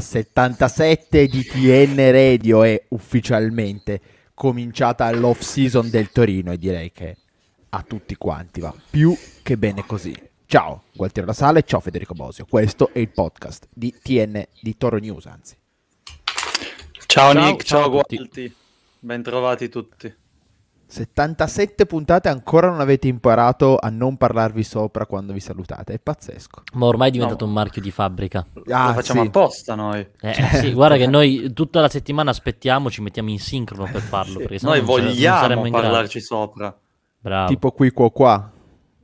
puntata 0.00 0.68
77 0.68 1.26
di 1.26 1.44
TN 1.44 2.10
Radio 2.10 2.62
è 2.62 2.82
ufficialmente 2.88 4.00
cominciata 4.34 5.10
l'off 5.12 5.40
season 5.40 5.90
del 5.90 6.10
Torino 6.10 6.52
e 6.52 6.58
direi 6.58 6.90
che 6.90 7.18
a 7.68 7.82
tutti 7.82 8.16
quanti 8.16 8.60
va 8.60 8.74
più 8.90 9.16
che 9.42 9.56
bene 9.56 9.84
così. 9.86 10.14
Ciao, 10.46 10.84
Gualtiero 10.92 11.28
La 11.28 11.34
Sala 11.34 11.58
e 11.60 11.62
ciao 11.62 11.80
Federico 11.80 12.14
Bosio. 12.14 12.46
Questo 12.48 12.90
è 12.92 12.98
il 12.98 13.10
podcast 13.10 13.68
di 13.72 13.94
TN 14.02 14.42
di 14.60 14.76
Toro 14.76 14.96
News, 14.96 15.26
anzi. 15.26 15.56
Ciao, 17.06 17.32
ciao 17.32 17.44
Nick, 17.44 17.62
ciao, 17.62 17.80
ciao 17.80 17.90
Gualti. 17.90 18.54
Bentrovati 18.98 19.68
tutti. 19.68 20.19
77 20.90 21.86
puntate 21.86 22.28
ancora 22.28 22.68
non 22.68 22.80
avete 22.80 23.06
imparato 23.06 23.76
a 23.76 23.90
non 23.90 24.16
parlarvi 24.16 24.64
sopra 24.64 25.06
quando 25.06 25.32
vi 25.32 25.38
salutate, 25.38 25.94
è 25.94 25.98
pazzesco. 26.00 26.62
Ma 26.72 26.86
ormai 26.86 27.08
è 27.08 27.12
diventato 27.12 27.44
no. 27.44 27.50
un 27.50 27.56
marchio 27.56 27.80
di 27.80 27.92
fabbrica. 27.92 28.44
Ah, 28.70 28.88
Lo 28.88 28.94
facciamo 28.94 29.22
sì. 29.22 29.28
apposta 29.28 29.74
noi. 29.76 30.04
Eh, 30.20 30.32
cioè. 30.34 30.60
sì, 30.60 30.72
guarda 30.72 30.96
che 30.96 31.06
noi 31.06 31.52
tutta 31.52 31.80
la 31.80 31.88
settimana 31.88 32.30
aspettiamo, 32.30 32.90
ci 32.90 33.02
mettiamo 33.02 33.30
in 33.30 33.38
sincrono 33.38 33.88
per 33.90 34.00
farlo. 34.02 34.40
sì. 34.48 34.58
Noi 34.64 34.80
vogliamo 34.80 35.70
parlarci 35.70 36.20
sopra. 36.20 36.76
Bravo. 37.20 37.48
Tipo 37.48 37.70
qui, 37.70 37.90
qua, 37.90 38.10
qua. 38.10 38.52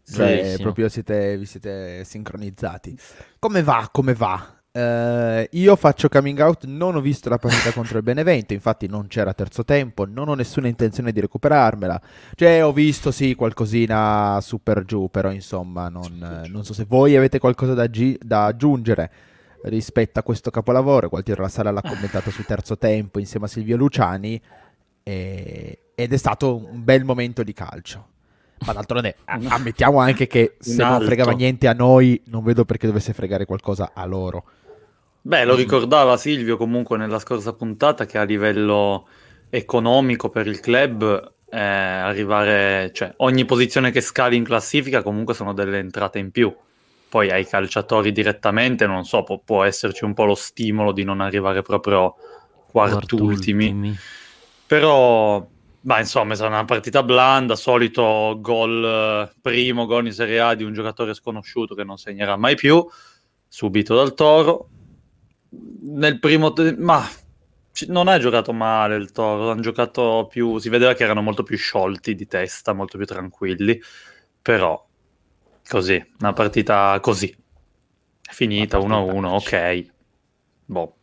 Cioè, 0.08 0.56
proprio 0.60 0.88
siete, 0.88 1.36
vi 1.36 1.46
siete 1.46 2.02
sincronizzati. 2.04 2.96
Come 3.38 3.62
va? 3.62 3.88
Come 3.92 4.14
va? 4.14 4.55
Uh, 4.76 5.46
io 5.52 5.74
faccio 5.74 6.10
coming 6.10 6.38
out, 6.38 6.66
non 6.66 6.96
ho 6.96 7.00
visto 7.00 7.30
la 7.30 7.38
partita 7.38 7.72
contro 7.72 7.96
il 7.96 8.04
Benevento, 8.04 8.52
infatti 8.52 8.86
non 8.86 9.06
c'era 9.06 9.32
terzo 9.32 9.64
tempo, 9.64 10.04
non 10.04 10.28
ho 10.28 10.34
nessuna 10.34 10.68
intenzione 10.68 11.12
di 11.12 11.20
recuperarmela. 11.20 11.98
Cioè, 12.34 12.62
ho 12.62 12.74
visto 12.74 13.10
sì 13.10 13.34
qualcosina 13.34 14.38
super 14.42 14.84
giù, 14.84 15.08
però 15.10 15.32
insomma, 15.32 15.88
non, 15.88 16.44
non 16.50 16.62
so 16.62 16.74
se 16.74 16.84
voi 16.86 17.16
avete 17.16 17.38
qualcosa 17.38 17.72
da, 17.72 17.88
gi- 17.88 18.18
da, 18.22 18.44
aggiungere 18.44 19.10
rispetto 19.62 20.18
a 20.18 20.22
questo 20.22 20.50
capolavoro. 20.50 21.08
Gualtiero 21.08 21.40
La 21.40 21.48
Sala 21.48 21.70
l'ha 21.70 21.80
commentato 21.80 22.28
su 22.30 22.44
terzo 22.44 22.76
tempo 22.76 23.18
insieme 23.18 23.46
a 23.46 23.48
Silvio 23.48 23.78
Luciani 23.78 24.38
e... 25.02 25.78
ed 25.94 26.12
è 26.12 26.16
stato 26.18 26.54
un 26.54 26.84
bel 26.84 27.02
momento 27.02 27.42
di 27.42 27.54
calcio. 27.54 28.08
Ma 28.66 28.74
d'altronde 28.74 29.16
ammettiamo 29.24 29.98
anche 30.00 30.26
che 30.26 30.56
se 30.58 30.82
non 30.82 31.00
fregava 31.00 31.32
niente 31.32 31.66
a 31.66 31.72
noi, 31.72 32.20
non 32.26 32.44
vedo 32.44 32.66
perché 32.66 32.86
dovesse 32.86 33.14
fregare 33.14 33.46
qualcosa 33.46 33.92
a 33.94 34.04
loro. 34.04 34.44
Beh, 35.26 35.44
lo 35.44 35.56
ricordava 35.56 36.16
Silvio 36.16 36.56
comunque 36.56 36.96
nella 36.96 37.18
scorsa 37.18 37.52
puntata 37.52 38.06
che 38.06 38.16
a 38.16 38.22
livello 38.22 39.08
economico 39.50 40.28
per 40.28 40.46
il 40.46 40.60
club 40.60 41.32
eh, 41.50 41.58
arrivare, 41.58 42.92
cioè 42.94 43.12
ogni 43.16 43.44
posizione 43.44 43.90
che 43.90 44.00
scali 44.00 44.36
in 44.36 44.44
classifica 44.44 45.02
comunque 45.02 45.34
sono 45.34 45.52
delle 45.52 45.78
entrate 45.78 46.20
in 46.20 46.30
più. 46.30 46.54
Poi 47.08 47.28
ai 47.32 47.44
calciatori 47.44 48.12
direttamente, 48.12 48.86
non 48.86 49.02
so, 49.02 49.24
può, 49.24 49.40
può 49.44 49.64
esserci 49.64 50.04
un 50.04 50.14
po' 50.14 50.26
lo 50.26 50.36
stimolo 50.36 50.92
di 50.92 51.02
non 51.02 51.20
arrivare 51.20 51.60
proprio 51.62 52.14
quartultimi. 52.70 53.64
quartultimi. 53.64 53.98
Però, 54.64 55.44
ma 55.80 55.98
insomma, 55.98 56.34
è 56.34 56.36
stata 56.36 56.52
una 56.52 56.64
partita 56.64 57.02
blanda, 57.02 57.56
solito 57.56 58.38
gol, 58.40 59.28
primo 59.42 59.86
gol 59.86 60.06
in 60.06 60.12
Serie 60.12 60.38
A 60.38 60.54
di 60.54 60.62
un 60.62 60.72
giocatore 60.72 61.14
sconosciuto 61.14 61.74
che 61.74 61.82
non 61.82 61.96
segnerà 61.96 62.36
mai 62.36 62.54
più, 62.54 62.86
subito 63.48 63.96
dal 63.96 64.14
Toro 64.14 64.68
nel 65.82 66.18
primo 66.18 66.52
tempo, 66.52 66.82
ma 66.82 67.08
non 67.88 68.08
ha 68.08 68.18
giocato 68.18 68.52
male 68.52 68.96
il 68.96 69.12
Toro, 69.12 69.50
hanno 69.50 69.60
giocato 69.60 70.26
più, 70.30 70.58
si 70.58 70.68
vedeva 70.68 70.94
che 70.94 71.04
erano 71.04 71.22
molto 71.22 71.42
più 71.42 71.56
sciolti 71.56 72.14
di 72.14 72.26
testa, 72.26 72.72
molto 72.72 72.96
più 72.96 73.06
tranquilli, 73.06 73.80
però 74.40 74.84
così, 75.68 76.12
una 76.20 76.32
partita 76.32 76.98
così, 77.00 77.34
finita 78.22 78.78
1-1, 78.78 79.24
ok, 79.24 79.86
boh. 80.64 80.94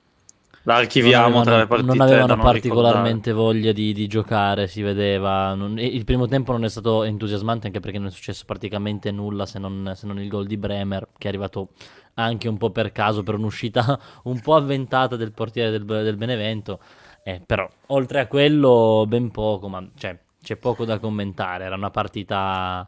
La 0.65 0.75
archiviamo 0.75 1.43
tra 1.43 1.57
le 1.57 1.67
partite. 1.67 1.93
Non 1.93 2.07
avevano 2.07 2.35
non 2.35 2.43
particolarmente 2.43 3.31
ricordare. 3.31 3.53
voglia 3.53 3.71
di, 3.73 3.91
di, 3.91 4.07
giocare, 4.07 4.67
si 4.67 4.81
vedeva. 4.81 5.53
Non, 5.55 5.77
il 5.77 6.05
primo 6.05 6.25
tempo 6.27 6.53
non 6.53 6.63
è 6.63 6.69
stato 6.69 7.03
entusiasmante 7.03 7.67
anche 7.67 7.81
perché 7.81 7.97
non 7.97 8.07
è 8.07 8.11
successo 8.11 8.45
praticamente 8.45 9.11
nulla 9.11 9.45
se 9.45 9.59
non, 9.59 9.91
se 9.93 10.07
non 10.07 10.21
il 10.21 10.29
gol 10.29 10.47
di 10.47 10.55
Bremer, 10.55 11.09
che 11.17 11.25
è 11.25 11.27
arrivato 11.27 11.71
anche 12.15 12.47
un 12.47 12.57
po' 12.57 12.69
per 12.69 12.91
caso, 12.91 13.23
per 13.23 13.35
un'uscita 13.35 13.99
un 14.23 14.39
po' 14.39 14.55
avventata 14.55 15.15
del 15.15 15.31
portiere 15.31 15.71
del, 15.71 15.85
del 15.85 16.17
Benevento. 16.17 16.79
Eh, 17.23 17.41
però, 17.45 17.67
oltre 17.87 18.19
a 18.19 18.27
quello, 18.27 19.05
ben 19.07 19.31
poco, 19.31 19.69
ma 19.69 19.85
cioè, 19.95 20.17
c'è 20.43 20.57
poco 20.57 20.85
da 20.85 20.99
commentare. 20.99 21.63
Era 21.63 21.75
una 21.75 21.89
partita. 21.89 22.87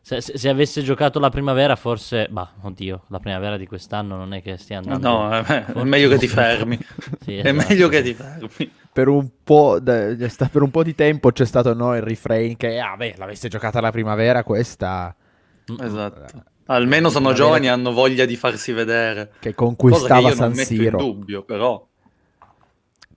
Se, 0.00 0.20
se, 0.20 0.38
se, 0.38 0.48
avesse 0.48 0.82
giocato 0.82 1.18
la 1.20 1.30
primavera, 1.30 1.76
forse. 1.76 2.26
Bah, 2.28 2.52
oddio, 2.62 3.04
la 3.08 3.20
primavera 3.20 3.56
di 3.56 3.66
quest'anno 3.66 4.16
non 4.16 4.34
è 4.34 4.42
che 4.42 4.56
stia 4.56 4.78
andando. 4.78 5.08
No, 5.08 5.30
è, 5.30 5.64
è 5.64 5.82
meglio 5.84 6.08
che 6.08 6.18
ti 6.18 6.28
fermi. 6.28 6.78
sì, 7.20 7.38
esatto. 7.38 7.48
È 7.48 7.52
meglio 7.52 7.88
che 7.88 8.02
ti 8.02 8.14
fermi. 8.14 8.72
Per 8.92 9.08
un, 9.08 9.28
po 9.44 9.78
de, 9.78 10.16
per 10.50 10.62
un 10.62 10.70
po' 10.70 10.82
di 10.82 10.94
tempo 10.94 11.30
c'è 11.30 11.44
stato 11.44 11.74
no, 11.74 11.94
il 11.94 12.02
refrain 12.02 12.56
che, 12.56 12.80
ah, 12.80 12.96
beh, 12.96 13.14
l'avesse 13.18 13.48
giocata 13.48 13.80
la 13.80 13.90
primavera, 13.90 14.42
questa. 14.42 15.14
Esatto. 15.80 16.54
Almeno 16.66 17.10
sono 17.10 17.32
giovani 17.32 17.66
e 17.66 17.68
hanno 17.68 17.92
voglia 17.92 18.24
di 18.24 18.36
farsi 18.36 18.72
vedere. 18.72 19.32
Che 19.38 19.54
conquistava 19.54 20.30
che 20.30 20.34
San 20.34 20.54
Siro. 20.54 20.98
in 21.00 21.04
dubbio, 21.06 21.42
però. 21.42 21.86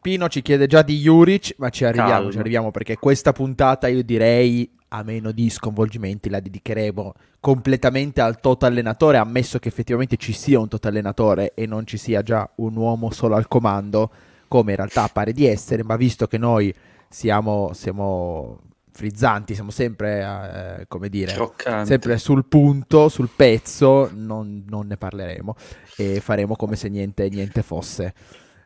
Pino 0.02 0.30
ci 0.30 0.42
chiede 0.42 0.68
già 0.68 0.82
di 0.82 0.98
Juric, 0.98 1.56
ma 1.58 1.70
ci 1.70 1.84
arriviamo, 1.84 2.12
Calma. 2.12 2.32
ci 2.32 2.38
arriviamo 2.38 2.72
perché 2.72 2.96
questa 2.96 3.34
puntata 3.34 3.88
io 3.88 4.04
direi, 4.04 4.70
a 4.90 5.04
meno 5.04 5.32
di 5.32 5.50
sconvolgimenti, 5.50 6.30
la 6.30 6.40
dedicheremo 6.40 7.14
completamente 7.40 8.22
al 8.22 8.40
toto 8.40 8.66
allenatore, 8.66 9.18
ammesso 9.18 9.60
che 9.60 9.68
effettivamente 9.68 10.16
ci 10.16 10.32
sia 10.32 10.60
un 10.60 10.68
toto 10.68 10.88
allenatore 10.88 11.54
e 11.54 11.66
non 11.66 11.86
ci 11.86 11.98
sia 11.98 12.22
già 12.22 12.50
un 12.56 12.76
uomo 12.76 13.12
solo 13.12 13.36
al 13.36 13.48
comando, 13.48 14.10
come 14.48 14.72
in 14.72 14.78
realtà 14.78 15.10
pare 15.12 15.34
di 15.34 15.46
essere, 15.46 15.84
ma 15.84 15.96
visto 15.96 16.28
che 16.28 16.38
noi 16.38 16.74
siamo, 17.10 17.72
siamo 17.74 18.60
frizzanti, 19.00 19.54
siamo 19.54 19.72
sempre, 19.72 20.80
eh, 20.80 20.88
come 20.90 21.08
dire, 21.08 21.32
Croccanti. 21.32 21.88
sempre 21.88 22.18
sul 22.18 22.46
punto, 22.46 23.08
sul 23.08 23.30
pezzo, 23.34 24.10
non, 24.14 24.66
non, 24.68 24.88
ne 24.88 24.98
parleremo 24.98 25.56
e 25.96 26.20
faremo 26.20 26.58
come 26.58 26.76
se 26.76 26.90
niente, 26.90 27.30
niente 27.30 27.62
fosse. 27.62 28.14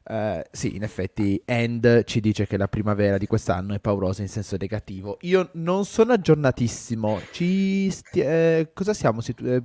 Uh, 0.06 0.42
sì, 0.52 0.76
in 0.76 0.84
effetti 0.84 1.42
End 1.46 2.04
ci 2.04 2.20
dice 2.20 2.46
che 2.46 2.58
la 2.58 2.68
primavera 2.68 3.18
di 3.18 3.26
quest'anno 3.28 3.76
è 3.76 3.80
paurosa 3.80 4.24
in 4.24 4.28
senso 4.28 4.58
negativo. 4.60 5.20
Io 5.22 5.50
non 5.54 5.86
sono 5.86 6.14
aggiornatissimo. 6.14 7.22
Ci 7.32 7.90
sti- 7.92 8.20
eh, 8.20 8.70
cosa 8.74 8.94
siamo? 8.94 9.22
Situ- 9.22 9.46
eh, 9.46 9.62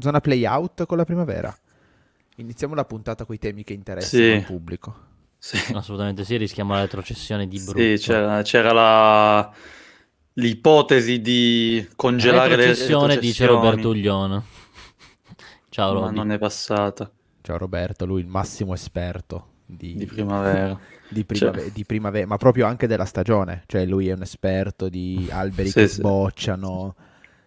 zona 0.00 0.20
playout 0.20 0.84
con 0.84 0.98
la 0.98 1.04
primavera? 1.04 1.56
Iniziamo 2.36 2.74
la 2.74 2.84
puntata 2.84 3.24
con 3.24 3.34
i 3.34 3.38
temi 3.38 3.64
che 3.64 3.72
interessano 3.72 4.22
sì. 4.22 4.30
al 4.32 4.44
pubblico. 4.44 4.94
Sì. 5.38 5.56
Assolutamente 5.74 6.24
sì, 6.24 6.36
rischiamo 6.36 6.74
la 6.74 6.80
retrocessione 6.82 7.48
di 7.48 7.58
brutto. 7.58 7.78
Sì, 7.78 7.96
c'era, 7.98 8.42
c'era 8.42 8.72
la 8.72 9.52
l'ipotesi 10.34 11.20
di 11.20 11.86
congelare 11.94 12.50
le 12.50 12.56
retrocessioni 12.56 13.18
dice 13.18 13.46
Roberto 13.46 13.90
Uglione. 13.90 14.42
Ciao 15.68 15.92
Roberto. 15.92 16.14
Ma 16.14 16.22
non 16.22 16.32
è 16.32 16.38
passata. 16.38 17.10
Ciao 17.40 17.58
Roberto, 17.58 18.06
lui 18.06 18.20
il 18.20 18.26
massimo 18.26 18.74
esperto 18.74 19.48
di, 19.66 19.94
di 19.94 20.06
primavera. 20.06 20.78
Di, 21.08 21.24
primavera, 21.24 21.62
cioè... 21.62 21.72
di 21.72 21.84
primavera, 21.84 22.26
ma 22.26 22.36
proprio 22.36 22.66
anche 22.66 22.86
della 22.86 23.04
stagione. 23.04 23.64
Cioè 23.66 23.84
lui 23.84 24.08
è 24.08 24.12
un 24.12 24.22
esperto 24.22 24.88
di 24.88 25.28
alberi 25.30 25.68
sì, 25.68 25.74
che 25.74 25.88
sì. 25.88 25.94
sbocciano 25.96 26.94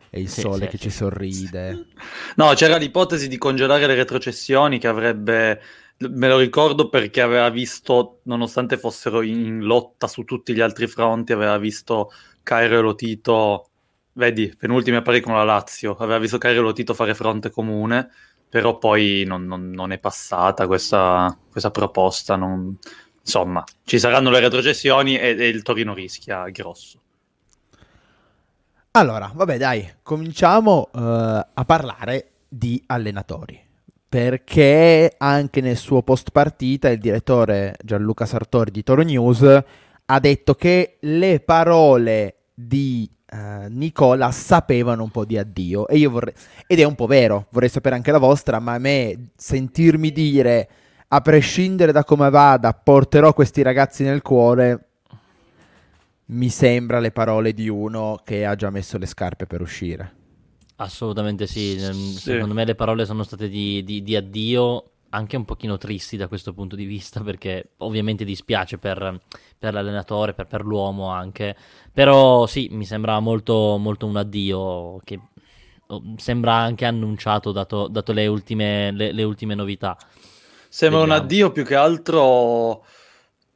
e 0.09 0.21
il 0.21 0.29
sì, 0.29 0.41
sole 0.41 0.67
che 0.67 0.77
ci 0.77 0.89
sorride. 0.89 1.87
No, 2.35 2.53
c'era 2.53 2.77
l'ipotesi 2.77 3.27
di 3.27 3.37
congelare 3.37 3.87
le 3.87 3.95
retrocessioni 3.95 4.77
che 4.77 4.87
avrebbe 4.87 5.61
me 5.99 6.27
lo 6.27 6.37
ricordo 6.37 6.89
perché 6.89 7.21
aveva 7.21 7.49
visto, 7.49 8.19
nonostante 8.23 8.77
fossero 8.77 9.23
in 9.23 9.61
lotta 9.61 10.07
su 10.07 10.23
tutti 10.23 10.53
gli 10.53 10.61
altri 10.61 10.85
fronti, 10.85 11.31
aveva 11.31 11.57
visto 11.57 12.11
Cairo 12.47 12.77
e 12.77 12.81
Lotito, 12.81 13.67
vedi, 14.13 14.55
penultime 14.57 15.01
pari 15.01 15.19
con 15.19 15.33
la 15.33 15.44
Lazio, 15.44 15.97
aveva 15.99 16.17
visto 16.17 16.38
Cairo 16.38 16.61
e 16.61 16.63
Lotito 16.63 16.94
fare 16.94 17.13
fronte 17.13 17.49
comune, 17.49 18.09
però 18.47 18.77
poi 18.77 19.25
non, 19.27 19.44
non, 19.44 19.69
non 19.69 19.91
è 19.91 19.97
passata 19.97 20.65
questa, 20.65 21.38
questa 21.51 21.71
proposta. 21.71 22.38
Non... 22.38 22.77
Insomma, 23.19 23.65
ci 23.83 23.99
saranno 23.99 24.29
le 24.29 24.39
retrocessioni 24.39 25.19
e, 25.19 25.35
e 25.38 25.49
il 25.49 25.61
Torino 25.61 25.94
rischia 25.94 26.47
grosso. 26.47 27.01
Allora, 28.91 29.29
vabbè, 29.35 29.57
dai, 29.57 29.95
cominciamo 30.01 30.89
uh, 30.94 30.99
a 31.01 31.65
parlare 31.65 32.29
di 32.47 32.81
allenatori. 32.85 33.61
Perché 34.07 35.15
anche 35.17 35.59
nel 35.59 35.75
suo 35.75 36.01
post 36.01 36.31
partita 36.31 36.88
il 36.88 36.99
direttore 36.99 37.75
Gianluca 37.83 38.25
Sartori 38.25 38.71
di 38.71 38.83
Toro 38.83 39.01
News 39.01 39.63
ha 40.05 40.19
detto 40.21 40.55
che 40.55 40.95
le 41.01 41.41
parole 41.41 42.36
di 42.59 43.07
uh, 43.33 43.68
Nicola 43.69 44.31
sapevano 44.31 45.04
un 45.04 45.12
po' 45.12 45.25
di 45.25 45.38
addio 45.38 45.88
e 45.88 45.98
io 45.98 46.09
vorrei 46.09 46.33
ed 46.65 46.80
è 46.80 46.83
un 46.83 46.95
po' 46.95 47.06
vero, 47.06 47.45
vorrei 47.51 47.69
sapere 47.69 47.94
anche 47.94 48.12
la 48.12 48.18
vostra, 48.18 48.57
ma 48.57 48.74
a 48.74 48.80
me 48.80 49.30
sentirmi 49.36 50.12
dire 50.12 50.69
a 51.09 51.21
prescindere 51.21 51.92
da 51.92 52.04
come 52.04 52.31
vada, 52.31 52.74
porterò 52.74 53.31
questi 53.33 53.62
ragazzi 53.62 54.04
nel 54.04 54.24
cuore 54.24 54.88
mi 56.30 56.50
sembra 56.50 57.00
le 57.00 57.12
parole 57.12 57.54
di 57.54 57.69
uno 57.69 58.19
che 58.24 58.44
ha 58.44 58.56
già 58.56 58.71
messo 58.71 58.98
le 58.98 59.06
scarpe 59.06 59.45
per 59.45 59.62
uscire. 59.62 60.15
Assolutamente 60.77 61.45
sì. 61.45 61.77
sì. 61.80 62.18
Secondo 62.18 62.56
me 62.56 62.65
le 62.65 62.75
parole 62.75 63.06
sono 63.06 63.21
state 63.21 63.48
di, 63.48 63.83
di, 63.83 64.01
di 64.01 64.15
addio 64.15 64.83
anche 65.09 65.38
un 65.38 65.45
pochino 65.45 65.77
tristi 65.77 66.18
da 66.18 66.27
questo 66.27 66.54
punto 66.54 66.75
di 66.75 66.86
vista 66.86 67.21
perché 67.21 67.71
ovviamente 67.77 68.25
dispiace 68.25 68.77
per, 68.77 69.21
per 69.57 69.74
l'allenatore, 69.74 70.33
per, 70.33 70.48
per, 70.48 70.65
l'uomo 70.65 71.09
anche, 71.09 71.56
però 71.92 72.45
sì, 72.45 72.68
mi 72.71 72.86
sembra 72.86 73.19
molto, 73.19 73.77
molto 73.77 74.06
un 74.06 74.18
addio 74.18 75.00
che 75.04 75.19
oh, 75.88 76.01
sembra 76.18 76.56
anche 76.56 76.86
annunciato 76.86 77.51
dato, 77.51 77.88
dato 77.88 78.12
le, 78.12 78.27
ultime, 78.27 78.92
le, 78.92 79.12
le, 79.12 79.24
ultime, 79.24 79.56
novità. 79.56 79.98
Sembra 80.69 81.00
Vediamo. 81.00 81.19
un 81.19 81.25
addio 81.25 81.51
più 81.51 81.63
che 81.63 81.75
altro 81.75 82.86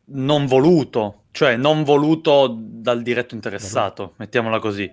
non 0.06 0.46
voluto, 0.46 1.24
cioè 1.32 1.56
non 1.56 1.84
voluto 1.84 2.56
dal 2.58 3.02
diretto 3.02 3.36
interessato, 3.36 4.14
mettiamola 4.18 4.60
così. 4.60 4.92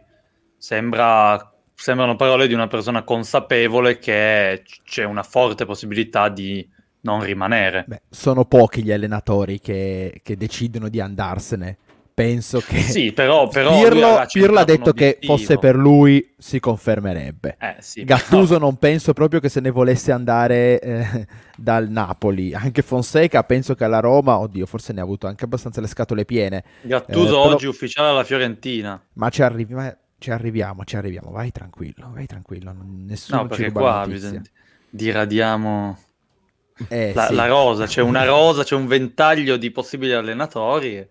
Sembra 0.57 1.53
sembrano 1.81 2.17
parole 2.17 2.49
di 2.49 2.55
una 2.55 2.67
persona 2.67 3.05
consapevole 3.05 3.99
che 3.99 4.65
c'è 4.85 5.05
una 5.05 5.23
forte 5.23 5.65
possibilità 5.65 6.29
di 6.29 6.69
non 7.03 7.23
rimanere. 7.23 7.85
Beh, 7.87 8.03
sono 8.11 8.45
pochi 8.45 8.83
gli 8.83 8.91
allenatori 8.91 9.61
che, 9.61 10.21
che, 10.25 10.37
decidono 10.37 10.89
di 10.89 11.01
andarsene. 11.01 11.79
Penso 12.13 12.59
che 12.59 12.81
sì, 12.81 13.13
però, 13.13 13.47
però 13.47 13.81
Pirlo, 13.81 14.25
Pirlo 14.27 14.59
ha 14.59 14.65
detto 14.65 14.93
che 14.93 15.19
fosse 15.23 15.57
per 15.57 15.77
lui 15.77 16.35
si 16.37 16.59
confermerebbe. 16.59 17.57
Eh, 17.61 17.77
sì, 17.79 18.03
Gattuso 18.03 18.55
però... 18.55 18.59
non 18.59 18.77
penso 18.77 19.13
proprio 19.13 19.39
che 19.39 19.49
se 19.49 19.61
ne 19.61 19.71
volesse 19.71 20.11
andare 20.11 20.81
eh, 20.81 21.27
dal 21.57 21.89
Napoli. 21.89 22.55
Anche 22.55 22.83
Fonseca 22.83 23.45
penso 23.45 23.77
che 23.77 23.85
alla 23.85 24.01
Roma, 24.01 24.37
oddio, 24.41 24.67
forse 24.67 24.93
ne 24.93 24.99
ha 24.99 25.05
avuto 25.05 25.29
anche 25.29 25.45
abbastanza 25.45 25.81
le 25.81 25.87
scatole 25.87 26.25
piene. 26.25 26.65
Gattuso 26.81 27.21
eh, 27.21 27.43
però... 27.43 27.55
oggi 27.55 27.67
ufficiale 27.67 28.09
alla 28.09 28.25
Fiorentina. 28.25 29.01
Ma 29.13 29.29
ci 29.29 29.43
arrivi, 29.43 29.75
ma 29.75 29.97
ci 30.19 30.31
arriviamo, 30.31 30.85
ci 30.85 30.97
arriviamo, 30.97 31.31
vai 31.31 31.53
tranquillo, 31.53 32.11
vai 32.13 32.27
tranquillo, 32.27 32.75
nessuno 32.83 33.43
no, 33.43 33.49
perché 33.49 33.71
qua 33.71 34.05
bisogna... 34.07 34.43
diradiamo 34.91 35.99
eh, 36.89 37.13
la, 37.15 37.27
sì. 37.27 37.35
la, 37.35 37.47
rosa, 37.47 37.87
c'è 37.87 38.03
una 38.03 38.25
rosa, 38.25 38.65
c'è 38.65 38.75
un 38.75 38.87
ventaglio 38.87 39.57
di 39.57 39.71
possibili 39.71 40.13
allenatori 40.13 41.07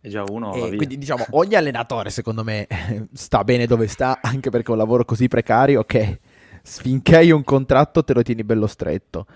e 0.00 0.08
già 0.08 0.24
uno 0.28 0.54
eh, 0.54 0.76
quindi 0.76 0.96
diciamo 0.96 1.26
ogni 1.30 1.56
allenatore 1.56 2.10
secondo 2.10 2.44
me 2.44 2.68
sta 3.12 3.42
bene 3.42 3.66
dove 3.66 3.88
sta 3.88 4.20
anche 4.22 4.48
perché 4.48 4.70
un 4.70 4.76
lavoro 4.76 5.04
così 5.04 5.26
precario 5.26 5.82
che 5.82 6.20
finché 6.62 7.16
hai 7.16 7.32
un 7.32 7.42
contratto 7.42 8.04
te 8.04 8.14
lo 8.14 8.22
tieni 8.22 8.44
bello 8.44 8.68
stretto 8.68 9.26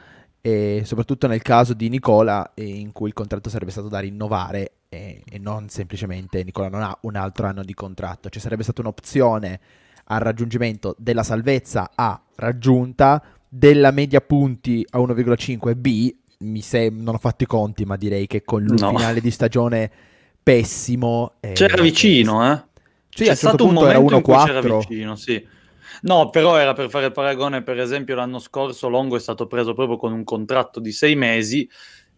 e 0.45 0.83
soprattutto 0.85 1.29
nel 1.29 1.41
caso 1.41 1.73
di 1.73 1.89
Nicola 1.89 2.51
in 2.57 2.91
cui 2.91 3.07
il 3.07 3.15
contratto 3.15 3.49
sarebbe 3.49 3.71
stato 3.71 3.87
da 3.87 4.01
rinnovare 4.01 4.73
e, 4.89 5.23
e, 5.25 5.39
non 5.39 5.69
semplicemente 5.69 6.43
Nicola 6.43 6.69
non 6.69 6.83
ha 6.83 6.99
un 7.03 7.15
altro 7.15 7.47
anno 7.47 7.63
di 7.63 7.73
contratto, 7.75 8.29
ci 8.29 8.41
sarebbe 8.41 8.65
stata 8.65 8.81
un'opzione 8.81 9.61
al 10.07 10.19
raggiungimento 10.19 10.97
della 10.99 11.23
salvezza 11.23 11.93
A 11.95 12.21
raggiunta, 12.35 13.23
della 13.49 13.93
media 13.93 14.21
punti 14.21 14.85
a 14.91 14.99
1,5 14.99 15.77
B, 15.77 16.15
mi 16.39 16.61
sem- 16.61 17.01
non 17.01 17.15
ho 17.15 17.19
fatto 17.19 17.45
i 17.45 17.47
conti, 17.47 17.85
ma 17.85 17.97
direi 17.97 18.27
che 18.27 18.43
con 18.43 18.65
il 18.65 18.73
no. 18.73 18.89
finale 18.89 19.21
di 19.21 19.31
stagione 19.31 19.91
pessimo... 20.43 21.35
Eh, 21.39 21.53
c'era 21.53 21.81
vicino, 21.81 22.53
eh? 22.53 22.63
Sì, 23.09 23.25
c'è 23.25 23.35
stato 23.37 23.65
un 23.65 23.75
momento 23.75 24.17
in 24.17 24.23
cui 24.23 24.35
c'era 24.45 24.61
vicino, 24.61 25.15
sì. 25.15 25.47
No, 26.03 26.31
però 26.31 26.57
era 26.57 26.73
per 26.73 26.91
fare 26.91 27.07
il 27.07 27.13
paragone, 27.13 27.63
per 27.63 27.79
esempio 27.79 28.15
l'anno 28.15 28.39
scorso 28.39 28.89
Longo 28.89 29.17
è 29.17 29.21
stato 29.21 29.47
preso 29.47 29.75
proprio 29.75 29.97
con 29.97 30.13
un 30.13 30.25
contratto 30.25 30.81
di 30.81 30.93
sei 30.93 31.15
mesi 31.15 31.69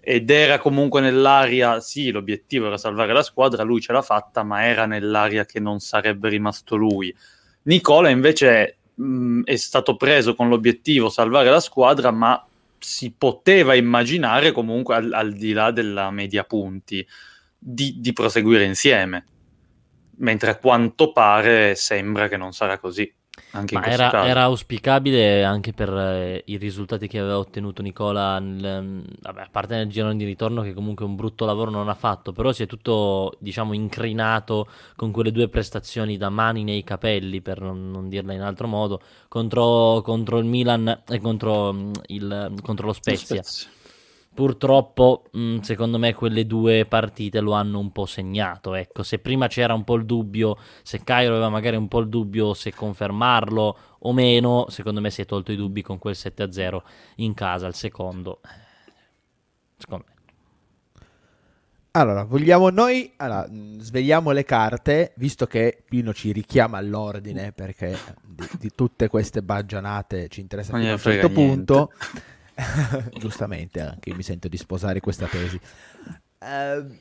ed 0.00 0.31
era 0.31 0.59
comunque 0.59 1.00
nell'aria, 1.00 1.81
sì, 1.81 2.11
l'obiettivo 2.11 2.67
era 2.67 2.76
salvare 2.76 3.12
la 3.12 3.23
squadra, 3.23 3.62
lui 3.62 3.81
ce 3.81 3.93
l'ha 3.93 4.03
fatta, 4.03 4.43
ma 4.43 4.65
era 4.65 4.85
nell'aria 4.85 5.47
che 5.47 5.61
non 5.61 5.81
sarebbe 5.81 6.29
rimasto 6.29 6.76
lui. 6.76 7.15
Nicola 7.62 8.11
invece 8.11 8.79
mh, 8.94 9.43
è 9.44 9.56
stato 9.56 9.97
preso 9.97 10.35
con 10.35 10.49
l'obiettivo 10.50 11.09
salvare 11.09 11.49
la 11.49 11.61
squadra, 11.61 12.11
ma 12.11 12.47
si 12.79 13.15
poteva 13.17 13.75
immaginare 13.75 14.53
comunque 14.53 14.94
al, 14.94 15.11
al 15.12 15.32
di 15.32 15.53
là 15.53 15.71
della 15.71 16.11
media 16.11 16.44
punti 16.44 17.06
di, 17.59 17.94
di 17.99 18.12
proseguire 18.12 18.65
insieme, 18.65 19.25
mentre 20.17 20.50
a 20.50 20.59
quanto 20.59 21.12
pare 21.12 21.75
sembra 21.76 22.29
che 22.29 22.37
non 22.37 22.53
sarà 22.53 22.79
così. 22.79 23.11
Anche 23.51 23.75
Ma 23.75 23.85
era, 23.85 24.27
era, 24.27 24.43
auspicabile 24.43 25.45
anche 25.45 25.73
per 25.73 25.89
eh, 25.93 26.43
i 26.47 26.57
risultati 26.57 27.09
che 27.09 27.19
aveva 27.19 27.39
ottenuto 27.39 27.83
Nicola, 27.83 28.39
nel, 28.39 28.83
mm, 28.83 29.01
vabbè, 29.23 29.41
a 29.43 29.49
parte 29.51 29.75
nel 29.75 29.89
girone 29.89 30.17
di 30.17 30.25
ritorno 30.25 30.63
che 30.63 30.73
comunque 30.73 31.05
un 31.05 31.17
brutto 31.17 31.45
lavoro 31.45 31.71
non 31.71 31.89
ha 31.89 31.95
fatto, 31.95 32.33
però 32.33 32.53
si 32.53 32.63
è 32.63 32.67
tutto 32.67 33.35
diciamo 33.39 33.73
incrinato 33.73 34.69
con 34.95 35.11
quelle 35.11 35.33
due 35.33 35.49
prestazioni 35.49 36.17
da 36.17 36.31
mani 36.31 36.63
nei 36.63 36.85
capelli, 36.85 37.41
per 37.41 37.61
non, 37.61 37.91
non 37.91 38.09
dirla 38.09 38.35
in 38.35 38.43
altro 38.43 38.69
modo, 38.69 39.01
contro, 39.26 40.00
contro, 40.03 40.38
il 40.38 40.45
Milan 40.45 41.03
e 41.09 41.21
contro, 41.21 41.73
mm, 41.73 41.93
il, 42.07 42.55
contro 42.62 42.87
lo 42.87 42.93
Spezia. 42.93 43.37
Lo 43.37 43.43
Spezia. 43.43 43.74
Purtroppo, 44.35 45.23
mh, 45.31 45.41
mm, 45.41 45.59
secondo 45.61 45.97
me, 45.97 46.12
quelle 46.12 46.45
due 46.45 46.87
partite 46.87 47.38
lo 47.38 47.53
hanno 47.53 47.79
un 47.79 47.93
po' 47.93 48.05
segnato. 48.05 48.75
Ecco, 48.75 49.05
se 49.05 49.21
prima 49.21 49.47
c'era 49.47 49.75
un 49.75 49.85
po' 49.85 49.95
il 49.95 50.05
dubbio, 50.05 50.59
se 50.83 51.05
Cairo 51.05 51.35
aveva 51.35 51.49
magari 51.49 51.76
un 51.76 51.87
po' 51.87 52.00
il 52.00 52.09
dubbio 52.09 52.53
se 52.53 52.75
confermarlo 52.75 53.79
o 54.00 54.12
meno, 54.12 54.67
secondo 54.71 55.00
me 55.00 55.11
si 55.11 55.23
è 55.23 55.25
tolto 55.25 55.53
i 55.53 55.57
dubbi 55.57 55.83
con 55.83 55.99
quel 55.99 56.17
7-0 56.19 56.79
in 57.17 57.33
casa 57.33 57.67
al 57.67 57.75
secondo. 57.75 58.41
Secondo 59.76 60.05
me. 60.09 60.12
Allora, 61.93 62.25
vogliamo 62.25 62.71
noi 62.71 63.12
allora, 63.19 63.49
svegliamo 63.79 64.33
le 64.33 64.43
carte, 64.43 65.12
visto 65.14 65.47
che 65.47 65.81
Pino 65.88 66.12
ci 66.12 66.33
richiama 66.33 66.76
all'ordine, 66.76 67.53
perché 67.53 67.97
di, 68.21 68.49
di 68.59 68.71
tutte 68.75 69.07
queste 69.07 69.43
baggianate 69.43 70.26
ci 70.26 70.41
interessa 70.41 70.76
fino 70.76 70.88
a 70.88 70.93
un 70.95 70.99
certo 70.99 71.31
punto. 71.31 71.93
Giustamente, 73.18 73.80
anche 73.80 74.14
mi 74.14 74.23
sento 74.23 74.49
di 74.49 74.56
sposare 74.56 75.00
questa 75.00 75.26
tesi. 75.26 75.58
Uh, 76.38 76.96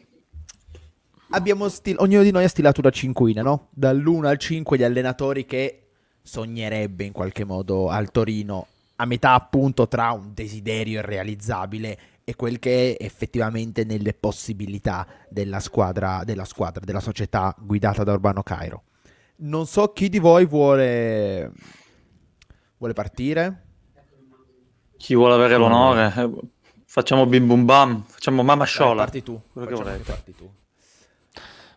abbiamo 1.29 1.67
stil- 1.69 1.97
ognuno 1.99 2.23
di 2.23 2.31
noi 2.31 2.43
ha 2.43 2.49
stilato 2.49 2.79
una 2.79 2.89
cinquina, 2.89 3.41
no? 3.41 3.67
Dall'1 3.71 4.25
al 4.25 4.37
5 4.37 4.77
gli 4.77 4.83
allenatori 4.83 5.45
che 5.45 5.87
sognerebbe 6.21 7.03
in 7.03 7.11
qualche 7.11 7.43
modo 7.43 7.89
al 7.89 8.09
Torino, 8.11 8.67
a 8.95 9.05
metà 9.05 9.33
appunto 9.33 9.87
tra 9.87 10.11
un 10.11 10.33
desiderio 10.33 10.99
irrealizzabile 10.99 11.99
e 12.23 12.35
quel 12.35 12.59
che 12.59 12.95
è 12.95 13.03
effettivamente 13.03 13.83
nelle 13.83 14.13
possibilità 14.13 15.05
della 15.29 15.59
squadra, 15.59 16.23
della 16.23 16.45
squadra, 16.45 16.83
della 16.85 17.01
società 17.01 17.53
guidata 17.59 18.03
da 18.03 18.13
Urbano 18.13 18.43
Cairo. 18.43 18.83
Non 19.35 19.65
so 19.65 19.91
chi 19.91 20.07
di 20.07 20.19
voi 20.19 20.45
vuole, 20.45 21.51
vuole 22.77 22.93
partire. 22.93 23.62
Chi 25.03 25.15
vuole 25.15 25.33
avere 25.33 25.57
l'onore? 25.57 26.13
Eh, 26.15 26.29
facciamo 26.85 27.25
bim 27.25 27.45
bum 27.45 27.65
bam, 27.65 28.03
facciamo 28.07 28.41
mamma 28.41 28.63
sciola. 28.63 29.03
Parti 29.03 29.21
tu, 29.21 29.37
quello 29.51 29.67
che 29.67 29.73
volete. 29.73 30.03
Parti 30.03 30.33
tu. 30.33 30.49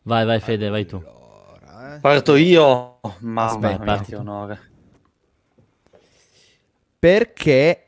Vai, 0.02 0.24
vai 0.24 0.38
Fede, 0.38 0.68
vai 0.68 0.86
tu. 0.86 1.02
Allora, 1.04 1.96
eh. 1.96 1.98
Parto 1.98 2.36
io, 2.36 3.00
mamma 3.18 3.46
Aspetta, 3.46 4.04
mia, 4.06 4.20
onore. 4.20 4.60
Perché 7.00 7.86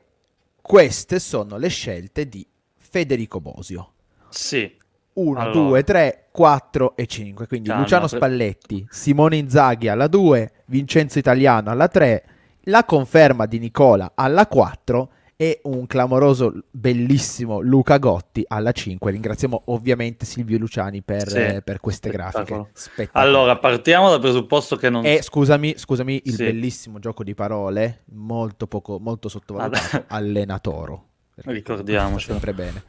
queste 0.61 1.21
sono 1.21 1.57
le 1.57 1.68
scelte 1.68 2.28
di 2.28 2.45
Federico 2.76 3.40
Bosio. 3.40 3.92
Sì. 4.30 4.76
1, 5.12 5.50
2, 5.52 5.85
3, 5.85 6.30
4 6.33 6.97
e 6.97 7.07
5. 7.07 7.47
Quindi 7.47 7.68
Calma, 7.68 7.83
Luciano 7.83 8.09
Spalletti, 8.09 8.85
Simone 8.90 9.37
Inzaghi 9.37 9.87
alla 9.87 10.09
2, 10.09 10.64
Vincenzo 10.64 11.21
Italiano 11.21 11.71
alla 11.71 11.87
3, 11.87 12.25
la 12.62 12.83
conferma 12.83 13.47
di 13.47 13.61
Nicola 13.61 14.11
alla 14.16 14.49
4 14.49 15.12
e 15.40 15.61
un 15.62 15.87
clamoroso, 15.87 16.52
bellissimo 16.68 17.61
Luca 17.61 17.99
Gotti 17.99 18.45
alla 18.49 18.73
5. 18.73 19.09
Ringraziamo 19.09 19.62
ovviamente 19.66 20.26
Silvio 20.26 20.59
Luciani 20.59 21.00
per, 21.00 21.28
sì, 21.28 21.38
eh, 21.38 21.62
per 21.62 21.78
queste 21.78 22.11
grafiche. 22.11 22.71
Spettacolo. 22.73 23.25
Allora, 23.25 23.57
partiamo 23.57 24.11
dal 24.11 24.18
presupposto 24.18 24.75
che 24.75 24.90
non... 24.90 25.07
E 25.07 25.23
scusami, 25.23 25.75
scusami 25.78 26.23
il 26.25 26.35
sì. 26.35 26.42
bellissimo 26.42 26.99
gioco 26.99 27.23
di 27.23 27.35
parole, 27.35 28.02
molto, 28.07 28.66
poco, 28.66 28.99
molto 28.99 29.28
sottovalutato, 29.28 30.07
allenatoro. 30.12 31.07
Ricordiamoci. 31.37 32.33
Sempre 32.33 32.52
bene. 32.52 32.83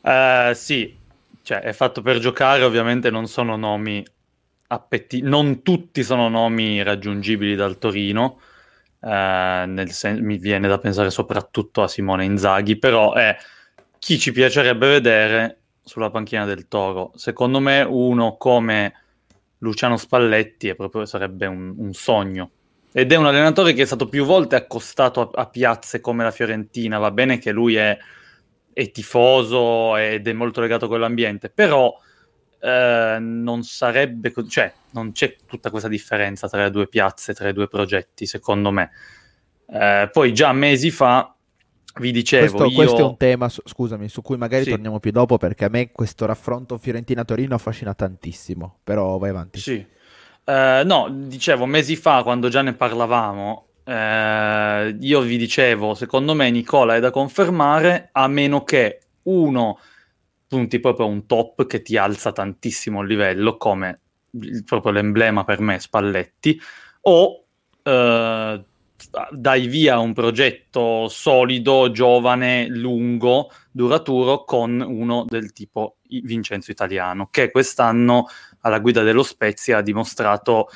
Uh, 0.00 0.52
sì, 0.54 0.98
cioè 1.42 1.60
è 1.60 1.72
fatto 1.72 2.02
per 2.02 2.18
giocare, 2.18 2.64
ovviamente 2.64 3.10
non 3.10 3.28
sono 3.28 3.54
nomi 3.54 4.04
appetiti, 4.66 5.22
non 5.22 5.62
tutti 5.62 6.02
sono 6.02 6.28
nomi 6.28 6.82
raggiungibili 6.82 7.54
dal 7.54 7.78
Torino 7.78 8.40
eh, 9.02 9.86
sen- 9.88 10.24
mi 10.24 10.38
viene 10.38 10.68
da 10.68 10.78
pensare 10.78 11.10
soprattutto 11.10 11.82
a 11.82 11.88
Simone 11.88 12.24
Inzaghi, 12.24 12.78
però 12.78 13.14
è 13.14 13.36
chi 13.98 14.18
ci 14.18 14.32
piacerebbe 14.32 14.88
vedere 14.88 15.58
sulla 15.84 16.10
panchina 16.10 16.44
del 16.44 16.68
Toro. 16.68 17.12
Secondo 17.16 17.60
me 17.60 17.82
uno 17.82 18.36
come 18.36 18.94
Luciano 19.58 19.96
Spalletti 19.96 20.74
proprio, 20.74 21.04
sarebbe 21.04 21.46
un, 21.46 21.74
un, 21.76 21.92
sogno. 21.92 22.50
Ed 22.92 23.12
è 23.12 23.16
un 23.16 23.26
allenatore 23.26 23.72
che 23.72 23.82
è 23.82 23.86
stato 23.86 24.08
più 24.08 24.24
volte 24.24 24.56
accostato 24.56 25.20
a, 25.20 25.42
a 25.42 25.46
piazze 25.46 26.00
come 26.00 26.24
la 26.24 26.30
Fiorentina, 26.30 26.98
va 26.98 27.10
bene 27.10 27.38
che 27.38 27.52
lui 27.52 27.76
è, 27.76 27.96
è 28.72 28.90
tifoso 28.90 29.96
ed 29.96 30.26
è 30.26 30.32
molto 30.32 30.60
legato 30.60 30.88
con 30.88 31.00
l'ambiente, 31.00 31.48
però 31.48 31.96
eh, 32.62 33.16
non 33.18 33.64
sarebbe, 33.64 34.32
cioè 34.48 34.72
non 34.92 35.10
c'è 35.10 35.36
tutta 35.46 35.68
questa 35.68 35.88
differenza 35.88 36.48
tra 36.48 36.62
le 36.62 36.70
due 36.70 36.86
piazze, 36.86 37.34
tra 37.34 37.48
i 37.48 37.52
due 37.52 37.66
progetti, 37.66 38.24
secondo 38.24 38.70
me. 38.70 38.90
Eh, 39.68 40.08
poi 40.12 40.32
già 40.32 40.52
mesi 40.52 40.90
fa 40.92 41.34
vi 41.98 42.12
dicevo, 42.12 42.56
questo, 42.56 42.64
io... 42.66 42.74
questo, 42.74 42.98
è 42.98 43.02
un 43.02 43.16
tema, 43.16 43.48
scusami, 43.48 44.08
su 44.08 44.22
cui 44.22 44.36
magari 44.36 44.62
sì. 44.62 44.70
torniamo 44.70 45.00
più 45.00 45.10
dopo 45.10 45.38
perché 45.38 45.64
a 45.64 45.68
me 45.68 45.90
questo 45.90 46.24
raffronto 46.24 46.78
Fiorentina-Torino 46.78 47.56
affascina 47.56 47.94
tantissimo, 47.94 48.78
però 48.84 49.18
vai 49.18 49.30
avanti. 49.30 49.58
Sì. 49.58 49.84
Uh, 50.44 50.84
no, 50.84 51.08
dicevo, 51.10 51.66
mesi 51.66 51.96
fa 51.96 52.22
quando 52.22 52.48
già 52.48 52.62
ne 52.62 52.74
parlavamo, 52.74 53.66
uh, 53.84 54.96
io 55.00 55.20
vi 55.20 55.36
dicevo, 55.36 55.94
secondo 55.94 56.34
me 56.34 56.48
Nicola 56.50 56.94
è 56.94 57.00
da 57.00 57.10
confermare 57.10 58.10
a 58.12 58.28
meno 58.28 58.62
che 58.62 59.00
uno 59.24 59.78
punti 60.52 60.80
proprio 60.80 61.06
a 61.06 61.08
un 61.08 61.24
top 61.24 61.66
che 61.66 61.80
ti 61.80 61.96
alza 61.96 62.30
tantissimo 62.30 63.00
il 63.00 63.08
livello, 63.08 63.56
come 63.56 64.00
proprio 64.66 64.92
l'emblema 64.92 65.44
per 65.44 65.60
me 65.60 65.78
Spalletti, 65.78 66.60
o 67.02 67.44
uh, 67.82 68.64
dai 69.30 69.66
via 69.66 69.98
un 69.98 70.12
progetto 70.12 71.08
solido, 71.08 71.90
giovane, 71.90 72.66
lungo, 72.68 73.50
duraturo 73.70 74.44
con 74.44 74.78
uno 74.86 75.24
del 75.26 75.54
tipo 75.54 75.96
Vincenzo 76.08 76.70
Italiano, 76.70 77.28
che 77.30 77.50
quest'anno 77.50 78.26
alla 78.60 78.78
guida 78.78 79.02
dello 79.02 79.22
Spezia 79.22 79.78
ha 79.78 79.82
dimostrato 79.82 80.68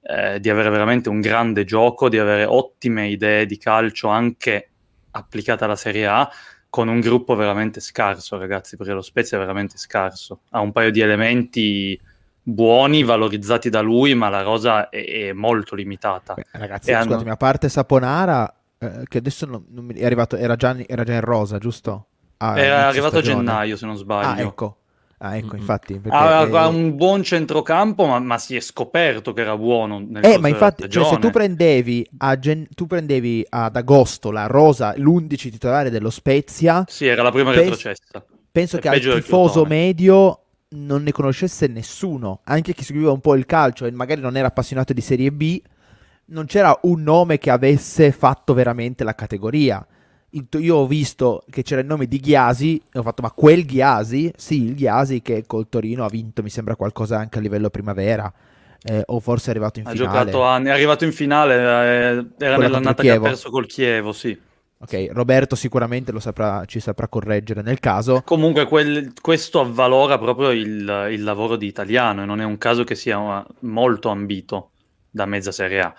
eh, 0.00 0.38
di 0.38 0.48
avere 0.48 0.70
veramente 0.70 1.08
un 1.08 1.20
grande 1.20 1.64
gioco, 1.64 2.08
di 2.08 2.20
avere 2.20 2.44
ottime 2.44 3.08
idee 3.08 3.46
di 3.46 3.58
calcio 3.58 4.06
anche 4.06 4.68
applicate 5.10 5.64
alla 5.64 5.76
Serie 5.76 6.06
A, 6.06 6.30
con 6.74 6.88
un 6.88 6.98
gruppo 6.98 7.36
veramente 7.36 7.78
scarso, 7.78 8.36
ragazzi, 8.36 8.76
perché 8.76 8.92
lo 8.92 9.00
Spezia 9.00 9.36
è 9.36 9.40
veramente 9.40 9.78
scarso. 9.78 10.40
Ha 10.50 10.58
un 10.58 10.72
paio 10.72 10.90
di 10.90 10.98
elementi 10.98 11.96
buoni, 12.42 13.04
valorizzati 13.04 13.70
da 13.70 13.80
lui, 13.80 14.16
ma 14.16 14.28
la 14.28 14.42
rosa 14.42 14.88
è, 14.88 15.28
è 15.28 15.32
molto 15.32 15.76
limitata. 15.76 16.34
Beh, 16.34 16.46
ragazzi, 16.50 16.90
e 16.90 16.94
scusatemi, 16.94 17.22
hanno... 17.22 17.32
a 17.32 17.36
parte 17.36 17.68
Saponara, 17.68 18.52
eh, 18.76 19.02
che 19.04 19.18
adesso 19.18 19.46
non, 19.46 19.64
non 19.68 19.84
mi... 19.84 19.94
è 19.94 20.04
arrivato, 20.04 20.34
era 20.34 20.56
già, 20.56 20.76
era 20.84 21.04
già 21.04 21.12
in 21.12 21.20
rosa, 21.20 21.58
giusto? 21.58 22.06
Ah, 22.38 22.58
era 22.58 22.88
arrivato 22.88 23.20
stagione. 23.20 23.34
a 23.34 23.44
gennaio, 23.44 23.76
se 23.76 23.86
non 23.86 23.96
sbaglio. 23.96 24.28
Ah, 24.28 24.40
ecco. 24.40 24.78
Ah, 25.24 25.36
ecco, 25.38 25.56
infatti. 25.56 25.98
Aveva 26.08 26.64
è... 26.64 26.66
un 26.66 26.96
buon 26.96 27.22
centrocampo, 27.22 28.04
ma, 28.04 28.18
ma, 28.18 28.36
si 28.36 28.56
è 28.56 28.60
scoperto 28.60 29.32
che 29.32 29.40
era 29.40 29.56
buono. 29.56 30.04
Nel 30.06 30.22
eh, 30.22 30.36
ma 30.36 30.48
infatti, 30.48 30.86
cioè, 30.90 31.06
se 31.06 31.18
tu 31.18 31.30
prendevi, 31.30 32.06
gen... 32.38 32.66
tu 32.74 32.86
prendevi, 32.86 33.46
ad 33.48 33.74
agosto 33.74 34.30
la 34.30 34.44
rosa, 34.44 34.92
l'11 34.94 35.36
titolare 35.36 35.88
dello 35.88 36.10
Spezia. 36.10 36.84
Sì, 36.86 37.06
era 37.06 37.22
la 37.22 37.30
prima 37.30 37.52
pens... 37.52 37.62
retrocessa. 37.62 38.22
Penso 38.52 38.76
è 38.76 38.80
che 38.80 38.88
al 38.90 39.00
tifoso 39.00 39.64
medio 39.64 40.40
non 40.74 41.02
ne 41.02 41.12
conoscesse 41.12 41.68
nessuno, 41.68 42.40
anche 42.44 42.74
chi 42.74 42.84
seguiva 42.84 43.10
un 43.10 43.20
po' 43.20 43.34
il 43.34 43.46
calcio 43.46 43.86
e 43.86 43.92
magari 43.92 44.20
non 44.20 44.36
era 44.36 44.48
appassionato 44.48 44.92
di 44.92 45.00
Serie 45.00 45.32
B, 45.32 45.58
non 46.26 46.44
c'era 46.44 46.78
un 46.82 47.02
nome 47.02 47.38
che 47.38 47.50
avesse 47.50 48.12
fatto 48.12 48.52
veramente 48.52 49.04
la 49.04 49.14
categoria 49.14 49.84
io 50.58 50.76
ho 50.76 50.86
visto 50.86 51.44
che 51.50 51.62
c'era 51.62 51.80
il 51.80 51.86
nome 51.86 52.06
di 52.06 52.18
Ghiasi 52.18 52.80
e 52.92 52.98
ho 52.98 53.02
fatto 53.02 53.22
ma 53.22 53.30
quel 53.30 53.64
Ghiasi? 53.64 54.32
Sì, 54.36 54.64
il 54.64 54.74
Ghiasi 54.74 55.22
che 55.22 55.44
col 55.46 55.68
Torino 55.68 56.04
ha 56.04 56.08
vinto 56.08 56.42
mi 56.42 56.50
sembra 56.50 56.76
qualcosa 56.76 57.18
anche 57.18 57.38
a 57.38 57.40
livello 57.40 57.70
primavera 57.70 58.32
eh, 58.82 59.02
o 59.06 59.20
forse 59.20 59.48
è 59.48 59.50
arrivato 59.50 59.80
in 59.80 59.86
ha 59.86 59.90
finale. 59.90 60.10
Giocato 60.10 60.42
anni, 60.42 60.68
è 60.68 60.70
arrivato 60.70 61.04
in 61.04 61.12
finale, 61.12 61.54
eh, 61.54 62.26
era 62.38 62.56
nell'annata 62.56 63.02
che 63.02 63.10
ha 63.10 63.20
perso 63.20 63.50
col 63.50 63.66
Chievo, 63.66 64.12
sì. 64.12 64.38
Ok, 64.76 65.08
Roberto 65.12 65.56
sicuramente 65.56 66.12
saprà, 66.20 66.64
ci 66.66 66.78
saprà 66.78 67.08
correggere 67.08 67.62
nel 67.62 67.80
caso. 67.80 68.20
Comunque 68.22 68.66
quel, 68.66 69.12
questo 69.18 69.60
avvalora 69.60 70.18
proprio 70.18 70.50
il, 70.50 71.08
il 71.10 71.22
lavoro 71.22 71.56
di 71.56 71.66
italiano 71.66 72.22
e 72.22 72.26
non 72.26 72.42
è 72.42 72.44
un 72.44 72.58
caso 72.58 72.84
che 72.84 72.94
sia 72.94 73.46
molto 73.60 74.10
ambito 74.10 74.72
da 75.08 75.24
mezza 75.24 75.52
Serie 75.52 75.80
A 75.80 75.94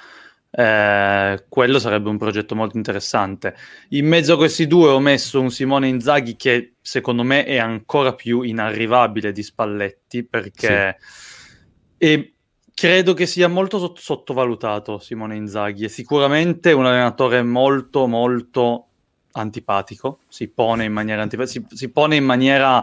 eh, 0.57 1.43
quello 1.49 1.79
sarebbe 1.79 2.07
un 2.07 2.17
progetto 2.17 2.55
molto 2.55 2.77
interessante. 2.77 3.55
In 3.89 4.07
mezzo 4.07 4.33
a 4.33 4.37
questi 4.37 4.67
due 4.67 4.89
ho 4.89 4.99
messo 4.99 5.41
un 5.41 5.51
Simone 5.51 5.89
Inzaghi 5.89 6.37
che 6.37 6.75
secondo 6.81 7.23
me 7.23 7.43
è 7.43 7.57
ancora 7.57 8.13
più 8.13 8.41
inarrivabile 8.41 9.33
di 9.33 9.43
Spalletti 9.43 10.23
perché 10.23 10.97
sì. 10.97 11.95
e 11.97 12.33
credo 12.73 13.13
che 13.13 13.25
sia 13.25 13.49
molto 13.49 13.79
sott- 13.79 13.99
sottovalutato 13.99 14.97
Simone 14.99 15.35
Inzaghi. 15.35 15.85
È 15.85 15.89
sicuramente 15.89 16.71
un 16.71 16.85
allenatore 16.85 17.43
molto 17.43 18.07
molto 18.07 18.87
antipatico, 19.33 20.19
si 20.29 20.47
pone 20.47 20.85
in 20.85 20.93
maniera 20.93 21.21
antipatica, 21.21 21.65
si, 21.67 21.75
si 21.75 21.91
pone 21.91 22.15
in 22.15 22.23
maniera 22.23 22.81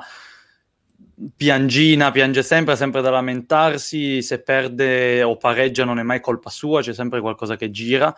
piangina, 1.36 2.10
piange 2.10 2.42
sempre, 2.42 2.76
sempre 2.76 3.00
da 3.00 3.10
lamentarsi, 3.10 4.22
se 4.22 4.40
perde 4.40 5.22
o 5.22 5.36
pareggia 5.36 5.84
non 5.84 5.98
è 5.98 6.02
mai 6.02 6.20
colpa 6.20 6.50
sua, 6.50 6.80
c'è 6.80 6.92
sempre 6.94 7.20
qualcosa 7.20 7.56
che 7.56 7.70
gira. 7.70 8.14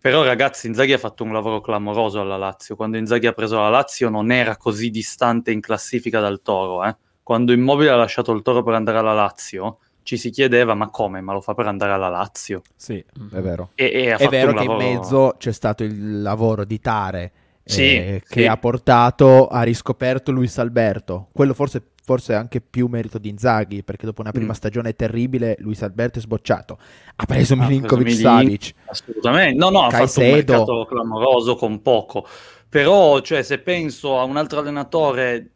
Però 0.00 0.24
ragazzi, 0.24 0.66
Inzaghi 0.66 0.94
ha 0.94 0.98
fatto 0.98 1.24
un 1.24 1.32
lavoro 1.32 1.60
clamoroso 1.60 2.20
alla 2.20 2.38
Lazio. 2.38 2.74
Quando 2.74 2.96
Inzaghi 2.96 3.26
ha 3.26 3.32
preso 3.32 3.58
la 3.58 3.68
Lazio 3.68 4.08
non 4.08 4.32
era 4.32 4.56
così 4.56 4.88
distante 4.88 5.50
in 5.50 5.60
classifica 5.60 6.20
dal 6.20 6.40
Toro. 6.40 6.84
Eh? 6.84 6.96
Quando 7.22 7.52
Immobile 7.52 7.90
ha 7.90 7.96
lasciato 7.96 8.32
il 8.32 8.40
Toro 8.40 8.62
per 8.62 8.72
andare 8.72 8.96
alla 8.96 9.12
Lazio, 9.12 9.78
ci 10.02 10.16
si 10.16 10.30
chiedeva 10.30 10.74
ma 10.74 10.88
come? 10.88 11.20
Ma 11.20 11.34
lo 11.34 11.42
fa 11.42 11.52
per 11.52 11.66
andare 11.66 11.92
alla 11.92 12.08
Lazio? 12.08 12.62
Sì, 12.74 12.96
è 12.96 13.40
vero. 13.40 13.72
E, 13.74 13.84
e 13.84 14.16
è 14.16 14.28
vero 14.28 14.54
che 14.54 14.64
lavoro... 14.64 14.82
in 14.82 14.94
mezzo 14.94 15.34
c'è 15.36 15.52
stato 15.52 15.84
il 15.84 16.22
lavoro 16.22 16.64
di 16.64 16.80
Tare. 16.80 17.32
Sì, 17.62 17.82
eh, 17.82 18.22
che 18.26 18.40
sì. 18.42 18.46
ha 18.46 18.56
portato, 18.56 19.46
ha 19.46 19.62
riscoperto 19.62 20.32
Luis 20.32 20.58
Alberto. 20.58 21.28
Quello 21.32 21.54
forse 21.54 21.90
forse 22.10 22.34
anche 22.34 22.60
più 22.60 22.88
merito 22.88 23.18
di 23.18 23.28
Inzaghi, 23.28 23.84
perché 23.84 24.04
dopo 24.04 24.20
una 24.20 24.32
prima 24.32 24.50
mm. 24.50 24.56
stagione 24.56 24.96
terribile 24.96 25.54
Luis 25.60 25.80
Alberto 25.82 26.18
è 26.18 26.22
sbocciato. 26.22 26.76
Ha 27.14 27.24
preso 27.24 27.54
Milinkovic 27.54 28.10
Savic. 28.10 28.74
Assolutamente. 28.86 29.56
No, 29.56 29.70
no, 29.70 29.84
ha 29.84 29.90
Caicedo. 29.90 30.08
fatto 30.08 30.20
un 30.20 30.30
mercato 30.34 30.86
clamoroso 30.86 31.54
con 31.54 31.82
poco. 31.82 32.26
Però, 32.68 33.20
cioè, 33.20 33.42
se 33.42 33.58
penso 33.58 34.18
a 34.18 34.24
un 34.24 34.36
altro 34.36 34.58
allenatore 34.58 35.50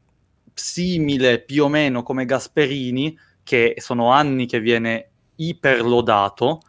simile 0.55 1.41
più 1.41 1.65
o 1.65 1.69
meno 1.69 2.05
come 2.05 2.25
Gasperini, 2.25 3.19
che 3.43 3.75
sono 3.79 4.13
anni 4.13 4.47
che 4.47 4.61
viene 4.61 5.09
iperlodato, 5.35 6.61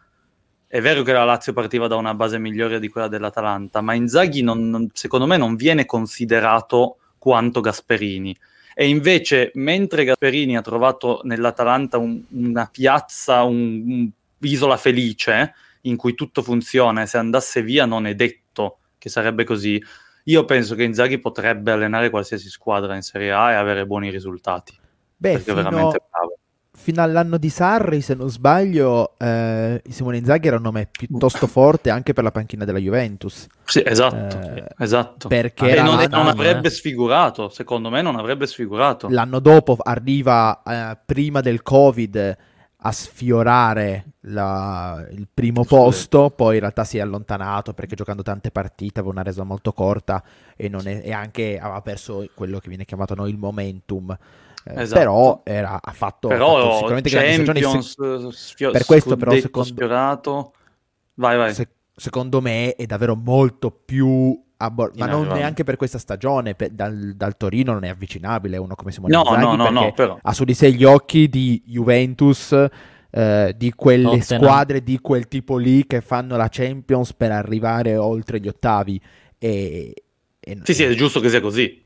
è 0.68 0.80
vero 0.80 1.02
che 1.02 1.12
la 1.12 1.24
Lazio 1.24 1.52
partiva 1.52 1.86
da 1.86 1.96
una 1.96 2.14
base 2.14 2.38
migliore 2.38 2.80
di 2.80 2.88
quella 2.88 3.08
dell'Atalanta, 3.08 3.80
ma 3.80 3.94
Inzaghi 3.94 4.42
non, 4.42 4.68
non, 4.68 4.88
secondo 4.92 5.26
me 5.26 5.36
non 5.36 5.54
viene 5.54 5.86
considerato 5.86 6.98
quanto 7.18 7.60
Gasperini. 7.60 8.36
E 8.74 8.88
invece, 8.88 9.52
mentre 9.54 10.04
Gasperini 10.04 10.56
ha 10.56 10.62
trovato 10.62 11.20
nell'Atalanta 11.22 11.98
un, 11.98 12.22
una 12.30 12.68
piazza, 12.70 13.42
un, 13.44 14.10
un'isola 14.38 14.76
felice 14.76 15.54
in 15.82 15.96
cui 15.96 16.14
tutto 16.14 16.42
funziona 16.42 17.02
e 17.02 17.06
se 17.06 17.16
andasse 17.16 17.62
via 17.62 17.86
non 17.86 18.06
è 18.06 18.14
detto 18.14 18.78
che 18.98 19.08
sarebbe 19.08 19.44
così, 19.44 19.82
io 20.24 20.44
penso 20.44 20.74
che 20.74 20.82
Inzaghi 20.82 21.20
potrebbe 21.20 21.70
allenare 21.70 22.10
qualsiasi 22.10 22.48
squadra 22.48 22.96
in 22.96 23.02
Serie 23.02 23.30
A 23.30 23.52
e 23.52 23.54
avere 23.54 23.86
buoni 23.86 24.10
risultati. 24.10 24.76
Beh, 25.16 25.32
perché 25.32 25.52
fino... 25.52 25.60
è 25.60 25.62
veramente 25.62 26.02
bravo 26.10 26.35
fino 26.86 27.02
all'anno 27.02 27.36
di 27.36 27.48
Sarri, 27.48 28.00
se 28.00 28.14
non 28.14 28.30
sbaglio, 28.30 29.14
eh, 29.18 29.82
Simone 29.88 30.18
Inzaghi 30.18 30.46
era 30.46 30.54
un 30.54 30.62
nome 30.62 30.88
piuttosto 30.88 31.48
forte 31.48 31.90
anche 31.90 32.12
per 32.12 32.22
la 32.22 32.30
panchina 32.30 32.64
della 32.64 32.78
Juventus. 32.78 33.48
Sì, 33.64 33.82
esatto. 33.84 34.38
Eh, 34.38 34.68
esatto. 34.78 35.26
Perché 35.26 35.76
ah, 35.76 35.82
non, 35.82 36.06
non, 36.08 36.28
avrebbe 36.28 36.70
sfigurato, 36.70 37.48
secondo 37.48 37.90
me 37.90 38.02
non 38.02 38.14
avrebbe 38.14 38.46
sfigurato. 38.46 39.08
L'anno 39.10 39.40
dopo 39.40 39.76
arriva, 39.82 40.62
eh, 40.62 40.96
prima 41.04 41.40
del 41.40 41.62
Covid, 41.62 42.36
a 42.76 42.92
sfiorare 42.92 44.12
la, 44.20 45.04
il 45.10 45.26
primo 45.34 45.64
posto, 45.64 46.30
poi 46.30 46.54
in 46.54 46.60
realtà 46.60 46.84
si 46.84 46.98
è 46.98 47.00
allontanato 47.00 47.74
perché 47.74 47.96
giocando 47.96 48.22
tante 48.22 48.52
partite 48.52 49.00
aveva 49.00 49.12
una 49.12 49.24
resa 49.24 49.42
molto 49.42 49.72
corta 49.72 50.22
e, 50.54 50.70
è, 50.70 51.00
e 51.02 51.12
anche 51.12 51.58
aveva 51.58 51.82
perso 51.82 52.28
quello 52.32 52.60
che 52.60 52.68
viene 52.68 52.84
chiamato 52.84 53.16
noi 53.16 53.30
il 53.30 53.38
momentum. 53.38 54.16
Eh, 54.68 54.82
esatto. 54.82 54.98
Però 54.98 55.40
era, 55.44 55.78
ha 55.80 55.92
fatto, 55.92 56.26
però, 56.26 56.56
ha 56.56 56.60
fatto 56.60 56.74
sicuramente 56.74 57.10
Champions, 57.10 57.96
grandi 57.96 58.32
sfio- 58.32 58.70
per 58.72 58.84
questo 58.84 59.16
però 59.16 59.32
secondo, 59.32 59.68
sfiorato. 59.68 60.52
Vai, 61.14 61.36
vai. 61.36 61.54
Se, 61.54 61.68
secondo 61.94 62.40
me 62.40 62.74
è 62.74 62.84
davvero 62.84 63.14
molto 63.14 63.70
più 63.70 64.42
Abbor- 64.58 64.96
ma 64.96 65.06
non 65.06 65.26
neanche 65.26 65.64
per 65.64 65.76
questa 65.76 65.98
stagione 65.98 66.54
per, 66.54 66.70
dal, 66.70 67.12
dal, 67.14 67.36
Torino 67.36 67.74
non 67.74 67.84
è 67.84 67.88
avvicinabile 67.88 68.56
uno 68.56 68.74
come 68.74 68.90
Simone 68.90 69.12
no, 69.12 69.20
Inzaghi 69.20 69.42
no, 69.42 69.54
no, 69.54 69.68
no, 69.68 69.92
però. 69.92 70.18
ha 70.20 70.32
su 70.32 70.44
di 70.44 70.54
sé 70.54 70.72
gli 70.72 70.84
occhi 70.84 71.28
di 71.28 71.62
Juventus 71.66 72.56
eh, 73.10 73.54
di 73.54 73.72
quelle 73.72 74.18
Tottenham. 74.18 74.42
squadre 74.42 74.82
di 74.82 74.98
quel 74.98 75.28
tipo 75.28 75.58
lì 75.58 75.86
che 75.86 76.00
fanno 76.00 76.38
la 76.38 76.48
Champions 76.50 77.12
per 77.12 77.32
arrivare 77.32 77.98
oltre 77.98 78.40
gli 78.40 78.48
ottavi 78.48 78.98
e, 79.36 79.94
e 80.40 80.58
sì 80.62 80.72
sì 80.72 80.84
è 80.84 80.94
giusto 80.94 81.20
che 81.20 81.28
sia 81.28 81.40
così 81.40 81.84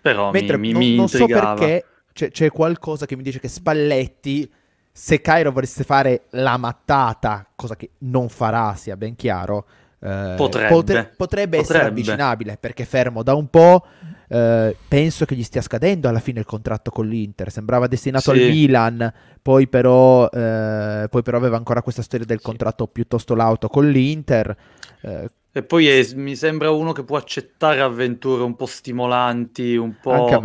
però 0.00 0.32
Mentre 0.32 0.56
mi, 0.56 0.72
non, 0.72 0.80
mi 0.80 0.96
non 0.96 1.08
so 1.08 1.26
perché 1.26 1.84
c'è, 2.12 2.30
c'è, 2.30 2.50
qualcosa 2.50 3.06
che 3.06 3.16
mi 3.16 3.22
dice 3.22 3.40
che 3.40 3.48
Spalletti, 3.48 4.50
se 4.92 5.20
Cairo 5.20 5.52
volesse 5.52 5.84
fare 5.84 6.24
la 6.30 6.56
mattata, 6.56 7.46
cosa 7.54 7.76
che 7.76 7.90
non 7.98 8.28
farà, 8.28 8.74
sia 8.74 8.96
ben 8.96 9.16
chiaro, 9.16 9.66
eh, 10.00 10.34
potrebbe. 10.36 10.36
Potre, 10.36 10.68
potrebbe, 10.68 11.10
potrebbe, 11.16 11.58
essere 11.58 11.84
avvicinabile 11.84 12.56
perché 12.58 12.84
fermo 12.84 13.22
da 13.22 13.34
un 13.34 13.48
po'. 13.48 13.84
Eh, 14.32 14.76
penso 14.86 15.24
che 15.24 15.34
gli 15.34 15.42
stia 15.42 15.60
scadendo 15.60 16.08
alla 16.08 16.20
fine 16.20 16.40
il 16.40 16.46
contratto 16.46 16.90
con 16.90 17.06
l'Inter. 17.06 17.50
Sembrava 17.50 17.86
destinato 17.86 18.32
sì. 18.32 18.40
al 18.42 18.48
Milan, 18.48 19.12
poi 19.42 19.68
però, 19.68 20.28
eh, 20.28 21.06
poi 21.10 21.22
però, 21.22 21.36
aveva 21.36 21.56
ancora 21.56 21.82
questa 21.82 22.02
storia 22.02 22.26
del 22.26 22.40
contratto 22.40 22.86
piuttosto 22.86 23.34
lauto 23.34 23.68
con 23.68 23.88
l'Inter. 23.88 24.56
Eh, 25.02 25.30
E 25.52 25.62
poi 25.62 25.88
è, 25.88 26.06
mi 26.14 26.36
sembra 26.36 26.70
uno 26.70 26.92
che 26.92 27.04
può 27.04 27.16
accettare 27.16 27.80
avventure 27.80 28.42
un 28.42 28.56
po' 28.56 28.66
stimolanti, 28.66 29.76
un 29.76 29.96
po'... 30.00 30.40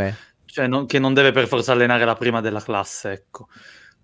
Cioè, 0.55 0.67
non, 0.67 0.85
che 0.85 0.99
non 0.99 1.13
deve 1.13 1.33
per 1.33 1.47
forza 1.47 1.73
allenare 1.73 2.05
la 2.05 2.15
prima 2.15 2.39
della 2.39 2.61
classe, 2.61 3.11
ecco. 3.11 3.49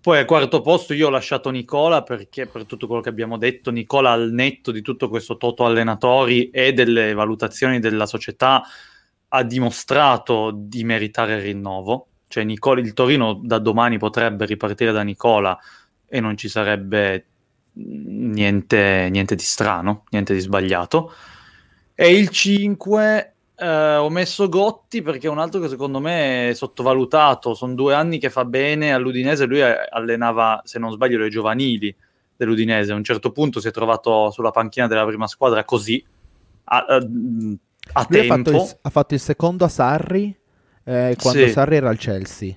Poi 0.02 0.18
al 0.18 0.26
quarto 0.26 0.60
posto 0.60 0.92
io 0.92 1.06
ho 1.06 1.10
lasciato 1.10 1.48
Nicola 1.48 2.02
perché 2.02 2.46
per 2.46 2.66
tutto 2.66 2.86
quello 2.86 3.00
che 3.00 3.08
abbiamo 3.08 3.38
detto, 3.38 3.70
Nicola 3.70 4.10
al 4.10 4.32
netto 4.32 4.70
di 4.70 4.82
tutto 4.82 5.08
questo 5.08 5.38
toto 5.38 5.64
allenatori 5.64 6.50
e 6.50 6.74
delle 6.74 7.14
valutazioni 7.14 7.78
della 7.78 8.04
società 8.04 8.60
ha 9.28 9.42
dimostrato 9.44 10.52
di 10.54 10.84
meritare 10.84 11.36
il 11.36 11.40
rinnovo. 11.40 12.08
Cioè 12.28 12.44
Nicola, 12.44 12.80
il 12.80 12.92
Torino 12.92 13.40
da 13.42 13.58
domani 13.58 13.96
potrebbe 13.96 14.44
ripartire 14.44 14.92
da 14.92 15.00
Nicola 15.00 15.58
e 16.06 16.20
non 16.20 16.36
ci 16.36 16.50
sarebbe 16.50 17.24
niente, 17.72 19.08
niente 19.10 19.34
di 19.34 19.42
strano, 19.42 20.04
niente 20.10 20.34
di 20.34 20.40
sbagliato. 20.40 21.14
E 21.94 22.14
il 22.14 22.28
5 22.28 23.31
eh, 23.62 23.96
ho 23.96 24.10
messo 24.10 24.48
Gotti 24.48 25.02
perché 25.02 25.28
è 25.28 25.30
un 25.30 25.38
altro 25.38 25.60
che 25.60 25.68
secondo 25.68 26.00
me 26.00 26.48
è 26.48 26.54
sottovalutato. 26.54 27.54
Sono 27.54 27.74
due 27.74 27.94
anni 27.94 28.18
che 28.18 28.28
fa 28.28 28.44
bene 28.44 28.92
all'Udinese. 28.92 29.44
Lui 29.44 29.62
allenava, 29.62 30.60
se 30.64 30.80
non 30.80 30.90
sbaglio, 30.90 31.18
le 31.18 31.28
giovanili 31.28 31.94
dell'Udinese. 32.36 32.90
A 32.90 32.96
un 32.96 33.04
certo 33.04 33.30
punto 33.30 33.60
si 33.60 33.68
è 33.68 33.70
trovato 33.70 34.30
sulla 34.30 34.50
panchina 34.50 34.88
della 34.88 35.06
prima 35.06 35.28
squadra 35.28 35.64
così. 35.64 36.04
A, 36.64 36.76
a, 36.76 36.96
a 37.92 38.04
tempo. 38.04 38.32
Ha 38.32 38.36
fatto, 38.36 38.50
il, 38.50 38.78
ha 38.82 38.90
fatto, 38.90 39.14
il, 39.14 39.20
secondo 39.20 39.64
a 39.64 39.68
Sarri 39.68 40.36
eh, 40.84 41.16
quando 41.20 41.46
sì. 41.46 41.50
Sarri 41.50 41.76
era 41.76 41.88
al 41.88 41.98
Chelsea. 41.98 42.54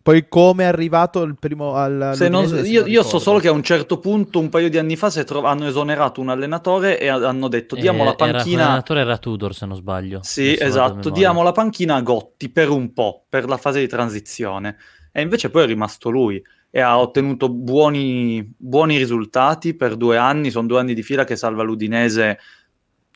Poi 0.00 0.28
come 0.28 0.62
è 0.62 0.66
arrivato 0.66 1.22
il 1.22 1.36
primo 1.36 1.74
al 1.74 2.14
non, 2.28 2.64
io, 2.64 2.86
io 2.86 3.02
so 3.02 3.18
solo 3.18 3.40
che 3.40 3.48
a 3.48 3.52
un 3.52 3.64
certo 3.64 3.98
punto, 3.98 4.38
un 4.38 4.48
paio 4.48 4.70
di 4.70 4.78
anni 4.78 4.94
fa, 4.94 5.10
tro- 5.24 5.42
hanno 5.42 5.66
esonerato 5.66 6.20
un 6.20 6.28
allenatore 6.28 7.00
e 7.00 7.08
hanno 7.08 7.48
detto 7.48 7.74
diamo 7.74 8.02
eh, 8.02 8.06
la 8.06 8.14
panchina... 8.14 8.62
l'allenatore 8.62 9.00
era 9.00 9.18
Tudor 9.18 9.52
se 9.52 9.66
non 9.66 9.74
sbaglio. 9.74 10.20
Sì, 10.22 10.56
esatto, 10.56 11.10
diamo 11.10 11.42
la 11.42 11.50
panchina 11.50 11.96
a 11.96 12.00
Gotti 12.00 12.48
per 12.48 12.70
un 12.70 12.92
po', 12.92 13.24
per 13.28 13.48
la 13.48 13.56
fase 13.56 13.80
di 13.80 13.88
transizione. 13.88 14.76
E 15.10 15.20
invece 15.20 15.50
poi 15.50 15.64
è 15.64 15.66
rimasto 15.66 16.10
lui 16.10 16.40
e 16.70 16.80
ha 16.80 16.96
ottenuto 16.98 17.48
buoni, 17.48 18.54
buoni 18.56 18.96
risultati 18.98 19.74
per 19.74 19.96
due 19.96 20.16
anni, 20.16 20.50
sono 20.50 20.68
due 20.68 20.78
anni 20.78 20.94
di 20.94 21.02
fila 21.02 21.24
che 21.24 21.34
salva 21.34 21.64
l'Udinese 21.64 22.38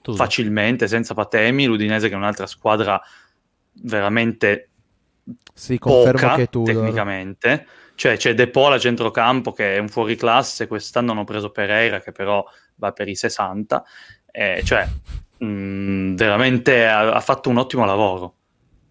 Tudor. 0.02 0.20
facilmente, 0.20 0.88
senza 0.88 1.14
patemi, 1.14 1.66
l'Udinese 1.66 2.08
che 2.08 2.14
è 2.14 2.16
un'altra 2.16 2.46
squadra 2.46 3.00
veramente 3.72 4.70
sì, 5.52 5.78
confermo 5.78 6.20
poca, 6.20 6.34
che 6.36 6.48
tu 6.48 6.62
tecnicamente. 6.62 7.66
Cioè 7.94 8.16
c'è 8.16 8.34
De 8.34 8.48
Paul 8.48 8.72
a 8.72 8.78
centrocampo 8.78 9.52
che 9.52 9.76
è 9.76 9.78
un 9.78 9.88
fuoriclasse, 9.88 10.66
quest'anno 10.66 11.12
hanno 11.12 11.24
preso 11.24 11.50
Pereira 11.50 12.00
che 12.00 12.12
però 12.12 12.44
va 12.76 12.92
per 12.92 13.08
i 13.08 13.16
60. 13.16 13.84
Eh, 14.30 14.62
cioè, 14.64 14.86
mh, 15.38 15.46
mm, 15.46 16.14
veramente 16.14 16.86
ha, 16.86 17.12
ha, 17.12 17.20
fatto 17.20 17.48
un 17.48 17.56
ottimo 17.56 17.86
lavoro 17.86 18.34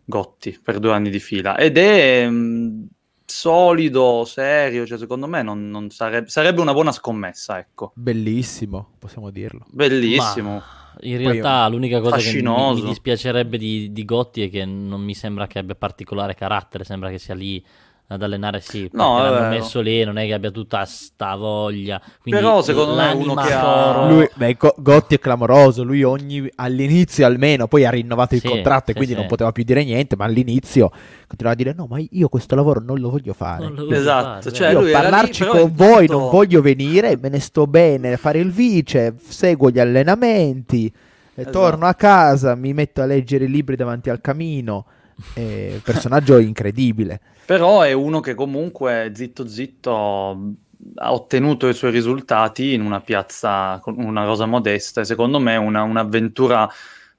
Gotti 0.05 0.59
per 0.61 0.79
due 0.79 0.93
anni 0.93 1.11
di 1.11 1.19
fila 1.19 1.55
ed 1.55 1.77
è 1.77 2.27
mh, 2.27 2.33
mm, 2.33 2.83
solido, 3.25 4.23
serio, 4.25 4.85
cioè 4.85 4.97
secondo 4.97 5.27
me 5.27 5.41
non, 5.43 5.69
non 5.69 5.89
sarebbe, 5.89 6.29
sarebbe 6.29 6.61
una 6.61 6.73
buona 6.73 6.91
scommessa, 6.91 7.59
ecco. 7.59 7.91
Bellissimo, 7.95 8.93
possiamo 8.97 9.29
dirlo. 9.29 9.65
Bellissimo. 9.69 10.53
Ma 10.53 10.84
in 11.01 11.17
realtà 11.17 11.67
l'unica 11.67 11.99
cosa 11.99 12.15
fascinoso. 12.15 12.69
che 12.69 12.75
mi, 12.75 12.81
mi 12.81 12.87
dispiacerebbe 12.89 13.57
di, 13.57 13.91
di, 13.91 14.05
Gotti 14.05 14.43
è 14.43 14.49
che 14.49 14.65
non 14.65 15.01
mi 15.01 15.13
sembra 15.13 15.47
che 15.47 15.59
abbia 15.59 15.75
particolare 15.75 16.35
carattere, 16.35 16.83
sembra 16.83 17.09
che 17.09 17.17
sia 17.17 17.35
lì 17.35 17.63
ad 18.07 18.21
allenare 18.21 18.59
sì, 18.59 18.87
no, 18.93 19.17
l'hanno 19.17 19.49
messo 19.49 19.81
lì, 19.81 20.03
non 20.03 20.17
è 20.17 20.25
che 20.25 20.33
abbia 20.33 20.51
tutta 20.51 20.85
sta 20.85 21.35
voglia. 21.35 21.99
Quindi 22.21 22.39
Però 22.39 22.61
secondo 22.61 22.93
me 22.93 23.11
uno 23.13 23.33
che 23.33 23.51
ha... 23.51 24.07
Lui, 24.07 24.29
beh, 24.35 24.57
Gotti 24.77 25.15
è 25.15 25.19
clamoroso, 25.19 25.83
lui 25.83 26.03
ogni, 26.03 26.47
all'inizio 26.55 27.25
almeno, 27.25 27.67
poi 27.67 27.83
ha 27.83 27.89
rinnovato 27.89 28.35
il 28.35 28.41
sì, 28.41 28.47
contratto 28.47 28.91
e 28.91 28.93
sì, 28.93 28.97
quindi 28.97 29.13
sì. 29.13 29.19
non 29.19 29.27
poteva 29.27 29.51
più 29.51 29.63
dire 29.63 29.83
niente, 29.83 30.15
ma 30.15 30.25
all'inizio 30.25 30.91
continuava 31.27 31.59
a 31.59 31.63
dire 31.63 31.73
no, 31.75 31.87
ma 31.87 31.97
io 32.07 32.29
questo 32.29 32.53
lavoro 32.53 32.79
non 32.79 32.99
lo 32.99 33.09
voglio 33.09 33.33
fare. 33.33 33.67
Lo 33.67 33.73
voglio 33.73 33.95
esatto, 33.95 34.41
fare, 34.41 34.55
cioè 34.55 34.69
io 34.69 34.91
parlarci 34.91 35.43
lì, 35.43 35.49
con 35.49 35.73
voi 35.73 36.01
intanto... 36.01 36.19
non 36.19 36.29
voglio 36.29 36.61
venire, 36.61 37.17
me 37.17 37.29
ne 37.29 37.39
sto 37.39 37.65
bene, 37.65 38.17
fare 38.17 38.37
il 38.37 38.51
vice, 38.51 39.15
seguo 39.17 39.71
gli 39.71 39.79
allenamenti, 39.79 40.93
esatto. 41.33 41.59
torno 41.59 41.87
a 41.87 41.95
casa, 41.95 42.53
mi 42.53 42.71
metto 42.73 43.01
a 43.01 43.05
leggere 43.05 43.45
i 43.45 43.49
libri 43.49 43.75
davanti 43.75 44.11
al 44.11 44.21
camino. 44.21 44.85
Eh, 45.33 45.81
personaggio 45.83 46.37
incredibile. 46.37 47.21
Però 47.45 47.81
è 47.81 47.93
uno 47.93 48.19
che 48.19 48.33
comunque 48.33 49.11
zitto 49.13 49.47
zitto 49.47 50.55
ha 50.95 51.13
ottenuto 51.13 51.67
i 51.67 51.73
suoi 51.73 51.91
risultati 51.91 52.73
in 52.73 52.81
una 52.81 53.01
piazza 53.01 53.79
con 53.81 53.97
una 53.99 54.23
rosa 54.23 54.45
modesta 54.45 55.01
e 55.01 55.05
secondo 55.05 55.39
me 55.39 55.55
una, 55.55 55.83
un'avventura 55.83 56.69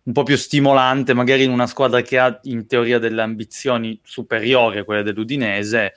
un 0.02 0.12
po' 0.12 0.22
più 0.22 0.36
stimolante, 0.36 1.14
magari 1.14 1.42
in 1.42 1.50
una 1.50 1.66
squadra 1.66 2.00
che 2.00 2.18
ha 2.18 2.38
in 2.44 2.66
teoria 2.68 3.00
delle 3.00 3.22
ambizioni 3.22 3.98
superiori 4.04 4.78
a 4.78 4.84
quelle 4.84 5.02
dell'Udinese, 5.02 5.94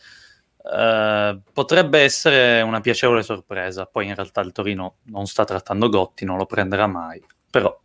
eh, 0.64 1.40
potrebbe 1.54 2.00
essere 2.00 2.62
una 2.62 2.82
piacevole 2.82 3.22
sorpresa. 3.22 3.86
Poi 3.86 4.08
in 4.08 4.16
realtà 4.16 4.42
il 4.42 4.52
Torino 4.52 4.96
non 5.04 5.28
sta 5.28 5.46
trattando 5.46 5.90
Gotti, 5.90 6.26
non 6.26 6.38
lo 6.38 6.48
prenderà 6.48 6.88
mai, 6.88 7.24
però 7.52 7.78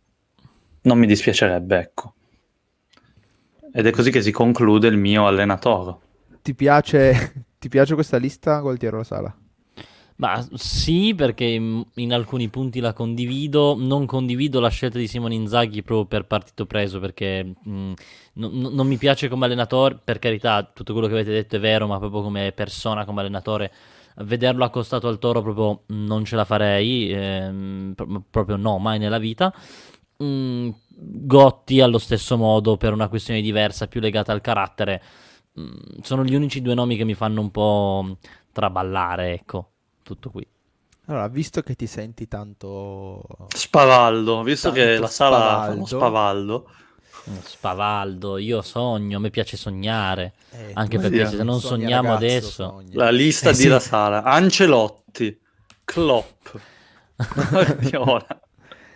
non 0.81 0.97
mi 0.97 1.05
dispiacerebbe, 1.05 1.77
ecco. 1.77 2.13
Ed 3.77 3.85
è 3.85 3.91
così 3.91 4.09
che 4.09 4.21
si 4.21 4.31
conclude 4.31 4.87
il 4.87 4.95
mio 4.95 5.27
allenatore. 5.27 5.97
Ti 6.41 6.55
piace, 6.55 7.45
ti 7.59 7.67
piace 7.67 7.93
questa 7.93 8.15
lista, 8.15 8.59
Gualtiero 8.59 8.95
La 8.97 9.03
Sala? 9.03 9.35
Ma 10.17 10.47
sì, 10.53 11.13
perché 11.13 11.43
in, 11.43 12.13
alcuni 12.13 12.47
punti 12.47 12.79
la 12.79 12.93
condivido. 12.93 13.75
Non 13.77 14.05
condivido 14.05 14.61
la 14.61 14.69
scelta 14.69 14.97
di 14.97 15.07
Simone 15.07 15.35
Inzaghi 15.35 15.83
proprio 15.83 16.05
per 16.05 16.25
partito 16.25 16.65
preso, 16.65 17.01
perché 17.01 17.43
mh, 17.43 17.69
n- 18.35 18.69
non 18.73 18.87
mi 18.87 18.95
piace 18.95 19.27
come 19.27 19.43
allenatore. 19.43 19.99
Per 20.01 20.19
carità, 20.19 20.63
tutto 20.73 20.93
quello 20.93 21.07
che 21.07 21.13
avete 21.13 21.31
detto 21.31 21.57
è 21.57 21.59
vero, 21.59 21.85
ma 21.85 21.99
proprio 21.99 22.21
come 22.21 22.53
persona, 22.53 23.03
come 23.03 23.19
allenatore, 23.19 23.73
vederlo 24.19 24.63
accostato 24.63 25.09
al 25.09 25.19
toro 25.19 25.41
proprio 25.41 25.81
non 25.87 26.23
ce 26.23 26.37
la 26.37 26.45
farei. 26.45 27.11
Ehm, 27.11 27.91
pro- 27.93 28.23
proprio 28.29 28.55
no, 28.55 28.77
mai 28.77 28.99
nella 28.99 29.17
vita. 29.19 29.53
Mm, 30.23 30.69
Gotti 30.97 31.81
allo 31.81 31.97
stesso 31.97 32.37
modo 32.37 32.77
per 32.77 32.93
una 32.93 33.09
questione 33.09 33.41
diversa, 33.41 33.87
più 33.87 33.99
legata 33.99 34.31
al 34.31 34.41
carattere. 34.41 35.01
Mm, 35.59 35.99
sono 36.01 36.23
gli 36.23 36.35
unici 36.35 36.61
due 36.61 36.73
nomi 36.73 36.95
che 36.95 37.03
mi 37.03 37.15
fanno 37.15 37.41
un 37.41 37.51
po' 37.51 38.17
traballare, 38.51 39.33
ecco, 39.33 39.71
tutto 40.03 40.29
qui. 40.29 40.47
Allora, 41.07 41.27
visto 41.27 41.61
che 41.61 41.75
ti 41.75 41.85
senti 41.85 42.27
tanto... 42.27 43.21
Spavaldo, 43.53 44.41
visto 44.41 44.69
tanto 44.71 44.83
che 44.83 44.97
la 44.97 45.07
sala 45.07 45.37
spavaldo. 45.37 45.85
spavaldo. 45.85 46.69
Mm, 47.29 47.37
spavaldo, 47.43 48.37
io 48.37 48.61
sogno, 48.61 49.19
mi 49.19 49.29
piace 49.29 49.57
sognare, 49.57 50.33
eh, 50.51 50.71
anche 50.73 50.97
perché 50.97 51.27
se 51.27 51.43
non 51.43 51.59
sogniamo 51.59 52.13
adesso... 52.13 52.63
Sogna. 52.63 52.91
La 52.93 53.11
lista 53.11 53.49
eh, 53.49 53.53
di 53.53 53.59
sì. 53.59 53.67
La 53.67 53.79
Sala, 53.79 54.23
Ancelotti, 54.23 55.37
Klopp, 55.83 56.47
Guardiola. 57.49 58.39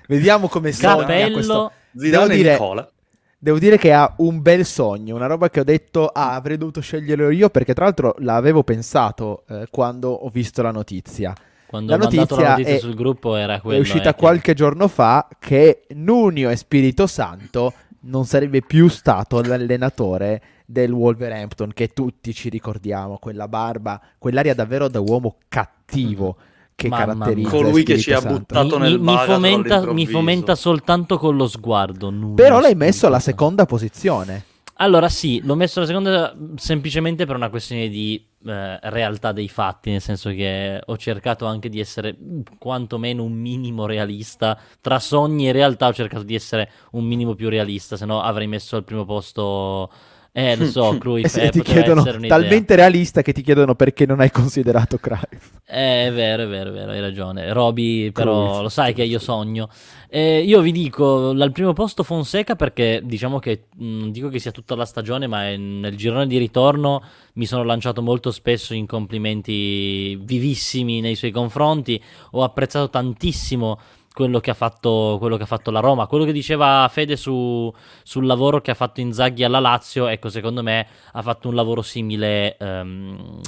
Vediamo 0.10 0.48
come 0.48 0.72
sogna 0.72 1.02
Capello, 1.02 1.34
questo... 1.34 1.72
Zidane 1.96 2.26
devo 2.26 2.34
dire, 2.34 2.52
Nicola. 2.54 2.92
Devo 3.38 3.60
dire 3.60 3.78
che 3.78 3.94
ha 3.94 4.12
un 4.18 4.42
bel 4.42 4.66
sogno, 4.66 5.16
una 5.16 5.28
roba 5.28 5.52
che 5.52 5.60
ho 5.60 5.64
detto, 5.64 6.08
ah, 6.08 6.34
avrei 6.34 6.58
dovuto 6.58 6.82
sceglierlo 6.82 7.30
io, 7.30 7.52
perché 7.52 7.76
tra 7.76 7.86
l'altro 7.86 8.16
l'avevo 8.18 8.64
pensato 8.64 9.44
eh, 9.48 9.68
quando 9.70 10.10
ho 10.10 10.30
visto 10.30 10.64
la 10.64 10.72
notizia. 10.72 11.32
Quando 11.68 11.92
la 11.92 11.98
notizia, 11.98 12.42
la 12.42 12.50
notizia 12.50 12.74
è, 12.74 12.80
sul 12.80 12.96
gruppo 12.96 13.36
era 13.36 13.62
quello. 13.62 13.78
È 13.78 13.80
uscita 13.80 14.10
eh, 14.10 14.16
qualche 14.16 14.42
che... 14.42 14.54
giorno 14.56 14.88
fa 14.88 15.28
che 15.38 15.84
Nunio 15.90 16.50
e 16.50 16.56
Spirito 16.56 17.06
Santo 17.06 17.74
non 18.02 18.26
sarebbe 18.26 18.62
più 18.62 18.88
stato 18.88 19.44
l'allenatore 19.44 20.42
del 20.66 20.92
Wolverhampton, 20.92 21.72
che 21.72 21.90
tutti 21.90 22.34
ci 22.34 22.50
ricordiamo, 22.50 23.20
quella 23.20 23.48
barba, 23.48 24.02
quell'aria 24.18 24.56
davvero 24.56 24.88
da 24.88 25.02
uomo 25.02 25.36
cattivo. 25.48 26.36
Che 26.80 26.88
Mamma 26.88 27.06
caratterizza 27.06 27.50
colui 27.50 27.84
che 27.84 27.98
ci 27.98 28.14
ha 28.14 28.22
buttato 28.22 28.80
mi, 28.80 28.90
nel 28.90 29.02
mi, 29.02 29.18
fomenta, 29.18 29.92
mi 29.92 30.08
fomenta 30.08 30.56
soltanto 30.56 31.18
con 31.18 31.36
lo 31.36 31.46
sguardo. 31.46 32.10
Però 32.36 32.62
l'hai 32.62 32.76
messo 32.76 33.06
alla 33.06 33.20
seconda 33.20 33.66
posizione. 33.66 34.46
Allora 34.76 35.10
sì, 35.10 35.42
l'ho 35.44 35.56
messo 35.56 35.80
alla 35.80 35.88
seconda 35.90 36.34
semplicemente 36.56 37.26
per 37.26 37.36
una 37.36 37.50
questione 37.50 37.90
di 37.90 38.26
eh, 38.46 38.80
realtà 38.84 39.34
dei 39.34 39.50
fatti, 39.50 39.92
nel 39.92 40.00
senso 40.00 40.30
che 40.30 40.82
ho 40.86 40.96
cercato 40.96 41.46
anche 41.46 41.68
di 41.68 41.82
essere 41.82 42.16
quantomeno 42.58 43.24
un 43.24 43.34
minimo 43.34 43.86
realista. 43.86 44.58
Tra 44.80 45.00
sogni 45.00 45.50
e 45.50 45.52
realtà 45.52 45.88
ho 45.88 45.94
cercato 45.94 46.24
di 46.24 46.34
essere 46.34 46.72
un 46.92 47.04
minimo 47.04 47.36
più 47.36 47.50
realista, 47.50 47.98
se 47.98 48.06
no 48.06 48.22
avrei 48.22 48.48
messo 48.48 48.78
al 48.78 48.86
primo 48.86 49.04
posto 49.04 49.92
eh, 50.40 50.56
lo 50.56 50.66
so, 50.68 50.98
Cruyff 50.98 51.36
eh, 51.36 51.50
ti 51.50 51.62
chiedono 51.62 52.04
talmente 52.28 52.76
realista 52.76 53.22
che 53.22 53.34
ti 53.34 53.42
chiedono 53.42 53.76
perché 53.76 54.06
non 54.06 54.22
hai 54.22 54.32
considerato 54.32 54.98
Cruyff. 54.98 55.58
Eh, 55.66 56.08
è 56.08 56.12
vero, 56.14 56.44
è 56.44 56.48
vero, 56.48 56.70
è 56.70 56.74
vero, 56.74 56.92
hai 56.92 57.02
ragione. 57.02 57.52
Roby, 57.52 58.12
però 58.12 58.46
Cruyff. 58.46 58.62
lo 58.62 58.70
sai 58.70 58.94
che 58.94 59.04
io 59.04 59.20
sogno. 59.20 59.70
Eh, 60.08 60.42
io 60.42 60.62
vi 60.62 60.72
dico, 60.72 61.30
al 61.30 61.52
primo 61.52 61.74
posto 61.74 62.04
Fonseca 62.04 62.56
perché 62.56 63.02
diciamo 63.04 63.38
che 63.40 63.66
non 63.78 64.12
dico 64.12 64.30
che 64.30 64.40
sia 64.40 64.52
tutta 64.52 64.76
la 64.76 64.86
stagione, 64.86 65.28
ma 65.28 65.56
nel 65.56 65.98
girone 65.98 66.26
di 66.26 66.38
ritorno 66.38 67.04
mi 67.34 67.46
sono 67.46 67.64
lanciato 67.64 68.02
molto 68.02 68.32
spesso 68.32 68.74
in 68.74 68.86
complimenti 68.86 70.16
vivissimi 70.16 71.02
nei 71.02 71.16
suoi 71.16 71.32
confronti. 71.32 72.02
Ho 72.32 72.44
apprezzato 72.44 72.90
tantissimo 72.90 73.78
quello 74.20 74.42
che, 74.42 74.50
ha 74.50 74.54
fatto, 74.54 75.16
quello 75.18 75.38
che 75.38 75.44
ha 75.44 75.46
fatto 75.46 75.72
la 75.72 75.80
Roma. 75.80 76.06
Quello 76.06 76.26
che 76.26 76.34
diceva 76.34 76.86
Fede 76.92 77.16
su, 77.16 77.74
sul 78.04 78.26
lavoro 78.26 78.60
che 78.60 78.72
ha 78.72 78.74
fatto 78.74 79.00
Inzaghi 79.00 79.46
alla 79.46 79.62
Lazio, 79.62 80.08
ecco, 80.08 80.28
secondo 80.28 80.62
me 80.62 80.86
ha 81.14 81.22
fatto 81.22 81.48
un 81.48 81.56
lavoro 81.56 81.82
simile 81.82 82.58
um, 82.60 83.40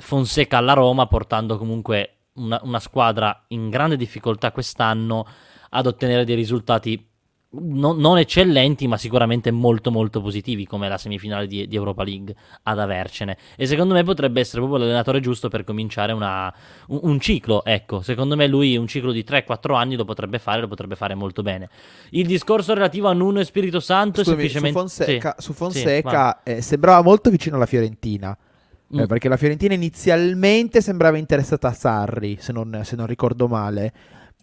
Fonseca 0.00 0.56
alla 0.56 0.72
Roma, 0.72 1.06
portando 1.06 1.58
comunque 1.58 2.28
una, 2.36 2.58
una 2.62 2.80
squadra 2.80 3.44
in 3.48 3.68
grande 3.68 3.98
difficoltà 3.98 4.52
quest'anno 4.52 5.26
ad 5.68 5.86
ottenere 5.86 6.24
dei 6.24 6.34
risultati 6.34 7.06
non, 7.50 7.98
non, 7.98 8.18
eccellenti, 8.18 8.86
ma 8.86 8.96
sicuramente 8.96 9.50
molto 9.50 9.90
molto 9.90 10.20
positivi, 10.20 10.66
come 10.66 10.88
la 10.88 10.98
semifinale 10.98 11.46
di, 11.46 11.66
di, 11.68 11.76
Europa 11.76 12.02
League 12.02 12.34
ad 12.64 12.78
avercene. 12.78 13.36
E 13.56 13.66
secondo 13.66 13.94
me 13.94 14.02
potrebbe 14.02 14.40
essere 14.40 14.58
proprio 14.58 14.80
l'allenatore 14.80 15.20
giusto 15.20 15.48
per 15.48 15.64
cominciare 15.64 16.12
una, 16.12 16.52
un, 16.88 17.00
un, 17.02 17.20
ciclo. 17.20 17.64
Ecco, 17.64 18.02
secondo 18.02 18.36
me 18.36 18.46
lui 18.46 18.76
un 18.76 18.86
ciclo 18.86 19.12
di 19.12 19.24
3-4 19.26 19.74
anni 19.74 19.96
lo 19.96 20.04
potrebbe 20.04 20.38
fare, 20.38 20.60
lo 20.60 20.68
potrebbe 20.68 20.96
fare 20.96 21.14
molto 21.14 21.42
bene. 21.42 21.68
Il 22.10 22.26
discorso 22.26 22.74
relativo 22.74 23.08
a 23.08 23.12
Nuno 23.12 23.40
e 23.40 23.44
Spirito 23.44 23.80
Santo 23.80 24.22
Scusami, 24.22 24.44
è 24.44 24.48
semplicemente... 24.48 24.78
Su 24.78 24.96
Fonseca, 24.96 25.34
sì, 25.38 25.44
su 25.44 25.52
Fonseca 25.52 26.40
sì, 26.44 26.50
eh, 26.50 26.62
sembrava 26.62 27.02
molto 27.02 27.30
vicino 27.30 27.56
alla 27.56 27.66
Fiorentina. 27.66 28.36
Eh, 28.36 28.96
mm. 28.96 29.00
Eh, 29.00 29.06
perché 29.06 29.28
la 29.28 29.36
Fiorentina 29.36 29.74
inizialmente 29.74 30.80
sembrava 30.80 31.16
interessata 31.16 31.68
a 31.68 31.72
Sarri, 31.72 32.36
se 32.40 32.52
non, 32.52 32.80
se 32.82 32.96
non 32.96 33.06
ricordo 33.06 33.48
male. 33.48 33.92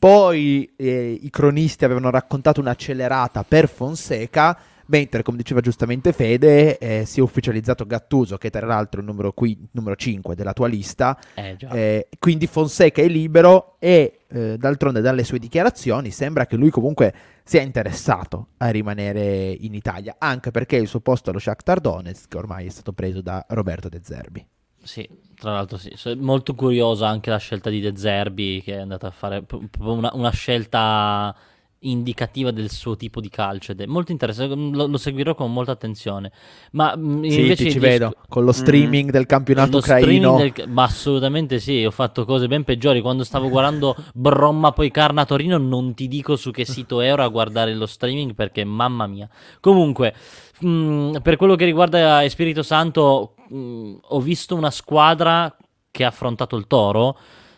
Poi 0.04 0.70
eh, 0.76 1.18
i 1.22 1.30
cronisti 1.30 1.86
avevano 1.86 2.10
raccontato 2.10 2.60
un'accelerata 2.60 3.46
per 3.46 3.70
Fonseca, 3.70 4.60
mentre, 4.88 5.24
come 5.24 5.38
diceva 5.38 5.62
giustamente 5.62 6.12
Fede, 6.12 6.78
eh, 6.78 7.06
si 7.06 7.22
è 7.22 7.24
ufficializzato 7.24 7.86
Gattuso, 7.86 8.38
che 8.38 8.50
tra 8.50 8.66
l'altro 8.66 9.00
è 9.00 9.04
il 9.04 9.10
numero, 9.10 9.32
qui, 9.32 9.58
numero 9.72 9.96
5 9.96 10.36
della 10.36 10.52
tua 10.52 10.68
lista. 10.68 11.18
Eh, 11.36 11.56
eh, 11.72 12.08
quindi 12.20 12.48
Fonseca 12.48 13.02
è 13.02 13.08
libero 13.08 13.78
e, 13.80 14.20
eh, 14.28 14.58
d'altronde, 14.58 15.00
dalle 15.00 15.24
sue 15.24 15.40
dichiarazioni 15.40 16.12
sembra 16.12 16.48
che 16.48 16.58
lui 16.58 16.70
comunque 16.70 17.14
sia 17.46 17.62
interessato 17.62 18.48
a 18.58 18.68
rimanere 18.72 19.56
in 19.58 19.74
Italia, 19.74 20.18
anche 20.20 20.52
perché 20.52 20.76
il 20.76 20.90
suo 20.90 21.00
posto 21.00 21.30
allo 21.30 21.40
Shakhtar 21.40 21.80
Donetsk 21.80 22.36
ormai 22.36 22.66
è 22.66 22.70
stato 22.70 22.92
preso 22.92 23.22
da 23.22 23.46
Roberto 23.48 23.88
De 23.88 24.02
Zerbi. 24.04 24.46
Sì, 24.84 25.08
tra 25.44 25.52
l'altro 25.52 25.78
sì, 25.78 25.92
molto 26.20 26.56
curiosa 26.56 27.10
anche 27.10 27.30
la 27.30 27.36
scelta 27.36 27.70
di 27.70 27.82
De 27.82 27.98
Zerbi 27.98 28.62
che 28.64 28.76
è 28.76 28.80
andata 28.80 29.08
a 29.08 29.12
fare 29.12 29.44
una, 29.80 30.10
una 30.14 30.30
scelta 30.30 31.36
indicativa 31.84 32.52
del 32.52 32.70
suo 32.70 32.96
tipo 32.96 33.20
di 33.20 33.28
calcio 33.30 33.72
ed 33.72 33.82
è 33.82 33.86
molto 33.86 34.12
interessante, 34.12 34.56
lo, 34.56 34.88
lo 34.88 34.98
seguirò 34.98 35.36
con 35.36 35.52
molta 35.52 35.72
attenzione. 35.72 36.32
Ma 36.72 36.96
mm, 36.96 37.24
sì, 37.24 37.42
invece 37.42 37.70
ci 37.70 37.80
vedo 37.80 38.16
con 38.30 38.46
lo 38.46 38.52
streaming 38.52 39.10
mm, 39.10 39.12
del 39.12 39.26
campionato 39.26 39.78
ucraino. 39.78 40.38
Del, 40.38 40.54
ma 40.68 40.84
assolutamente 40.84 41.60
sì, 41.60 41.84
ho 41.84 41.92
fatto 41.92 42.26
cose 42.26 42.48
ben 42.48 42.64
peggiori 42.64 43.02
quando 43.02 43.24
stavo 43.24 43.50
guardando 43.50 43.96
Bromma 44.14 44.72
poi 44.72 44.92
Carna 44.92 45.26
Torino, 45.26 45.58
non 45.58 45.94
ti 45.94 46.08
dico 46.08 46.36
su 46.36 46.52
che 46.52 46.66
sito 46.66 47.02
ero 47.02 47.24
a 47.24 47.28
guardare 47.28 47.74
lo 47.74 47.86
streaming 47.86 48.34
perché 48.34 48.64
mamma 48.64 49.08
mia. 49.08 49.28
Comunque, 49.60 50.14
mh, 50.62 50.68
mm, 50.68 51.16
per 51.22 51.36
quello 51.36 51.56
che 51.56 51.66
riguarda 51.66 52.28
Spirito 52.30 52.64
Santo 52.64 53.36
mh, 53.54 53.58
mm, 53.58 53.96
ho 54.02 54.20
visto 54.20 54.56
una 54.56 54.72
squadra 54.72 55.56
che 55.92 56.04
ha 56.04 56.08
affrontato 56.08 56.56
il 56.56 56.68
Toro 56.68 57.18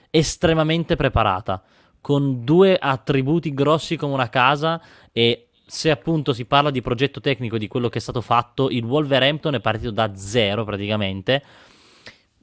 estremamente 0.09 0.95
preparata, 0.95 1.63
con 2.01 2.43
due 2.43 2.77
attributi 2.77 3.53
grossi 3.53 3.95
come 3.97 4.13
una 4.13 4.29
casa 4.29 4.81
e 5.11 5.49
se 5.65 5.89
appunto 5.89 6.33
si 6.33 6.45
parla 6.45 6.69
di 6.69 6.81
progetto 6.81 7.19
tecnico 7.19 7.57
di 7.57 7.67
quello 7.67 7.89
che 7.89 7.97
è 7.97 8.01
stato 8.01 8.21
fatto, 8.21 8.69
il 8.69 8.83
Wolverhampton 8.83 9.55
è 9.55 9.59
partito 9.59 9.91
da 9.91 10.15
zero 10.15 10.63
praticamente 10.63 11.43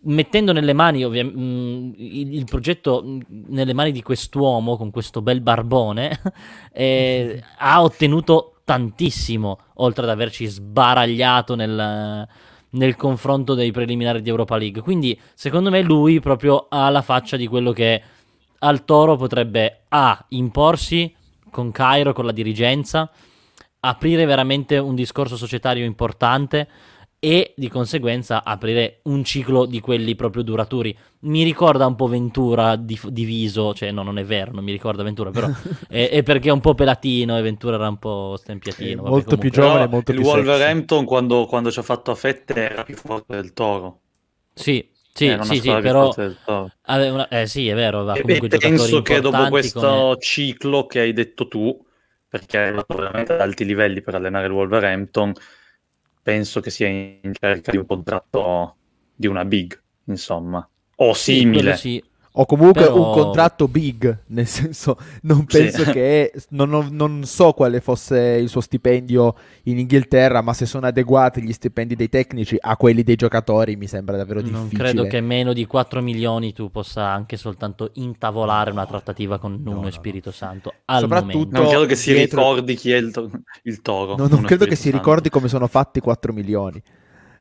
mettendo 0.04 0.52
nelle 0.52 0.72
mani 0.72 1.04
ovvia- 1.04 1.24
mh, 1.24 1.40
mm, 1.40 1.92
il, 1.96 2.34
il, 2.34 2.44
progetto 2.44 3.02
mm, 3.04 3.20
nelle 3.48 3.72
mani 3.72 3.92
di 3.92 4.02
quest'uomo 4.02 4.76
con 4.76 4.90
questo 4.90 5.22
bel 5.22 5.40
barbone 5.40 6.20
eh, 6.72 7.42
ha 7.58 7.82
ottenuto 7.82 8.60
tantissimo 8.64 9.58
oltre 9.74 10.04
ad 10.04 10.10
averci 10.10 10.46
sbaragliato 10.46 11.54
nel, 11.54 12.26
nel 12.72 12.96
confronto 12.96 13.54
dei 13.54 13.70
preliminari 13.70 14.22
di 14.22 14.28
Europa 14.28 14.56
League. 14.56 14.82
Quindi, 14.82 15.18
secondo 15.34 15.70
me, 15.70 15.82
lui 15.82 16.20
proprio 16.20 16.66
ha 16.68 16.88
la 16.90 17.02
faccia 17.02 17.36
di 17.36 17.46
quello 17.46 17.72
che 17.72 18.02
al 18.58 18.84
Toro 18.84 19.16
potrebbe 19.16 19.84
A. 19.88 20.24
imporsi 20.30 21.14
con 21.50 21.70
Cairo, 21.70 22.12
con 22.12 22.24
la 22.24 22.32
dirigenza, 22.32 23.10
aprire 23.80 24.24
veramente 24.24 24.78
un 24.78 24.94
discorso 24.94 25.36
societario 25.36 25.84
importante 25.84 26.68
e 27.24 27.54
di 27.54 27.68
conseguenza 27.68 28.42
aprire 28.42 28.98
un 29.04 29.22
ciclo 29.22 29.64
di 29.64 29.78
quelli 29.78 30.16
proprio 30.16 30.42
duraturi. 30.42 30.96
Mi 31.20 31.44
ricorda 31.44 31.86
un 31.86 31.94
po' 31.94 32.08
Ventura 32.08 32.74
di, 32.74 32.98
diviso, 33.10 33.72
cioè 33.74 33.92
no, 33.92 34.02
non 34.02 34.18
è 34.18 34.24
vero, 34.24 34.50
non 34.50 34.64
mi 34.64 34.72
ricorda 34.72 35.04
Ventura, 35.04 35.30
però 35.30 35.46
è, 35.88 36.08
è, 36.08 36.24
perché 36.24 36.48
è 36.48 36.52
un 36.52 36.58
po' 36.58 36.74
pelatino 36.74 37.38
e 37.38 37.42
Ventura 37.42 37.76
era 37.76 37.86
un 37.86 37.98
po' 37.98 38.34
stempiatino. 38.36 39.02
Vabbè, 39.02 39.14
molto 39.14 39.36
più 39.36 39.52
giovane, 39.52 39.86
molto 39.86 40.10
il 40.10 40.18
più 40.18 40.26
Wolverhampton 40.26 41.04
quando, 41.04 41.46
quando, 41.46 41.70
ci 41.70 41.78
ha 41.78 41.82
fatto 41.82 42.10
a 42.10 42.16
fette 42.16 42.70
era 42.70 42.82
più 42.82 42.96
forte 42.96 43.36
del 43.36 43.52
Toro. 43.52 44.00
Sì, 44.52 44.84
sì, 45.14 45.38
sì, 45.42 45.60
sì, 45.60 45.68
però 45.80 46.12
una... 46.16 47.28
eh, 47.28 47.46
sì, 47.46 47.68
è 47.68 47.74
vero, 47.76 48.02
va 48.02 48.18
comunque 48.20 48.48
e 48.48 48.58
penso 48.58 49.00
che 49.02 49.20
dopo 49.20 49.46
questo 49.46 49.80
come... 49.80 50.16
ciclo 50.18 50.86
che 50.86 50.98
hai 50.98 51.12
detto 51.12 51.46
tu, 51.46 51.86
perché 52.26 52.58
hai 52.58 52.68
andato 52.70 52.96
veramente 52.96 53.34
ad 53.34 53.40
alti 53.42 53.64
livelli 53.64 54.00
per 54.00 54.16
allenare 54.16 54.46
il 54.46 54.52
Wolverhampton, 54.52 55.32
penso 56.22 56.60
che 56.60 56.70
sia 56.70 56.88
in 56.88 57.32
cerca 57.38 57.70
di 57.70 57.78
un 57.78 57.86
contratto 57.86 58.76
di 59.14 59.26
una 59.26 59.44
big, 59.44 59.80
insomma, 60.04 60.66
o 60.96 61.14
simile. 61.14 61.76
Sì, 61.76 62.02
o 62.34 62.46
comunque 62.46 62.84
Però... 62.84 62.96
un 62.96 63.12
contratto 63.12 63.68
big, 63.68 64.20
nel 64.28 64.46
senso 64.46 64.96
non 65.22 65.44
penso 65.44 65.84
sì. 65.84 65.90
che 65.90 66.32
non, 66.50 66.88
non, 66.90 67.24
so 67.24 67.52
quale 67.52 67.80
fosse 67.80 68.38
il 68.40 68.48
suo 68.48 68.62
stipendio 68.62 69.34
in 69.64 69.78
Inghilterra, 69.78 70.40
ma 70.40 70.54
se 70.54 70.64
sono 70.64 70.86
adeguati 70.86 71.42
gli 71.42 71.52
stipendi 71.52 71.94
dei 71.94 72.08
tecnici 72.08 72.56
a 72.58 72.76
quelli 72.76 73.02
dei 73.02 73.16
giocatori 73.16 73.76
mi 73.76 73.86
sembra 73.86 74.16
davvero 74.16 74.40
difficile. 74.40 74.62
Non 74.62 74.70
credo 74.70 75.06
che 75.06 75.20
meno 75.20 75.52
di 75.52 75.66
4 75.66 76.00
milioni 76.00 76.54
tu 76.54 76.70
possa 76.70 77.06
anche 77.06 77.36
soltanto 77.36 77.90
intavolare 77.94 78.70
una 78.70 78.86
trattativa 78.86 79.38
con 79.38 79.60
Nuno 79.62 79.76
no, 79.76 79.80
no, 79.82 79.88
e 79.88 79.92
Spirito 79.92 80.30
Santo. 80.30 80.72
Al 80.86 81.00
Soprattutto 81.00 81.36
momento. 81.36 81.58
non 81.58 81.68
credo 81.68 81.86
che 81.86 81.96
si 81.96 82.12
dietro... 82.14 82.38
ricordi 82.38 82.74
chi 82.76 82.92
è 82.92 82.96
il, 82.96 83.10
to- 83.10 83.30
il 83.64 83.82
toro. 83.82 84.16
No, 84.16 84.26
non 84.26 84.42
credo 84.42 84.64
che 84.64 84.76
si 84.76 84.90
ricordi 84.90 85.28
come 85.28 85.48
sono 85.48 85.66
fatti 85.66 86.00
4 86.00 86.32
milioni 86.32 86.82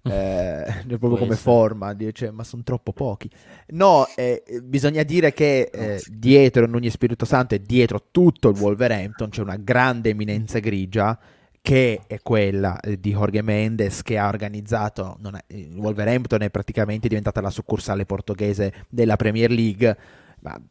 eh, 0.04 0.84
proprio 0.98 1.18
come 1.18 1.36
forma, 1.36 1.96
cioè, 2.12 2.32
ma 2.32 2.44
sono 2.44 2.64
troppo 2.64 2.92
pochi. 2.94 3.30
No, 3.68 4.08
eh, 4.16 4.44
bisogna 4.64 5.04
dire 5.04 5.34
che 5.34 5.70
eh, 5.72 6.02
dietro 6.08 6.66
Nunez 6.66 6.94
Spirito 6.94 7.26
Santo 7.26 7.56
e 7.56 7.62
dietro 7.62 8.08
tutto 8.12 8.50
il 8.50 8.58
Wolverhampton 8.58 9.30
c'è 9.30 9.42
una 9.42 9.58
grande 9.58 10.10
eminenza 10.10 10.60
grigia 10.60 11.18
che 11.62 12.02
è 12.08 12.20
quella 12.24 12.80
eh, 12.80 13.00
di 13.00 13.12
Jorge 13.12 13.44
Mendes 13.44 14.02
che 14.02 14.18
ha 14.18 14.28
organizzato 14.28 15.20
è, 15.48 15.54
il 15.54 15.78
Wolverhampton 15.78 16.42
è 16.42 16.50
praticamente 16.50 17.08
diventata 17.08 17.40
la 17.40 17.52
succursale 17.52 18.06
portoghese 18.06 18.86
della 18.90 19.16
Premier 19.16 19.52
League 19.52 19.98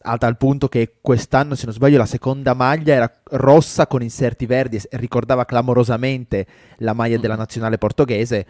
a 0.02 0.18
tal 0.18 0.36
punto 0.36 0.66
che 0.66 0.96
quest'anno 1.00 1.54
se 1.54 1.66
non 1.66 1.74
sbaglio 1.74 1.96
la 1.96 2.06
seconda 2.06 2.54
maglia 2.54 2.94
era 2.94 3.20
rossa 3.30 3.86
con 3.86 4.02
inserti 4.02 4.44
verdi 4.44 4.78
e 4.78 4.96
ricordava 4.96 5.44
clamorosamente 5.44 6.44
la 6.78 6.92
maglia 6.92 7.18
della 7.18 7.36
nazionale 7.36 7.78
portoghese 7.78 8.46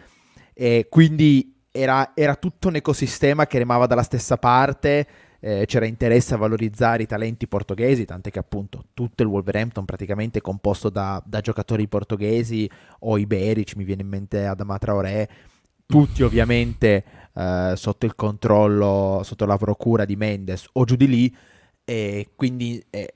e 0.61 0.85
quindi 0.91 1.55
era, 1.71 2.11
era, 2.13 2.35
tutto 2.35 2.67
un 2.67 2.75
ecosistema 2.75 3.47
che 3.47 3.57
remava 3.57 3.87
dalla 3.87 4.03
stessa 4.03 4.37
parte, 4.37 5.07
eh, 5.39 5.65
c'era 5.65 5.87
interesse 5.87 6.35
a 6.35 6.37
valorizzare 6.37 7.01
i 7.01 7.07
talenti 7.07 7.47
portoghesi, 7.47 8.05
tant'è 8.05 8.29
che 8.29 8.37
appunto 8.37 8.85
tutto 8.93 9.23
il 9.23 9.29
Wolverhampton 9.29 9.85
praticamente 9.85 10.37
è 10.37 10.41
composto 10.43 10.91
da, 10.91 11.19
da 11.25 11.41
giocatori 11.41 11.87
portoghesi 11.87 12.69
o 12.99 13.17
iberici, 13.17 13.75
mi 13.75 13.85
viene 13.85 14.03
in 14.03 14.09
mente 14.09 14.45
Adama 14.45 14.77
Traoré, 14.77 15.27
tutti 15.87 16.21
ovviamente 16.21 17.03
eh, 17.33 17.73
sotto 17.75 18.05
il 18.05 18.13
controllo, 18.13 19.21
sotto 19.23 19.47
la 19.47 19.57
procura 19.57 20.05
di 20.05 20.15
Mendes 20.15 20.67
o 20.73 20.85
giù 20.85 20.95
di 20.95 21.07
lì, 21.07 21.35
e 21.83 22.29
quindi 22.35 22.85
eh, 22.91 23.15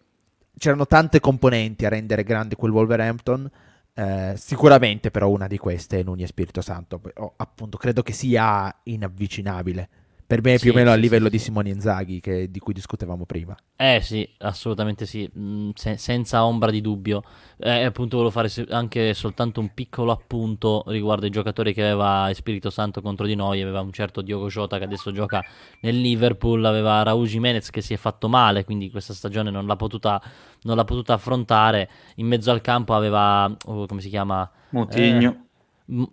c'erano 0.57 0.87
tante 0.87 1.19
componenti 1.19 1.85
a 1.85 1.89
rendere 1.89 2.23
grande 2.23 2.55
quel 2.55 2.71
Wolverhampton. 2.71 3.51
Eh, 3.97 4.33
sicuramente 4.35 5.09
però 5.09 5.29
una 5.29 5.47
di 5.47 5.57
queste 5.57 6.01
è 6.01 6.03
Nuni 6.03 6.27
Spirito 6.27 6.59
Santo, 6.59 6.99
oh, 7.15 7.33
appunto 7.37 7.77
credo 7.77 8.01
che 8.01 8.11
sia 8.11 8.73
inavvicinabile. 8.83 9.89
Per 10.27 10.41
me 10.41 10.55
è 10.55 10.59
più 10.59 10.71
sì, 10.71 10.75
o 10.75 10.79
meno 10.79 10.89
sì, 10.89 10.95
a 10.95 10.99
livello 10.99 11.25
sì, 11.25 11.31
di 11.31 11.37
Simone 11.37 11.69
Inzaghi 11.69 12.19
che, 12.19 12.49
di 12.49 12.59
cui 12.59 12.73
discutevamo 12.73 13.25
prima. 13.25 13.55
Eh 13.75 13.99
sì, 14.01 14.27
assolutamente 14.39 15.05
sì, 15.05 15.29
mm, 15.37 15.69
Se, 15.75 15.97
senza 15.97 16.43
ombra 16.45 16.71
di 16.71 16.81
dubbio. 16.81 17.21
Eh, 17.57 17.83
appunto 17.83 18.17
volevo 18.17 18.33
fare 18.33 18.49
anche 18.71 19.13
soltanto 19.13 19.59
un 19.59 19.71
piccolo 19.73 20.11
appunto 20.11 20.83
riguardo 20.87 21.25
ai 21.25 21.31
giocatori 21.31 21.75
che 21.75 21.83
aveva 21.83 22.31
Spirito 22.33 22.71
Santo 22.71 23.03
contro 23.03 23.27
di 23.27 23.35
noi. 23.35 23.61
Aveva 23.61 23.81
un 23.81 23.91
certo 23.91 24.21
Diogo 24.21 24.47
Jota 24.47 24.79
che 24.79 24.85
adesso 24.85 25.11
gioca 25.11 25.43
nel 25.81 26.01
Liverpool, 26.01 26.65
aveva 26.65 27.03
Raul 27.03 27.27
Jimenez 27.27 27.69
che 27.69 27.81
si 27.81 27.93
è 27.93 27.97
fatto 27.97 28.27
male, 28.27 28.63
quindi 28.65 28.89
questa 28.89 29.13
stagione 29.13 29.51
non 29.51 29.67
l'ha 29.67 29.75
potuta, 29.75 30.19
non 30.65 30.75
l'ha 30.75 30.83
potuta 30.83 31.13
affrontare. 31.13 31.89
In 32.15 32.27
mezzo 32.27 32.51
al 32.51 32.61
campo 32.61 32.93
aveva, 32.93 33.49
oh, 33.65 33.85
come 33.85 34.01
si 34.01 34.09
chiama? 34.09 34.49
Motigno. 34.69 35.29
Eh, 35.29 35.43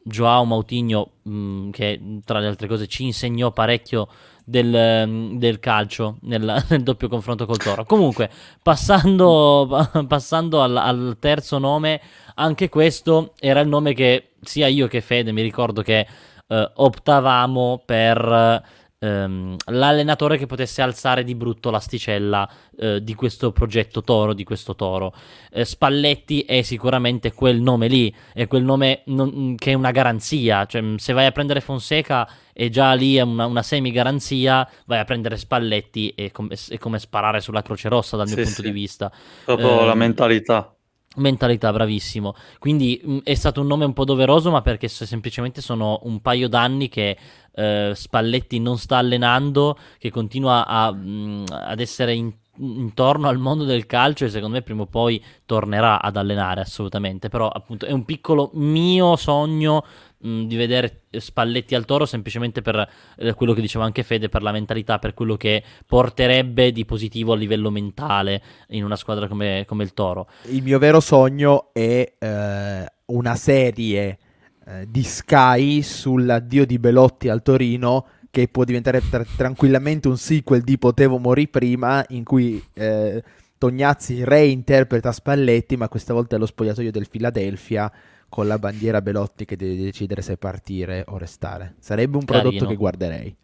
Joao 0.04 0.44
Mautigno, 0.44 1.12
mh, 1.22 1.70
che 1.70 2.18
tra 2.24 2.38
le 2.38 2.46
altre 2.46 2.68
cose 2.68 2.86
ci 2.86 3.04
insegnò 3.04 3.52
parecchio 3.52 4.06
del, 4.44 5.32
del 5.36 5.60
calcio 5.60 6.18
nel, 6.22 6.62
nel, 6.68 6.82
doppio 6.82 7.08
confronto 7.08 7.46
col 7.46 7.56
Toro. 7.56 7.84
Comunque, 7.84 8.30
passando, 8.62 9.88
passando 10.06 10.62
al, 10.62 10.76
al, 10.76 11.16
terzo 11.18 11.58
nome, 11.58 12.00
anche 12.34 12.68
questo 12.68 13.32
era 13.38 13.60
il 13.60 13.68
nome 13.68 13.94
che 13.94 14.32
sia 14.42 14.66
io 14.66 14.88
che 14.88 15.00
Fede 15.00 15.32
mi 15.32 15.42
ricordo 15.42 15.80
che 15.82 16.06
eh, 16.46 16.70
optavamo 16.74 17.82
per 17.84 18.62
ehm, 19.02 19.56
l'allenatore 19.66 20.38
che 20.38 20.46
potesse 20.46 20.80
alzare 20.80 21.24
di 21.24 21.34
brutto 21.34 21.70
l'asticella 21.70 22.48
eh, 22.78 23.02
di 23.02 23.14
questo 23.14 23.50
progetto 23.50 24.02
Toro, 24.02 24.32
di 24.32 24.44
questo 24.44 24.74
Toro. 24.74 25.12
Eh, 25.50 25.64
Spalletti 25.64 26.42
è 26.42 26.62
sicuramente 26.62 27.32
quel 27.32 27.60
nome 27.60 27.88
lì, 27.88 28.14
è 28.32 28.46
quel 28.46 28.62
nome 28.62 29.02
non, 29.06 29.56
che 29.56 29.72
è 29.72 29.74
una 29.74 29.90
garanzia, 29.90 30.64
cioè 30.66 30.82
se 30.96 31.12
vai 31.12 31.26
a 31.26 31.32
prendere 31.32 31.60
Fonseca 31.60 32.28
è 32.52 32.68
già 32.68 32.92
lì 32.92 33.18
una, 33.20 33.46
una 33.46 33.62
semi-garanzia, 33.62 34.68
vai 34.86 35.00
a 35.00 35.04
prendere 35.04 35.36
Spalletti 35.36 36.10
e 36.10 36.30
com- 36.30 36.52
è 36.52 36.78
come 36.78 36.98
sparare 36.98 37.40
sulla 37.40 37.62
Croce 37.62 37.88
Rossa 37.88 38.16
dal 38.16 38.26
mio 38.26 38.36
sì, 38.36 38.42
punto 38.42 38.62
sì. 38.62 38.66
di 38.66 38.70
vista. 38.70 39.10
Proprio 39.44 39.84
la 39.84 39.92
ehm, 39.92 39.98
mentalità. 39.98 40.74
Mentalità, 41.16 41.70
bravissimo. 41.72 42.34
Quindi 42.58 43.00
mh, 43.02 43.18
è 43.24 43.34
stato 43.34 43.60
un 43.60 43.66
nome 43.66 43.84
un 43.84 43.92
po' 43.92 44.04
doveroso, 44.04 44.50
ma 44.50 44.62
perché 44.62 44.88
semplicemente 44.88 45.60
sono 45.60 46.00
un 46.04 46.20
paio 46.20 46.48
d'anni 46.48 46.88
che 46.88 47.16
eh, 47.54 47.92
Spalletti 47.94 48.58
non 48.58 48.78
sta 48.78 48.96
allenando, 48.96 49.76
che 49.98 50.10
continua 50.10 50.66
a, 50.66 50.90
mh, 50.90 51.44
ad 51.50 51.80
essere 51.80 52.14
in, 52.14 52.32
intorno 52.62 53.28
al 53.28 53.38
mondo 53.38 53.64
del 53.64 53.86
calcio 53.86 54.24
e 54.24 54.28
secondo 54.28 54.56
me 54.56 54.62
prima 54.62 54.82
o 54.82 54.86
poi 54.86 55.22
tornerà 55.44 56.00
ad 56.00 56.16
allenare 56.16 56.60
assolutamente. 56.60 57.28
Però 57.28 57.48
appunto 57.48 57.86
è 57.86 57.92
un 57.92 58.04
piccolo 58.04 58.50
mio 58.54 59.16
sogno 59.16 59.84
mh, 60.18 60.44
di 60.44 60.56
vedere 60.56 61.02
Spalletti 61.10 61.74
al 61.74 61.84
toro 61.84 62.06
semplicemente 62.06 62.62
per 62.62 62.88
eh, 63.16 63.34
quello 63.34 63.52
che 63.52 63.60
diceva 63.60 63.84
anche 63.84 64.02
Fede, 64.02 64.28
per 64.28 64.42
la 64.42 64.52
mentalità, 64.52 64.98
per 64.98 65.14
quello 65.14 65.36
che 65.36 65.62
porterebbe 65.86 66.72
di 66.72 66.84
positivo 66.84 67.32
a 67.32 67.36
livello 67.36 67.70
mentale 67.70 68.42
in 68.68 68.84
una 68.84 68.96
squadra 68.96 69.28
come, 69.28 69.64
come 69.66 69.82
il 69.82 69.92
toro. 69.92 70.28
Il 70.46 70.62
mio 70.62 70.78
vero 70.78 71.00
sogno 71.00 71.72
è 71.72 72.14
eh, 72.18 72.86
una 73.06 73.34
serie 73.34 74.18
eh, 74.64 74.86
di 74.88 75.02
Sky 75.02 75.82
sull'addio 75.82 76.64
di 76.64 76.78
Belotti 76.78 77.28
al 77.28 77.42
Torino 77.42 78.06
che 78.32 78.48
può 78.48 78.64
diventare 78.64 79.06
tra- 79.10 79.26
tranquillamente 79.36 80.08
un 80.08 80.16
sequel 80.16 80.62
di 80.62 80.78
Potevo 80.78 81.18
morì 81.18 81.48
prima 81.48 82.02
in 82.08 82.24
cui 82.24 82.64
eh, 82.72 83.22
Tognazzi 83.58 84.24
reinterpreta 84.24 85.12
Spalletti 85.12 85.76
ma 85.76 85.90
questa 85.90 86.14
volta 86.14 86.36
è 86.36 86.38
lo 86.38 86.46
spogliatoio 86.46 86.90
del 86.90 87.10
Philadelphia 87.10 87.92
con 88.30 88.46
la 88.46 88.58
bandiera 88.58 89.02
Belotti 89.02 89.44
che 89.44 89.54
deve 89.54 89.76
decidere 89.76 90.22
se 90.22 90.38
partire 90.38 91.04
o 91.08 91.18
restare. 91.18 91.74
Sarebbe 91.78 92.16
un 92.16 92.24
prodotto 92.24 92.52
Carino. 92.52 92.70
che 92.70 92.76
guarderei. 92.76 93.36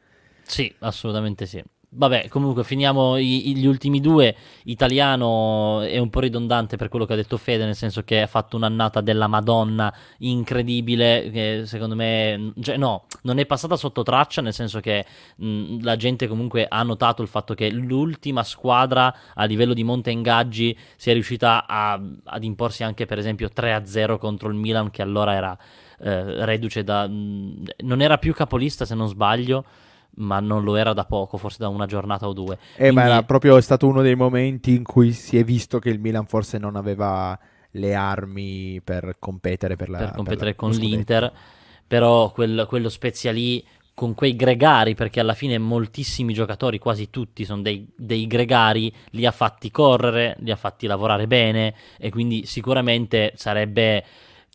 Sì 0.42 0.74
assolutamente 0.78 1.44
sì 1.44 1.62
Vabbè, 1.90 2.28
comunque 2.28 2.64
finiamo 2.64 3.16
i, 3.16 3.56
gli 3.56 3.64
ultimi 3.64 4.00
due. 4.00 4.36
Italiano 4.64 5.80
è 5.80 5.96
un 5.96 6.10
po' 6.10 6.20
ridondante 6.20 6.76
per 6.76 6.88
quello 6.88 7.06
che 7.06 7.14
ha 7.14 7.16
detto 7.16 7.38
Fede, 7.38 7.64
nel 7.64 7.74
senso 7.74 8.02
che 8.02 8.20
ha 8.20 8.26
fatto 8.26 8.56
un'annata 8.56 9.00
della 9.00 9.26
Madonna 9.26 9.92
incredibile. 10.18 11.30
Che 11.30 11.62
secondo 11.64 11.94
me, 11.94 12.52
cioè, 12.60 12.76
no, 12.76 13.06
non 13.22 13.38
è 13.38 13.46
passata 13.46 13.76
sotto 13.76 14.02
traccia, 14.02 14.42
nel 14.42 14.52
senso 14.52 14.80
che 14.80 15.06
mh, 15.36 15.82
la 15.82 15.96
gente 15.96 16.26
comunque 16.28 16.66
ha 16.68 16.82
notato 16.82 17.22
il 17.22 17.28
fatto 17.28 17.54
che 17.54 17.70
l'ultima 17.70 18.42
squadra 18.42 19.14
a 19.32 19.44
livello 19.44 19.72
di 19.72 19.82
monte 19.82 20.10
ingaggi 20.10 20.76
sia 20.94 21.14
riuscita 21.14 21.66
a, 21.66 21.98
ad 22.24 22.44
imporsi 22.44 22.84
anche, 22.84 23.06
per 23.06 23.16
esempio, 23.16 23.48
3-0 23.48 24.18
contro 24.18 24.50
il 24.50 24.56
Milan, 24.56 24.90
che 24.90 25.00
allora 25.00 25.32
era 25.32 25.56
eh, 26.00 26.44
reduce 26.44 26.84
da. 26.84 27.08
Mh, 27.08 27.62
non 27.78 28.02
era 28.02 28.18
più 28.18 28.34
capolista, 28.34 28.84
se 28.84 28.94
non 28.94 29.08
sbaglio 29.08 29.64
ma 30.18 30.40
non 30.40 30.62
lo 30.62 30.76
era 30.76 30.92
da 30.92 31.04
poco, 31.04 31.36
forse 31.36 31.58
da 31.60 31.68
una 31.68 31.86
giornata 31.86 32.28
o 32.28 32.32
due. 32.32 32.58
Eh, 32.74 32.76
Quindi... 32.76 32.94
ma 32.94 33.04
era 33.04 33.22
proprio 33.22 33.60
stato 33.60 33.86
uno 33.86 34.02
dei 34.02 34.14
momenti 34.14 34.74
in 34.74 34.84
cui 34.84 35.12
si 35.12 35.38
è 35.38 35.44
visto 35.44 35.78
che 35.78 35.90
il 35.90 36.00
Milan 36.00 36.26
forse 36.26 36.58
non 36.58 36.76
aveva 36.76 37.38
le 37.72 37.94
armi 37.94 38.80
per 38.82 39.16
competere 39.18 39.76
per, 39.76 39.88
la, 39.88 39.98
per 39.98 40.12
competere 40.12 40.50
per 40.50 40.56
con 40.56 40.70
l'Inter, 40.70 41.32
però 41.86 42.30
quel, 42.32 42.66
quello 42.68 42.88
Spezia 42.88 43.32
lì 43.32 43.64
con 43.98 44.14
quei 44.14 44.36
gregari, 44.36 44.94
perché 44.94 45.18
alla 45.18 45.34
fine 45.34 45.58
moltissimi 45.58 46.32
giocatori, 46.32 46.78
quasi 46.78 47.10
tutti, 47.10 47.44
sono 47.44 47.62
dei, 47.62 47.84
dei, 47.96 48.28
gregari, 48.28 48.92
li 49.10 49.26
ha 49.26 49.32
fatti 49.32 49.72
correre, 49.72 50.36
li 50.38 50.52
ha 50.52 50.56
fatti 50.56 50.86
lavorare 50.86 51.26
bene 51.26 51.74
e 51.98 52.08
quindi 52.08 52.46
sicuramente 52.46 53.32
sarebbe 53.34 54.04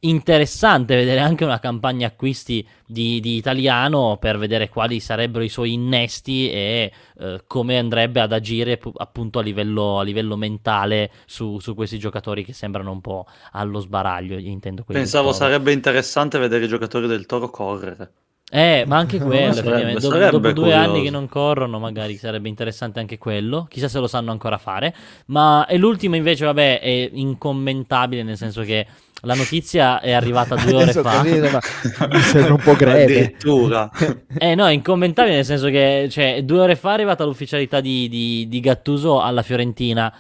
interessante 0.03 0.95
vedere 0.95 1.19
anche 1.19 1.43
una 1.43 1.59
campagna 1.59 2.07
acquisti 2.07 2.65
di, 2.85 3.19
di, 3.19 3.35
italiano 3.35 4.17
per 4.19 4.37
vedere 4.37 4.69
quali 4.69 4.99
sarebbero 4.99 5.43
i 5.43 5.49
suoi 5.49 5.73
innesti 5.73 6.49
e 6.49 6.91
eh, 7.19 7.43
come 7.47 7.77
andrebbe 7.77 8.19
ad 8.19 8.31
agire 8.31 8.79
appunto 8.97 9.39
a 9.39 9.41
livello, 9.41 9.99
a 9.99 10.03
livello 10.03 10.35
mentale 10.35 11.11
su, 11.25 11.59
su, 11.59 11.73
questi 11.75 11.97
giocatori 11.97 12.43
che 12.43 12.53
sembrano 12.53 12.91
un 12.91 13.01
po' 13.01 13.25
allo 13.51 13.79
sbaraglio. 13.79 14.37
Intendo 14.37 14.83
Pensavo 14.83 15.31
sarebbe 15.31 15.71
interessante 15.71 16.37
vedere 16.37 16.65
i 16.65 16.67
giocatori 16.67 17.07
del 17.07 17.25
Toro 17.25 17.49
correre. 17.49 18.11
Eh, 18.55 18.83
ma 18.85 18.97
anche 18.97 19.17
quello, 19.19 19.51
sarebbe, 19.51 19.93
dopo, 19.93 20.13
sarebbe 20.13 20.29
dopo 20.29 20.51
due 20.51 20.75
anni 20.75 21.01
che 21.01 21.09
non 21.09 21.27
corrono, 21.27 21.79
magari 21.79 22.17
sarebbe 22.17 22.49
interessante 22.49 22.99
anche 22.99 23.17
quello. 23.17 23.65
Chissà 23.67 23.87
se 23.87 23.97
lo 23.97 24.05
sanno 24.05 24.29
ancora 24.29 24.59
fare. 24.59 24.93
Ma 25.27 25.65
e 25.65 25.77
l'ultimo 25.77 26.15
invece, 26.15 26.45
vabbè, 26.45 26.79
è 26.79 27.09
incommentabile, 27.13 28.21
nel 28.21 28.37
senso 28.37 28.61
che 28.61 28.85
la 29.21 29.33
notizia 29.33 30.01
è 30.01 30.11
arrivata 30.11 30.53
due 30.53 30.73
ore 30.85 30.93
fa. 30.93 31.23
Capito, 31.23 31.49
ma 31.49 32.07
mi 32.11 32.19
sembra 32.19 32.53
un 32.53 32.61
po' 32.61 32.75
greve. 32.75 33.03
Addirittura. 33.03 33.89
eh 34.37 34.53
no, 34.53 34.67
è 34.67 34.71
incommentabile 34.71 35.35
nel 35.35 35.45
senso 35.45 35.69
che 35.69 36.07
cioè, 36.11 36.43
due 36.43 36.59
ore 36.59 36.75
fa 36.75 36.91
è 36.91 36.93
arrivata 36.93 37.23
l'ufficialità 37.23 37.81
di, 37.81 38.07
di, 38.07 38.47
di 38.47 38.59
Gattuso 38.59 39.19
alla 39.19 39.41
Fiorentina. 39.41 40.13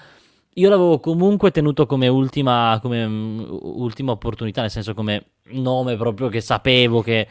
Io 0.55 0.69
l'avevo 0.69 0.99
comunque 0.99 1.51
tenuto 1.51 1.85
come 1.85 2.07
ultima, 2.07 2.79
come, 2.81 3.03
um, 3.03 3.59
ultima 3.61 4.11
opportunità, 4.11 4.61
nel 4.61 4.71
senso 4.71 4.95
come 4.95 5.25
nome 5.49 5.97
proprio 5.97 6.29
che 6.29 6.41
sapevo 6.41 7.01
che 7.01 7.27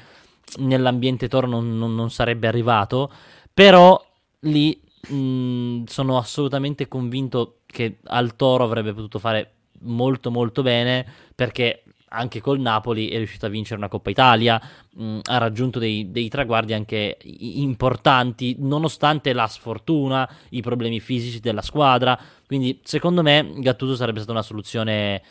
nell'ambiente 0.58 1.28
Toro 1.28 1.46
non, 1.46 1.78
non, 1.78 1.94
non 1.94 2.10
sarebbe 2.10 2.46
arrivato. 2.46 3.10
Però 3.52 4.00
lì 4.40 4.80
mh, 5.08 5.84
sono 5.84 6.18
assolutamente 6.18 6.88
convinto 6.88 7.58
che 7.66 7.98
al 8.04 8.36
Toro 8.36 8.64
avrebbe 8.64 8.92
potuto 8.92 9.18
fare 9.18 9.54
molto 9.84 10.30
molto 10.30 10.62
bene 10.62 11.04
perché 11.34 11.82
anche 12.14 12.40
col 12.40 12.60
Napoli 12.60 13.08
è 13.08 13.16
riuscito 13.16 13.46
a 13.46 13.48
vincere 13.48 13.78
una 13.78 13.88
Coppa 13.88 14.10
Italia, 14.10 14.60
mh, 14.94 15.20
ha 15.24 15.38
raggiunto 15.38 15.78
dei, 15.78 16.10
dei, 16.10 16.28
traguardi 16.28 16.74
anche 16.74 17.16
importanti 17.22 18.56
nonostante 18.58 19.32
la 19.32 19.46
sfortuna, 19.46 20.28
i 20.50 20.60
problemi 20.60 21.00
fisici 21.00 21.40
della 21.40 21.62
squadra, 21.62 22.18
quindi 22.46 22.80
secondo 22.82 23.22
me 23.22 23.52
Gattuso 23.56 23.96
sarebbe 23.96 24.18
stata 24.18 24.32
una 24.32 24.42
soluzione 24.42 25.22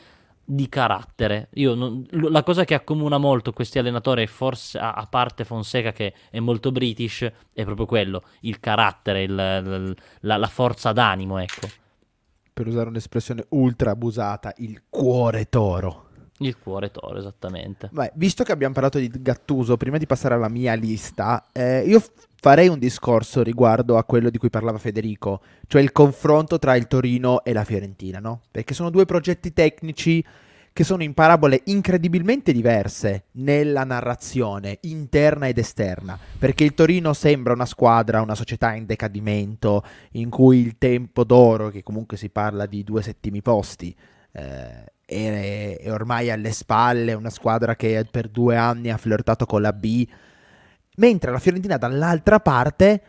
di 0.53 0.67
carattere. 0.67 1.49
Non, 1.53 2.05
la 2.09 2.43
cosa 2.43 2.65
che 2.65 2.73
accomuna 2.73 3.17
molto 3.17 3.53
questi 3.53 3.79
allenatori, 3.79 4.27
forse 4.27 4.77
a, 4.77 5.07
parte 5.09 5.45
Fonseca 5.45 5.93
che 5.93 6.13
è 6.29 6.39
molto 6.39 6.71
british, 6.71 7.31
è 7.53 7.63
proprio 7.63 7.85
quello, 7.85 8.23
il 8.41 8.59
carattere, 8.59 9.23
il, 9.23 9.31
il, 9.31 9.95
la, 10.21 10.35
la 10.37 10.47
forza 10.47 10.91
d'animo, 10.91 11.37
ecco 11.37 11.67
per 12.53 12.67
usare 12.67 12.89
un'espressione 12.89 13.45
ultra 13.49 13.91
abusata, 13.91 14.53
il 14.57 14.83
cuore 14.89 15.47
toro. 15.47 16.09
Il 16.39 16.57
cuore 16.59 16.91
toro, 16.91 17.17
esattamente. 17.17 17.89
Beh, 17.91 18.11
visto 18.15 18.43
che 18.43 18.51
abbiamo 18.51 18.73
parlato 18.73 18.99
di 18.99 19.09
Gattuso, 19.09 19.77
prima 19.77 19.97
di 19.97 20.05
passare 20.05 20.35
alla 20.35 20.49
mia 20.49 20.73
lista, 20.73 21.47
eh, 21.51 21.81
io 21.81 22.03
farei 22.41 22.67
un 22.69 22.79
discorso 22.79 23.43
riguardo 23.43 23.97
a 23.97 24.03
quello 24.03 24.31
di 24.31 24.39
cui 24.39 24.49
parlava 24.49 24.79
Federico, 24.79 25.41
cioè 25.67 25.79
il 25.79 25.91
confronto 25.91 26.57
tra 26.57 26.75
il 26.75 26.87
Torino 26.87 27.43
e 27.43 27.53
la 27.53 27.63
Fiorentina, 27.63 28.17
no? 28.17 28.41
Perché 28.49 28.73
sono 28.73 28.89
due 28.89 29.05
progetti 29.05 29.53
tecnici 29.53 30.25
che 30.73 30.83
sono 30.83 31.03
in 31.03 31.13
parabole 31.13 31.61
incredibilmente 31.65 32.51
diverse 32.51 33.25
nella 33.33 33.83
narrazione 33.83 34.79
interna 34.81 35.47
ed 35.49 35.59
esterna, 35.59 36.17
perché 36.39 36.63
il 36.63 36.73
Torino 36.73 37.13
sembra 37.13 37.53
una 37.53 37.67
squadra, 37.67 38.21
una 38.21 38.33
società 38.33 38.73
in 38.73 38.87
decadimento, 38.87 39.83
in 40.13 40.31
cui 40.31 40.61
il 40.61 40.79
tempo 40.79 41.23
d'oro, 41.23 41.69
che 41.69 41.83
comunque 41.83 42.17
si 42.17 42.29
parla 42.29 42.65
di 42.65 42.83
due 42.83 43.03
settimi 43.03 43.43
posti, 43.43 43.95
eh, 44.31 44.83
è, 45.05 45.77
è 45.79 45.91
ormai 45.91 46.31
alle 46.31 46.51
spalle, 46.51 47.13
una 47.13 47.29
squadra 47.29 47.75
che 47.75 48.03
per 48.09 48.29
due 48.29 48.55
anni 48.55 48.89
ha 48.89 48.97
flirtato 48.97 49.45
con 49.45 49.61
la 49.61 49.73
B, 49.73 50.07
mentre 50.97 51.31
la 51.31 51.39
Fiorentina 51.39 51.77
dall'altra 51.77 52.39
parte 52.39 53.01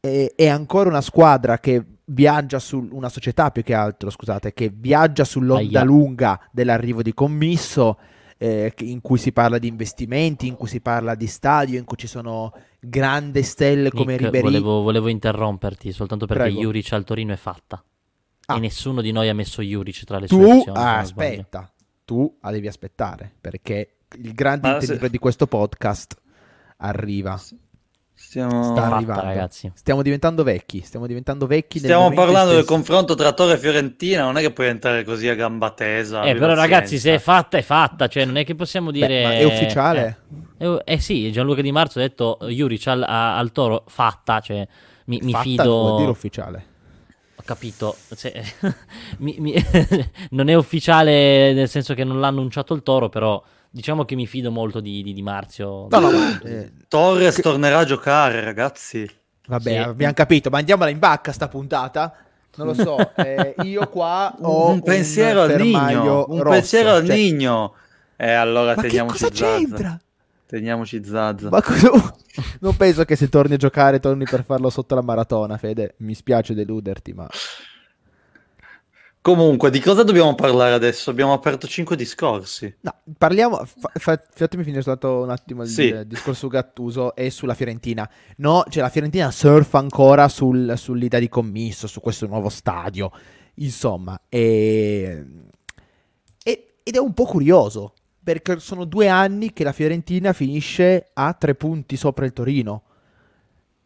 è, 0.00 0.32
è 0.34 0.48
ancora 0.48 0.88
una 0.88 1.00
squadra 1.00 1.58
che 1.58 1.84
viaggia 2.06 2.58
su 2.58 2.88
una 2.90 3.08
società 3.08 3.50
più 3.50 3.62
che 3.62 3.74
altro, 3.74 4.10
scusate, 4.10 4.52
che 4.52 4.72
viaggia 4.74 5.24
sull'onda 5.24 5.80
Aia. 5.80 5.84
lunga 5.84 6.40
dell'arrivo 6.50 7.02
di 7.02 7.14
commisso, 7.14 7.98
eh, 8.38 8.72
in 8.80 9.00
cui 9.00 9.18
si 9.18 9.32
parla 9.32 9.58
di 9.58 9.68
investimenti, 9.68 10.46
in 10.46 10.56
cui 10.56 10.68
si 10.68 10.80
parla 10.80 11.14
di 11.14 11.26
stadio, 11.26 11.78
in 11.78 11.84
cui 11.84 11.96
ci 11.96 12.06
sono 12.06 12.52
grandi 12.80 13.42
stelle 13.42 13.84
Nick, 13.84 13.96
come 13.96 14.16
Ribery. 14.16 14.42
Volevo, 14.42 14.82
volevo, 14.82 15.08
interromperti 15.08 15.92
soltanto 15.92 16.26
perché 16.26 16.44
Prego. 16.44 16.60
Juric 16.60 16.92
al 16.92 17.04
Torino 17.04 17.32
è 17.32 17.36
fatta. 17.36 17.82
Ah. 18.46 18.56
E 18.56 18.58
nessuno 18.58 19.00
di 19.00 19.12
noi 19.12 19.28
ha 19.28 19.34
messo 19.34 19.62
Juric 19.62 20.04
tra 20.04 20.18
le 20.18 20.26
tu, 20.26 20.42
sue 20.42 20.52
opzioni. 20.52 20.78
Ah, 20.78 20.98
aspetta, 20.98 21.72
tu 22.04 22.36
devi 22.40 22.66
aspettare 22.66 23.32
perché 23.40 23.98
il 24.16 24.34
grande 24.34 24.68
intenditore 24.68 25.06
se... 25.06 25.10
di 25.10 25.18
questo 25.18 25.46
podcast 25.46 26.20
arriva. 26.82 27.40
Stiamo... 28.14 28.62
Sta 28.62 28.94
arrivando. 28.94 29.22
ragazzi. 29.22 29.70
Stiamo 29.74 30.00
diventando 30.00 30.42
vecchi. 30.42 30.80
Stiamo 30.80 31.06
diventando 31.06 31.46
vecchi. 31.46 31.78
Stiamo 31.78 32.12
parlando 32.12 32.52
del 32.54 32.64
confronto 32.64 33.14
tra 33.14 33.32
Torre 33.32 33.54
e 33.54 33.58
Fiorentina. 33.58 34.22
Non 34.22 34.36
è 34.36 34.40
che 34.40 34.52
puoi 34.52 34.68
entrare 34.68 35.04
così 35.04 35.28
a 35.28 35.34
gamba 35.34 35.70
tesa. 35.70 36.22
Eh, 36.22 36.34
però, 36.34 36.54
ragazzi, 36.54 36.98
se 36.98 37.14
è 37.14 37.18
fatta, 37.18 37.58
è 37.58 37.62
fatta. 37.62 38.06
Cioè, 38.06 38.24
non 38.24 38.36
è 38.36 38.44
che 38.44 38.54
possiamo 38.54 38.90
dire. 38.90 39.22
Beh, 39.22 39.38
è 39.38 39.44
ufficiale. 39.44 40.18
Eh, 40.56 40.82
eh, 40.84 40.98
sì, 40.98 41.30
Gianluca 41.32 41.62
Di 41.62 41.72
Marzo 41.72 41.98
ha 41.98 42.02
detto 42.02 42.38
Juric 42.42 42.86
al, 42.86 43.02
al 43.02 43.50
Toro 43.52 43.84
fatta. 43.88 44.40
Cioè, 44.40 44.66
mi, 45.06 45.18
mi 45.22 45.32
fatta 45.32 45.44
fido. 45.44 45.64
Vuol 45.64 45.98
dire 45.98 46.10
ufficiale. 46.10 46.66
Ho 47.34 47.42
capito. 47.44 47.96
Se... 48.14 48.32
mi, 49.18 49.36
mi... 49.40 49.54
non 50.30 50.48
è 50.48 50.54
ufficiale 50.54 51.52
nel 51.52 51.68
senso 51.68 51.92
che 51.94 52.04
non 52.04 52.20
l'ha 52.20 52.28
annunciato 52.28 52.72
il 52.72 52.82
Toro, 52.82 53.08
però 53.08 53.42
diciamo 53.72 54.04
che 54.04 54.14
mi 54.14 54.26
fido 54.26 54.50
molto 54.50 54.80
di, 54.80 55.02
di, 55.02 55.12
di 55.12 55.22
Marzio. 55.22 55.88
No, 55.88 55.98
no, 55.98 56.10
ma, 56.10 56.40
eh, 56.42 56.72
Torres 56.86 57.36
che... 57.36 57.42
tornerà 57.42 57.78
a 57.78 57.84
giocare, 57.84 58.44
ragazzi. 58.44 59.08
Vabbè, 59.46 59.70
sì. 59.70 59.76
abbiamo 59.76 60.12
capito, 60.12 60.50
mandiamola 60.50 60.90
in 60.90 60.98
bacca 60.98 61.32
sta 61.32 61.48
puntata. 61.48 62.14
Non 62.54 62.66
lo 62.66 62.74
so, 62.74 62.98
eh, 63.16 63.54
io 63.62 63.88
qua 63.88 64.36
ho 64.40 64.70
un, 64.70 64.82
pensiero 64.82 65.42
al 65.42 65.56
Nigno, 65.58 66.26
un 66.28 66.42
rosso, 66.42 66.50
pensiero 66.50 66.90
al 66.90 67.06
cioè... 67.06 67.16
Nigno. 67.16 67.74
E 68.14 68.26
eh, 68.28 68.32
allora 68.32 68.74
ma 68.76 68.82
teniamoci 68.82 69.24
che 69.24 69.30
cosa 69.30 69.44
c'entra? 69.44 70.00
Teniamoci 70.46 71.02
Zazza. 71.02 71.48
Ma 71.48 71.62
cosa... 71.62 72.14
non 72.60 72.76
penso 72.76 73.06
che 73.06 73.16
se 73.16 73.30
torni 73.30 73.54
a 73.54 73.56
giocare 73.56 74.00
torni 74.00 74.24
per 74.24 74.44
farlo 74.44 74.68
sotto 74.68 74.94
la 74.94 75.00
maratona, 75.00 75.56
Fede. 75.56 75.94
Mi 75.98 76.12
spiace 76.12 76.52
deluderti, 76.52 77.14
ma 77.14 77.26
Comunque, 79.22 79.70
di 79.70 79.78
cosa 79.78 80.02
dobbiamo 80.02 80.34
parlare 80.34 80.74
adesso? 80.74 81.10
Abbiamo 81.10 81.32
aperto 81.32 81.68
cinque 81.68 81.94
discorsi. 81.94 82.74
No, 82.80 82.92
parliamo. 83.16 83.64
Fa, 83.64 83.92
fa, 83.94 84.20
fatemi 84.28 84.64
finire 84.64 84.82
soltanto 84.82 85.22
un 85.22 85.30
attimo 85.30 85.62
il, 85.62 85.68
sì. 85.68 85.84
il, 85.84 86.04
discorso 86.08 86.40
su 86.40 86.48
Gattuso 86.48 87.14
e 87.14 87.30
sulla 87.30 87.54
Fiorentina. 87.54 88.08
No, 88.38 88.64
cioè 88.68 88.82
la 88.82 88.88
Fiorentina 88.88 89.30
surfa 89.30 89.78
ancora 89.78 90.26
sul, 90.26 90.74
sull'idea 90.76 91.20
di 91.20 91.28
commisso, 91.28 91.86
su 91.86 92.00
questo 92.00 92.26
nuovo 92.26 92.48
stadio. 92.48 93.12
Insomma, 93.54 94.20
e, 94.28 95.24
e, 96.42 96.72
ed 96.82 96.94
è 96.96 96.98
un 96.98 97.14
po' 97.14 97.24
curioso 97.24 97.92
perché 98.20 98.58
sono 98.58 98.84
due 98.84 99.06
anni 99.06 99.52
che 99.52 99.62
la 99.62 99.72
Fiorentina 99.72 100.32
finisce 100.32 101.10
a 101.12 101.32
tre 101.34 101.54
punti 101.54 101.96
sopra 101.96 102.24
il 102.24 102.32
Torino. 102.32 102.82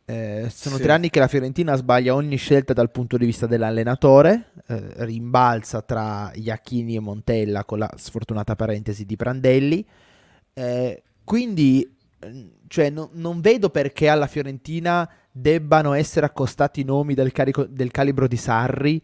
Eh, 0.09 0.47
sono 0.53 0.77
sì. 0.77 0.83
tre 0.83 0.93
anni 0.93 1.11
che 1.11 1.19
la 1.19 1.27
Fiorentina 1.27 1.75
sbaglia 1.75 2.15
ogni 2.15 2.37
scelta 2.37 2.73
dal 2.73 2.93
punto 2.93 3.17
di 3.17 3.27
vista 3.27 3.49
dell'allenatore, 3.49 4.53
eh, 4.69 5.05
rimbalza 5.05 5.83
tra 5.83 6.31
Iacchini 6.33 6.95
e 6.95 7.01
Montella 7.01 7.65
con 7.65 7.81
la 7.81 7.91
sfortunata 7.97 8.55
parentesi 8.55 9.05
di 9.05 9.17
Prandelli. 9.17 9.85
Eh, 10.55 11.03
quindi, 11.25 11.93
mm, 12.25 12.47
cioè, 12.69 12.89
no, 12.91 13.11
non 13.15 13.41
vedo 13.41 13.69
perché 13.69 14.09
alla 14.09 14.29
Fiorentina 14.29 15.11
debbano 15.33 15.93
essere 15.93 16.27
accostati 16.27 16.85
nomi 16.85 17.15
del, 17.15 17.33
carico, 17.33 17.65
del 17.65 17.91
calibro 17.91 18.29
di 18.29 18.37
Sarri, 18.37 19.03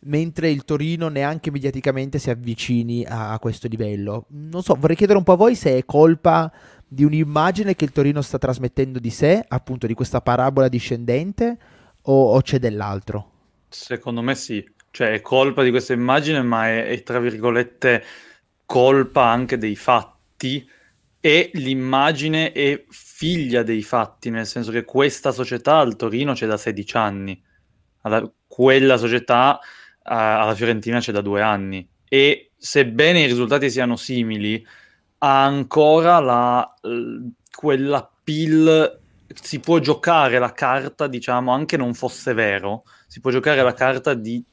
mentre 0.00 0.50
il 0.50 0.64
Torino 0.66 1.08
neanche 1.08 1.50
mediaticamente 1.50 2.18
si 2.18 2.28
avvicini 2.28 3.02
a, 3.06 3.32
a 3.32 3.38
questo 3.38 3.66
livello. 3.66 4.26
Non 4.28 4.62
so, 4.62 4.74
vorrei 4.78 4.94
chiedere 4.94 5.16
un 5.16 5.24
po' 5.24 5.32
a 5.32 5.36
voi 5.36 5.54
se 5.54 5.78
è 5.78 5.84
colpa 5.86 6.52
di 6.86 7.04
un'immagine 7.04 7.74
che 7.74 7.84
il 7.84 7.92
Torino 7.92 8.22
sta 8.22 8.38
trasmettendo 8.38 8.98
di 8.98 9.10
sé, 9.10 9.44
appunto 9.46 9.86
di 9.86 9.94
questa 9.94 10.20
parabola 10.20 10.68
discendente, 10.68 11.58
o, 12.02 12.34
o 12.34 12.40
c'è 12.40 12.58
dell'altro? 12.58 13.30
Secondo 13.68 14.22
me 14.22 14.34
sì, 14.34 14.64
cioè 14.90 15.12
è 15.12 15.20
colpa 15.20 15.62
di 15.62 15.70
questa 15.70 15.92
immagine, 15.92 16.42
ma 16.42 16.68
è, 16.68 16.86
è 16.86 17.02
tra 17.02 17.18
virgolette 17.18 18.04
colpa 18.64 19.24
anche 19.26 19.58
dei 19.58 19.76
fatti 19.76 20.68
e 21.20 21.50
l'immagine 21.54 22.52
è 22.52 22.84
figlia 22.88 23.62
dei 23.62 23.82
fatti, 23.82 24.30
nel 24.30 24.46
senso 24.46 24.70
che 24.70 24.84
questa 24.84 25.32
società 25.32 25.78
al 25.78 25.96
Torino 25.96 26.34
c'è 26.34 26.46
da 26.46 26.56
16 26.56 26.96
anni, 26.96 27.42
alla, 28.02 28.30
quella 28.46 28.96
società 28.96 29.58
alla 30.02 30.54
Fiorentina 30.54 31.00
c'è 31.00 31.12
da 31.12 31.22
due 31.22 31.40
anni. 31.40 31.88
E 32.06 32.52
sebbene 32.56 33.20
i 33.20 33.26
risultati 33.26 33.70
siano 33.70 33.96
simili, 33.96 34.64
ha 35.24 35.42
ancora 35.42 36.18
la, 36.18 36.74
quella 37.50 38.10
pill 38.22 39.00
si 39.40 39.58
può 39.58 39.78
giocare 39.78 40.38
la 40.38 40.52
carta, 40.52 41.06
diciamo, 41.06 41.50
anche 41.50 41.78
non 41.78 41.94
fosse 41.94 42.34
vero, 42.34 42.84
si 43.06 43.20
può 43.20 43.30
giocare 43.30 43.62
la 43.62 43.72
carta 43.72 44.12
di 44.12 44.44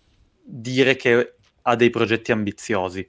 dire 0.41 0.95
che 0.95 1.35
ha 1.63 1.75
dei 1.75 1.89
progetti 1.89 2.31
ambiziosi. 2.31 3.07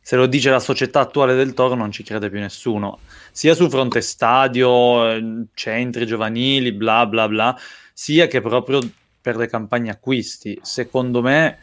Se 0.00 0.16
lo 0.16 0.26
dice 0.26 0.50
la 0.50 0.58
società 0.58 0.98
attuale 0.98 1.36
del 1.36 1.54
Toro 1.54 1.76
non 1.76 1.92
ci 1.92 2.02
crede 2.02 2.30
più 2.30 2.40
nessuno, 2.40 2.98
sia 3.30 3.54
sul 3.54 3.70
fronte 3.70 4.00
stadio, 4.00 5.46
centri 5.54 6.04
giovanili, 6.04 6.72
bla 6.72 7.06
bla 7.06 7.28
bla, 7.28 7.56
sia 7.92 8.26
che 8.26 8.40
proprio 8.40 8.80
per 9.20 9.36
le 9.36 9.46
campagne 9.46 9.90
acquisti. 9.90 10.58
Secondo 10.62 11.22
me 11.22 11.58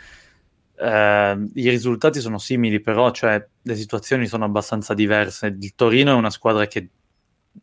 eh, 0.77 1.49
I 1.53 1.69
risultati 1.69 2.19
sono 2.19 2.38
simili, 2.38 2.79
però 2.81 3.11
cioè, 3.11 3.45
le 3.61 3.75
situazioni 3.75 4.27
sono 4.27 4.45
abbastanza 4.45 4.93
diverse. 4.93 5.47
Il 5.47 5.75
Torino 5.75 6.11
è 6.11 6.15
una 6.15 6.29
squadra 6.29 6.67
che 6.67 6.89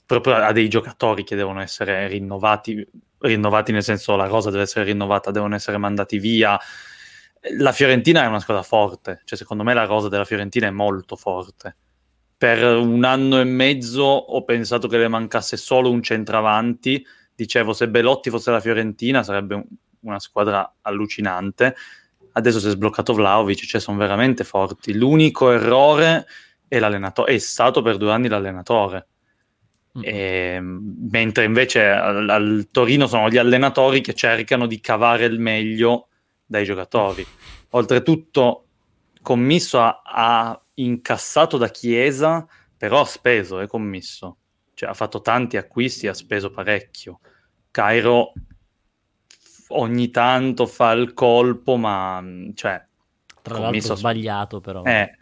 proprio 0.07 0.35
ha 0.37 0.53
dei 0.53 0.69
giocatori 0.69 1.23
che 1.25 1.37
devono 1.37 1.61
essere 1.61 2.09
rinnovati, 2.09 2.87
rinnovati 3.19 3.73
nel 3.73 3.83
senso 3.83 4.17
la 4.17 4.27
rosa 4.27 4.51
deve 4.51 4.63
essere 4.63 4.85
rinnovata, 4.87 5.31
devono 5.31 5.55
essere 5.55 5.77
mandati 5.77 6.19
via. 6.19 6.59
La 7.59 7.73
Fiorentina 7.73 8.23
è 8.23 8.27
una 8.27 8.41
squadra 8.41 8.63
forte, 8.63 9.21
cioè 9.25 9.37
secondo 9.37 9.63
me 9.65 9.75
la 9.75 9.85
rosa 9.85 10.09
della 10.09 10.25
Fiorentina 10.25 10.67
è 10.67 10.71
molto 10.71 11.17
forte. 11.17 11.77
Per 12.37 12.65
un 12.77 13.05
anno 13.05 13.41
e 13.41 13.45
mezzo 13.45 14.03
ho 14.03 14.43
pensato 14.45 14.89
che 14.89 14.99
le 14.99 15.09
mancasse 15.09 15.57
solo 15.57 15.91
un 15.91 16.03
centravanti, 16.03 17.05
dicevo 17.35 17.73
se 17.73 17.89
Belotti 17.89 18.31
fosse 18.31 18.51
la 18.51 18.61
Fiorentina 18.61 19.23
sarebbe 19.23 19.65
una 20.01 20.19
squadra 20.19 20.79
allucinante 20.83 21.75
adesso 22.33 22.61
si 22.61 22.69
è 22.69 22.71
sbloccato 22.71 23.15
Vlaovic, 23.15 23.65
cioè 23.65 23.81
sono 23.81 23.99
veramente 23.99 24.45
forti. 24.45 24.95
L'unico 24.95 25.51
errore 25.51 26.27
è, 26.67 26.79
è 26.79 27.39
stato 27.39 27.83
per 27.83 27.97
due 27.97 28.13
anni 28.13 28.29
l'allenatore. 28.29 29.09
Mm. 29.99 30.03
E, 30.05 30.59
mentre 30.61 31.45
invece 31.45 31.87
al, 31.87 32.29
al, 32.29 32.69
Torino 32.71 33.07
sono 33.07 33.29
gli 33.29 33.37
allenatori 33.37 34.01
che 34.01 34.15
cercano 34.15 34.67
di 34.67 34.81
cavare 34.81 35.27
il 35.27 35.39
meglio 35.39 36.09
dai 36.47 36.65
giocatori. 36.65 37.27
Oltretutto, 37.71 38.67
commisso 39.21 39.81
ha, 39.81 40.03
ha 40.05 40.63
incassato 40.75 41.59
da 41.59 41.69
Chiesa, 41.69 42.47
però 42.77 43.03
ha 43.03 43.07
speso, 43.07 43.61
è 43.61 43.67
commisso. 43.67 44.39
Cioè, 44.75 44.89
ha 44.89 44.95
fatto 44.95 45.21
tanti 45.21 45.57
acquisti, 45.57 46.09
ha 46.09 46.15
speso 46.15 46.51
parecchio. 46.51 47.21
Cairo 47.71 48.33
ogni 49.79 50.11
tanto 50.11 50.67
fa 50.67 50.93
il 50.93 51.13
colpo, 51.15 51.77
ma 51.77 52.21
mm, 52.21 52.51
cioè, 52.55 52.85
tra 53.43 53.59
l'altro 53.59 53.95
sbagliato 53.95 54.61
però. 54.61 54.83
Eh, 54.85 55.17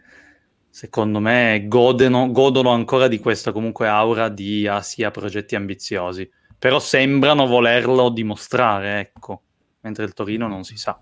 secondo 0.69 1.19
me 1.19 1.65
godono, 1.67 2.31
godono 2.31 2.69
ancora 2.71 3.07
di 3.07 3.19
questa 3.19 3.51
comunque 3.51 3.87
aura 3.87 4.29
di 4.29 4.67
ah, 4.67 4.81
sì, 4.81 5.07
progetti 5.11 5.55
ambiziosi, 5.55 6.29
però 6.57 6.79
sembrano 6.79 7.45
volerlo 7.45 8.09
dimostrare, 8.09 8.99
ecco, 8.99 9.41
mentre 9.81 10.05
il 10.05 10.13
Torino 10.13 10.47
non 10.47 10.63
si 10.63 10.77
sa. 10.77 10.99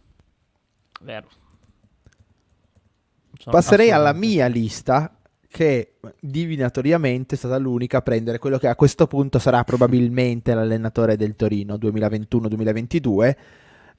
Vero. 1.01 1.27
Sono 3.37 3.55
Passerei 3.55 3.91
alla 3.91 4.11
mia 4.13 4.47
lista 4.47 5.18
che 5.51 5.93
divinatoriamente 6.19 7.33
è 7.33 7.37
stata 7.37 7.57
l'unica 7.57 7.97
a 7.97 8.01
prendere 8.01 8.37
quello 8.37 8.59
che 8.59 8.67
a 8.67 8.75
questo 8.75 9.07
punto 9.07 9.39
sarà 9.39 9.63
probabilmente 9.63 10.53
l'allenatore 10.53 11.17
del 11.17 11.35
Torino 11.35 11.75
2021-2022. 11.75 13.35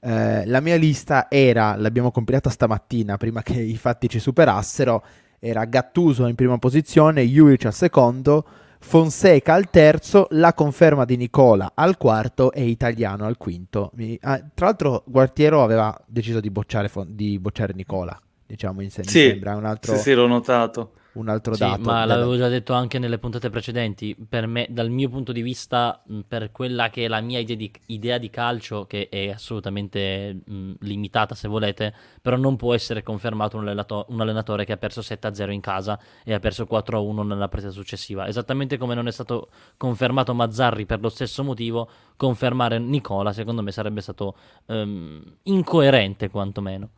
Eh, 0.03 0.45
la 0.45 0.59
mia 0.61 0.77
lista 0.77 1.27
era, 1.29 1.75
l'abbiamo 1.75 2.09
compilata 2.09 2.49
stamattina 2.49 3.17
prima 3.17 3.43
che 3.43 3.59
i 3.59 3.75
fatti 3.75 4.07
ci 4.07 4.19
superassero, 4.19 5.03
era 5.39 5.65
Gattuso 5.65 6.25
in 6.27 6.35
prima 6.35 6.57
posizione, 6.57 7.23
Juric 7.23 7.65
al 7.65 7.73
secondo, 7.73 8.45
Fonseca 8.79 9.53
al 9.53 9.69
terzo, 9.69 10.27
la 10.31 10.53
conferma 10.53 11.03
di 11.03 11.17
Nicola 11.17 11.73
al 11.75 11.97
quarto 11.97 12.53
e 12.53 12.63
Italiano 12.63 13.25
al 13.25 13.37
quinto. 13.37 13.91
Mi, 13.95 14.17
ah, 14.21 14.41
tra 14.53 14.67
l'altro 14.67 15.03
Guartiero 15.05 15.63
aveva 15.63 16.01
deciso 16.07 16.39
di 16.39 16.49
bocciare, 16.49 16.89
di 17.07 17.37
bocciare 17.39 17.73
Nicola, 17.73 18.17
diciamo 18.45 18.81
in 18.81 18.89
sé, 18.89 19.03
sì, 19.03 19.27
sembra 19.27 19.57
un 19.57 19.65
altro... 19.65 19.95
Sì, 19.97 20.01
sì, 20.01 20.13
l'ho 20.13 20.27
notato 20.27 20.93
un 21.13 21.27
altro 21.27 21.53
sì, 21.53 21.59
dato. 21.59 21.81
Ma 21.81 22.05
l'avevo 22.05 22.37
già 22.37 22.47
detto 22.47 22.73
anche 22.73 22.99
nelle 22.99 23.17
puntate 23.17 23.49
precedenti. 23.49 24.15
Per 24.15 24.47
me, 24.47 24.67
dal 24.69 24.89
mio 24.89 25.09
punto 25.09 25.31
di 25.31 25.41
vista, 25.41 26.01
per 26.27 26.51
quella 26.51 26.89
che 26.89 27.05
è 27.05 27.07
la 27.07 27.21
mia 27.21 27.39
idea 27.39 27.55
di, 27.55 27.71
idea 27.87 28.17
di 28.17 28.29
calcio, 28.29 28.85
che 28.85 29.09
è 29.09 29.29
assolutamente 29.29 30.41
mh, 30.45 30.73
limitata 30.79 31.35
se 31.35 31.47
volete, 31.47 31.93
però 32.21 32.37
non 32.37 32.55
può 32.55 32.73
essere 32.73 33.03
confermato 33.03 33.57
un, 33.57 33.63
allenato- 33.63 34.05
un 34.09 34.21
allenatore 34.21 34.63
che 34.63 34.73
ha 34.73 34.77
perso 34.77 35.01
7-0 35.01 35.51
in 35.51 35.61
casa 35.61 35.99
e 36.23 36.33
ha 36.33 36.39
perso 36.39 36.67
4-1 36.69 37.25
nella 37.25 37.49
partita 37.49 37.71
successiva. 37.71 38.27
Esattamente 38.27 38.77
come 38.77 38.95
non 38.95 39.07
è 39.07 39.11
stato 39.11 39.49
confermato 39.77 40.33
Mazzarri 40.33 40.85
per 40.85 41.01
lo 41.01 41.09
stesso 41.09 41.43
motivo, 41.43 41.89
confermare 42.15 42.79
Nicola 42.79 43.33
secondo 43.33 43.61
me 43.61 43.71
sarebbe 43.71 44.01
stato 44.01 44.35
um, 44.67 45.21
incoerente 45.43 46.29
quantomeno. 46.29 46.89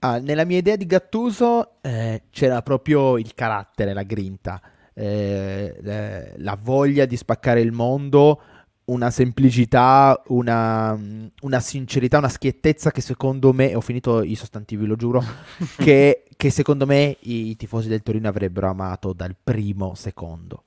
Ah, 0.00 0.18
nella 0.18 0.44
mia 0.44 0.58
idea 0.58 0.76
di 0.76 0.86
Gattuso 0.86 1.80
eh, 1.80 2.22
c'era 2.30 2.62
proprio 2.62 3.18
il 3.18 3.34
carattere, 3.34 3.92
la 3.92 4.04
grinta, 4.04 4.60
eh, 4.94 6.34
la 6.36 6.58
voglia 6.60 7.04
di 7.04 7.16
spaccare 7.16 7.60
il 7.60 7.72
mondo, 7.72 8.40
una 8.84 9.10
semplicità, 9.10 10.22
una, 10.28 10.96
una, 11.42 11.60
sincerità, 11.60 12.18
una 12.18 12.28
schiettezza 12.28 12.92
che 12.92 13.00
secondo 13.00 13.52
me, 13.52 13.74
ho 13.74 13.80
finito 13.80 14.22
i 14.22 14.36
sostantivi, 14.36 14.86
lo 14.86 14.94
giuro, 14.94 15.20
che, 15.76 16.22
che, 16.36 16.50
secondo 16.50 16.86
me 16.86 17.16
i, 17.20 17.50
i, 17.50 17.56
tifosi 17.56 17.88
del 17.88 18.02
Torino 18.02 18.28
avrebbero 18.28 18.68
amato 18.68 19.12
dal 19.12 19.34
primo 19.42 19.94
secondo. 19.96 20.62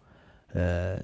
Eh, 0.53 0.99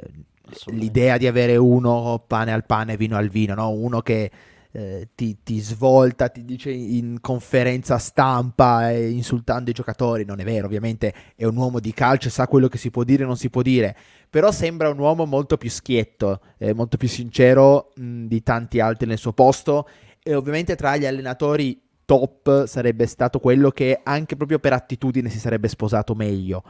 l'idea 0.65 1.17
di 1.17 1.27
avere 1.27 1.55
uno 1.55 2.23
pane 2.27 2.51
al 2.51 2.65
pane, 2.65 2.97
vino 2.97 3.15
al 3.15 3.29
vino, 3.29 3.53
no? 3.55 3.69
uno 3.69 4.01
che 4.01 4.31
eh, 4.77 5.09
ti, 5.15 5.39
ti, 5.41 5.59
svolta, 5.59 6.29
ti 6.29 6.45
dice 6.45 6.69
in 6.69 7.17
conferenza 7.19 7.97
stampa 7.97 8.91
eh, 8.91 9.09
insultando 9.09 9.71
i 9.71 9.73
giocatori, 9.73 10.23
non 10.23 10.39
è 10.39 10.43
vero, 10.43 10.67
ovviamente 10.67 11.11
è 11.35 11.45
un 11.45 11.57
uomo 11.57 11.79
di 11.79 11.91
calcio, 11.93 12.29
sa 12.29 12.47
quello 12.47 12.67
che 12.67 12.77
si 12.77 12.91
può 12.91 13.03
dire 13.03 13.23
e 13.23 13.25
non 13.25 13.37
si 13.37 13.49
può 13.49 13.63
dire, 13.63 13.97
però 14.29 14.51
sembra 14.51 14.89
un 14.89 14.99
uomo 14.99 15.25
molto 15.25 15.57
più 15.57 15.71
schietto, 15.71 16.41
eh, 16.59 16.75
molto 16.75 16.97
più 16.97 17.07
sincero 17.07 17.91
mh, 17.95 18.25
di 18.27 18.43
tanti 18.43 18.79
altri 18.79 19.07
nel 19.07 19.17
suo 19.17 19.33
posto. 19.33 19.89
E 20.21 20.35
ovviamente 20.35 20.75
tra 20.75 20.95
gli 20.95 21.07
allenatori 21.07 21.81
top 22.05 22.65
sarebbe 22.65 23.07
stato 23.07 23.39
quello 23.39 23.71
che 23.71 23.99
anche 24.03 24.35
proprio 24.35 24.59
per 24.59 24.73
attitudine 24.73 25.29
si 25.29 25.39
sarebbe 25.39 25.69
sposato 25.69 26.13
meglio 26.13 26.63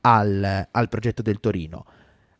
al, 0.00 0.66
al 0.72 0.88
progetto 0.88 1.22
del 1.22 1.38
Torino. 1.38 1.84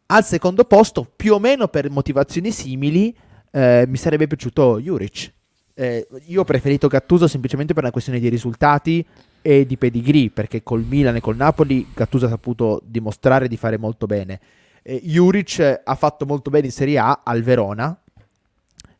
Al 0.06 0.24
secondo 0.24 0.64
posto, 0.64 1.08
più 1.14 1.34
o 1.34 1.38
meno 1.38 1.68
per 1.68 1.88
motivazioni 1.88 2.50
simili, 2.50 3.16
eh, 3.54 3.84
mi 3.86 3.96
sarebbe 3.96 4.26
piaciuto 4.26 4.80
Juric. 4.80 5.32
Eh, 5.74 6.06
io 6.26 6.40
ho 6.40 6.44
preferito 6.44 6.88
Gattuso 6.88 7.28
semplicemente 7.28 7.72
per 7.72 7.84
una 7.84 7.92
questione 7.92 8.18
di 8.18 8.28
risultati 8.28 9.04
e 9.40 9.64
di 9.64 9.76
pedigree, 9.76 10.30
perché 10.30 10.64
col 10.64 10.82
Milan 10.82 11.16
e 11.16 11.20
col 11.20 11.36
Napoli 11.36 11.86
Gattuso 11.94 12.26
ha 12.26 12.30
saputo 12.30 12.80
dimostrare 12.84 13.46
di 13.46 13.56
fare 13.56 13.78
molto 13.78 14.06
bene. 14.06 14.40
Eh, 14.82 15.00
Juric 15.04 15.82
ha 15.84 15.94
fatto 15.94 16.26
molto 16.26 16.50
bene 16.50 16.66
in 16.66 16.72
Serie 16.72 16.98
A 16.98 17.20
al 17.24 17.42
Verona, 17.42 17.96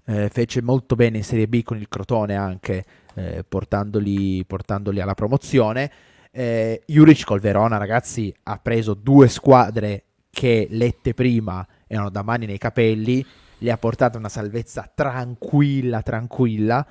eh, 0.04 0.28
fece 0.28 0.62
molto 0.62 0.94
bene 0.94 1.16
in 1.16 1.24
Serie 1.24 1.48
B 1.48 1.62
con 1.64 1.76
il 1.76 1.88
Crotone 1.88 2.36
anche, 2.36 2.84
eh, 3.14 3.44
portandoli, 3.46 4.44
portandoli, 4.44 5.00
alla 5.00 5.14
promozione. 5.14 5.90
Eh, 6.30 6.82
Juric 6.86 7.24
col 7.24 7.40
Verona, 7.40 7.76
ragazzi, 7.76 8.32
ha 8.44 8.58
preso 8.58 8.94
due 8.94 9.26
squadre 9.26 10.04
che 10.30 10.68
lette 10.70 11.12
prima 11.12 11.66
erano 11.88 12.10
da 12.10 12.22
mani 12.22 12.46
nei 12.46 12.58
capelli 12.58 13.24
le 13.64 13.72
ha 13.72 13.78
portato 13.78 14.18
una 14.18 14.28
salvezza 14.28 14.90
tranquilla, 14.94 16.02
tranquilla 16.02 16.86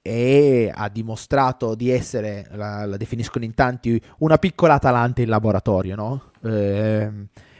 e 0.00 0.72
ha 0.74 0.88
dimostrato 0.88 1.74
di 1.74 1.90
essere, 1.90 2.48
la, 2.52 2.86
la 2.86 2.96
definiscono 2.96 3.44
in 3.44 3.52
tanti, 3.52 4.00
una 4.18 4.38
piccola 4.38 4.74
Atalanta 4.74 5.20
in 5.20 5.28
laboratorio, 5.28 5.94
no? 5.94 6.30
Eh, 6.42 7.12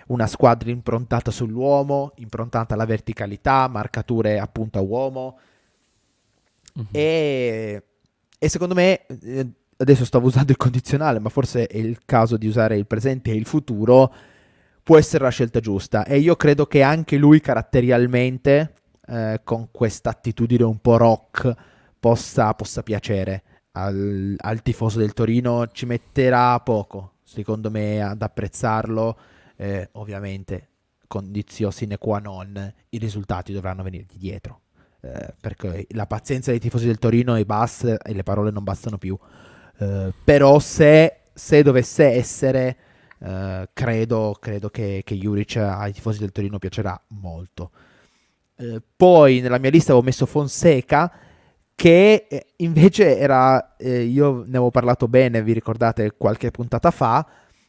una 0.06 0.26
squadra 0.26 0.70
improntata 0.70 1.30
sull'uomo, 1.30 2.12
improntata 2.16 2.72
alla 2.72 2.86
verticalità, 2.86 3.68
marcature 3.68 4.38
appunto 4.38 4.78
a 4.78 4.82
uomo. 4.82 5.38
Uh-huh. 6.74 6.86
E, 6.92 7.82
e, 8.38 8.48
secondo 8.48 8.74
me, 8.74 9.04
eh, 9.06 9.46
adesso 9.76 10.04
stavo 10.06 10.28
usando 10.28 10.52
il 10.52 10.56
condizionale, 10.56 11.18
ma 11.18 11.28
forse 11.28 11.66
è 11.66 11.76
il 11.76 11.98
caso 12.06 12.38
di 12.38 12.46
usare 12.46 12.78
il 12.78 12.86
presente 12.86 13.32
e 13.32 13.34
il 13.34 13.44
futuro 13.44 14.14
può 14.86 14.98
essere 14.98 15.24
la 15.24 15.30
scelta 15.30 15.58
giusta. 15.58 16.04
E 16.04 16.18
io 16.18 16.36
credo 16.36 16.66
che 16.66 16.80
anche 16.80 17.16
lui 17.16 17.40
caratterialmente, 17.40 18.74
eh, 19.08 19.40
con 19.42 19.72
questa 19.72 20.10
attitudine 20.10 20.62
un 20.62 20.78
po' 20.78 20.96
rock, 20.96 21.52
possa, 21.98 22.54
possa 22.54 22.84
piacere 22.84 23.42
al, 23.72 24.36
al, 24.38 24.62
tifoso 24.62 25.00
del 25.00 25.12
Torino. 25.12 25.66
Ci 25.72 25.86
metterà 25.86 26.60
poco, 26.60 27.14
secondo 27.24 27.68
me, 27.68 28.00
ad 28.00 28.22
apprezzarlo. 28.22 29.18
Eh, 29.56 29.88
ovviamente, 29.94 30.68
condizio 31.08 31.72
sine 31.72 31.98
qua 31.98 32.20
non, 32.20 32.72
i 32.90 32.98
risultati 32.98 33.52
dovranno 33.52 33.82
venirgli 33.82 34.16
dietro. 34.16 34.60
Eh, 35.00 35.34
perché 35.40 35.88
la 35.94 36.06
pazienza 36.06 36.52
dei 36.52 36.60
tifosi 36.60 36.86
del 36.86 37.00
Torino 37.00 37.34
è 37.34 37.44
bassa 37.44 37.98
e 37.98 38.14
le 38.14 38.22
parole 38.22 38.52
non 38.52 38.62
bastano 38.62 38.98
più. 38.98 39.18
Eh, 39.78 40.12
però 40.22 40.60
se, 40.60 41.22
se 41.34 41.64
dovesse 41.64 42.04
essere 42.04 42.76
Uh, 43.18 43.64
credo, 43.72 44.36
credo, 44.38 44.68
che, 44.68 45.02
che 45.04 45.16
Juric 45.16 45.56
ai 45.56 45.92
tifosi 45.92 46.18
del 46.18 46.32
Torino 46.32 46.58
piacerà 46.58 47.00
molto. 47.08 47.70
Uh, 48.56 48.80
poi 48.94 49.40
nella 49.40 49.58
mia 49.58 49.70
lista 49.70 49.92
avevo 49.92 50.06
messo 50.06 50.26
Fonseca, 50.26 51.10
che 51.76 52.26
eh, 52.28 52.46
invece 52.56 53.18
era, 53.18 53.76
eh, 53.76 54.02
io 54.02 54.38
ne 54.38 54.56
avevo 54.56 54.70
parlato 54.70 55.08
bene, 55.08 55.42
vi 55.42 55.52
ricordate 55.52 56.14
qualche 56.16 56.50
puntata 56.50 56.90
fa, 56.90 57.24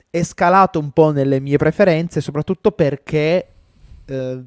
è 0.10 0.24
scalato 0.24 0.80
un 0.80 0.92
po' 0.92 1.12
nelle 1.12 1.40
mie 1.42 1.58
preferenze, 1.58 2.22
soprattutto 2.22 2.72
perché, 2.72 3.48
eh, 4.06 4.44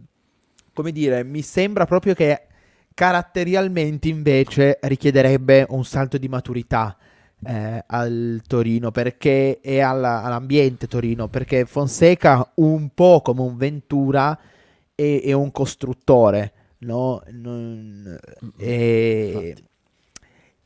come 0.73 0.93
dire, 0.93 1.23
mi 1.25 1.43
sembra 1.43 1.85
proprio 1.85 2.15
che 2.15 2.47
caratterialmente 2.95 4.09
invece 4.09 4.79
richiederebbe 4.81 5.67
un 5.69 5.85
salto 5.85 6.17
di 6.17 6.29
maturità 6.29 6.97
eh, 7.45 7.85
al 7.87 8.43
Torino 8.47 8.91
perché 8.91 9.61
è 9.61 9.81
alla, 9.81 10.23
all'ambiente 10.23 10.87
Torino 10.87 11.29
perché 11.29 11.65
Fonseca 11.65 12.53
un 12.57 12.91
po' 12.95 13.21
come 13.23 13.41
un 13.41 13.57
Ventura 13.57 14.39
è, 14.95 15.23
è 15.25 15.33
un 15.33 15.51
costruttore 15.51 16.53
no? 16.79 17.23
Non, 17.31 18.19
è, 18.57 19.55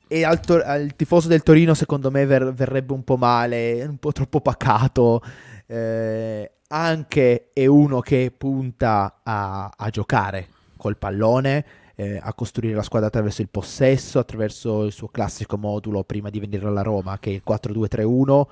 e 0.07 0.25
al, 0.25 0.41
al, 0.65 0.95
tifoso 0.97 1.29
del 1.29 1.43
Torino 1.43 1.75
secondo 1.75 2.11
me 2.11 2.27
ver, 2.27 2.53
verrebbe 2.53 2.93
un 2.93 3.05
po' 3.05 3.17
male 3.17 3.85
un 3.85 3.99
po' 3.99 4.13
troppo 4.13 4.41
pacato 4.41 5.23
eh, 5.67 6.51
anche 6.69 7.51
è 7.53 7.67
uno 7.67 8.01
che 8.01 8.33
punta 8.37 9.21
a, 9.23 9.71
a 9.77 9.91
giocare 9.91 10.49
col 10.77 10.97
pallone 10.97 11.65
eh, 11.97 12.19
a 12.21 12.33
costruire 12.35 12.75
la 12.75 12.83
squadra 12.83 13.09
attraverso 13.09 13.43
il 13.43 13.49
possesso, 13.49 14.19
attraverso 14.19 14.85
il 14.85 14.93
suo 14.93 15.09
classico 15.09 15.57
modulo 15.57 16.03
prima 16.05 16.31
di 16.31 16.41
venire 16.41 16.67
alla 16.67 16.83
Roma, 16.83 17.19
che 17.19 17.31
è 17.31 17.35
il 17.35 17.43
4-2-3-1, 17.47 18.47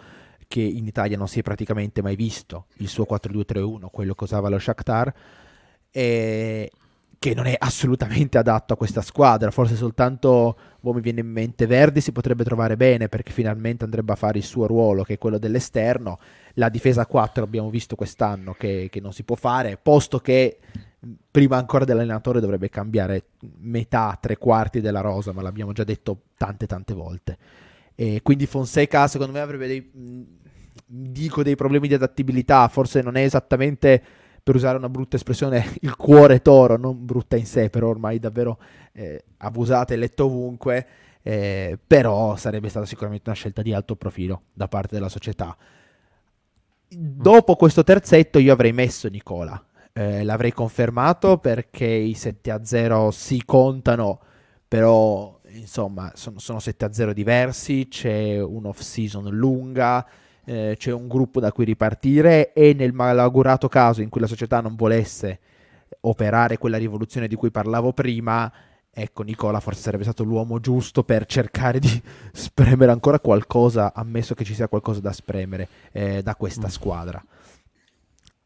che 0.47 0.61
in 0.61 0.87
Italia 0.87 1.17
non 1.17 1.29
si 1.29 1.41
è 1.41 1.43
praticamente 1.43 2.03
mai 2.03 2.17
visto, 2.17 2.67
il 2.77 2.89
suo 2.89 3.07
4-2-3-1, 3.09 3.87
quello 3.91 4.15
che 4.15 4.25
usava 4.25 4.49
lo 4.49 4.59
Shakhtar, 4.59 5.13
e 5.91 6.71
che 7.23 7.35
non 7.35 7.47
è 7.47 7.55
assolutamente 7.57 8.37
adatto 8.37 8.73
a 8.73 8.77
questa 8.77 9.01
squadra, 9.01 9.53
forse 9.53 9.77
soltanto 9.77 10.57
boh, 10.81 10.93
mi 10.93 11.01
viene 11.01 11.21
in 11.21 11.29
mente 11.29 11.67
Verdi 11.67 12.01
si 12.01 12.11
potrebbe 12.11 12.43
trovare 12.43 12.77
bene 12.77 13.09
perché 13.09 13.31
finalmente 13.31 13.85
andrebbe 13.85 14.11
a 14.11 14.17
fare 14.17 14.39
il 14.39 14.45
suo 14.45 14.67
ruolo 14.67 15.05
che 15.05 15.15
è 15.15 15.19
quello 15.19 15.39
dell'esterno, 15.39 16.19
la 16.55 16.69
difesa 16.69 17.07
4 17.07 17.45
abbiamo 17.45 17.71
visto 17.71 17.95
quest'anno 17.95 18.55
che, 18.55 18.89
che 18.91 19.01
non 19.01 19.13
si 19.13 19.23
può 19.23 19.37
fare, 19.37 19.79
posto 19.81 20.19
che 20.19 20.59
prima 21.31 21.57
ancora 21.57 21.85
dell'allenatore 21.85 22.41
dovrebbe 22.41 22.69
cambiare 22.69 23.25
metà, 23.59 24.17
tre 24.21 24.37
quarti 24.37 24.81
della 24.81 25.01
rosa, 25.01 25.33
ma 25.33 25.43
l'abbiamo 25.43 25.73
già 25.73 25.85
detto 25.85 26.23
tante 26.37 26.67
tante 26.67 26.95
volte. 26.95 27.39
E 27.95 28.21
quindi 28.23 28.47
Fonseca 28.47 29.07
secondo 29.07 29.33
me 29.33 29.41
avrebbe 29.41 29.67
dei, 29.67 29.91
dico 30.87 31.43
dei 31.43 31.57
problemi 31.57 31.89
di 31.89 31.95
adattabilità, 31.95 32.69
forse 32.69 33.03
non 33.03 33.17
è 33.17 33.23
esattamente 33.23 34.03
per 34.43 34.55
usare 34.55 34.77
una 34.77 34.89
brutta 34.89 35.17
espressione 35.17 35.65
il 35.83 35.97
cuore 35.97 36.41
toro, 36.43 36.77
non 36.77 37.05
brutta 37.05 37.37
in 37.37 37.47
sé, 37.47 37.71
però 37.71 37.89
ormai 37.89 38.19
davvero 38.19 38.59
eh, 38.93 39.25
abusata 39.39 39.95
e 39.95 39.97
letta 39.97 40.25
ovunque, 40.25 40.87
eh, 41.23 41.79
però 41.85 42.37
sarebbe 42.37 42.69
stata 42.69 42.87
sicuramente 42.87 43.29
una 43.29 43.39
scelta 43.39 43.63
di 43.63 43.73
alto 43.73 43.97
profilo 43.97 44.43
da 44.55 44.69
parte 44.69 44.95
della 44.95 45.09
società. 45.09 45.57
Dopo 46.89 47.57
questo 47.57 47.85
terzetto 47.85 48.39
io 48.39 48.53
avrei 48.53 48.73
messo 48.73 49.09
Nicola, 49.09 49.65
eh, 49.93 50.25
l'avrei 50.25 50.53
confermato 50.53 51.39
perché 51.39 51.87
i 51.87 52.15
7 52.15 52.51
a 52.51 52.65
0 52.65 53.11
si 53.11 53.43
contano, 53.45 54.21
però 54.67 55.39
insomma 55.51 56.13
sono, 56.15 56.39
sono 56.39 56.59
7 56.59 56.85
a 56.85 56.93
0 56.93 57.13
diversi, 57.13 57.89
c'è 57.89 58.41
un'off 58.41 58.81
season 58.81 59.29
lunga, 59.29 60.07
eh, 60.45 60.77
c'è 60.79 60.93
un 60.93 61.09
gruppo 61.09 61.41
da 61.41 61.53
cui 61.53 61.65
ripartire 61.65 62.53
e 62.53 62.73
nel 62.73 62.93
malaugurato 62.93 63.69
caso 63.69 64.01
in 64.01 64.09
cui 64.09 64.21
la 64.21 64.27
società 64.27 64.61
non 64.61 64.77
volesse 64.77 65.41
operare 66.01 66.59
quella 66.59 66.79
rivoluzione 66.79 67.29
di 67.29 67.35
cui 67.35 67.51
parlavo 67.51 67.93
prima, 67.93 68.51
ecco 68.91 69.23
Nicola 69.23 69.61
forse 69.61 69.83
sarebbe 69.83 70.05
stato 70.05 70.25
l'uomo 70.25 70.59
giusto 70.59 71.05
per 71.05 71.27
cercare 71.27 71.79
di 71.79 72.03
spremere 72.33 72.91
ancora 72.91 73.21
qualcosa, 73.21 73.93
ammesso 73.95 74.35
che 74.35 74.45
ci 74.45 74.55
sia 74.55 74.69
qualcosa 74.69 75.01
da 75.01 75.13
spremere 75.13 75.69
eh, 75.93 76.23
da 76.23 76.35
questa 76.35 76.69
mm. 76.69 76.71
squadra 76.71 77.25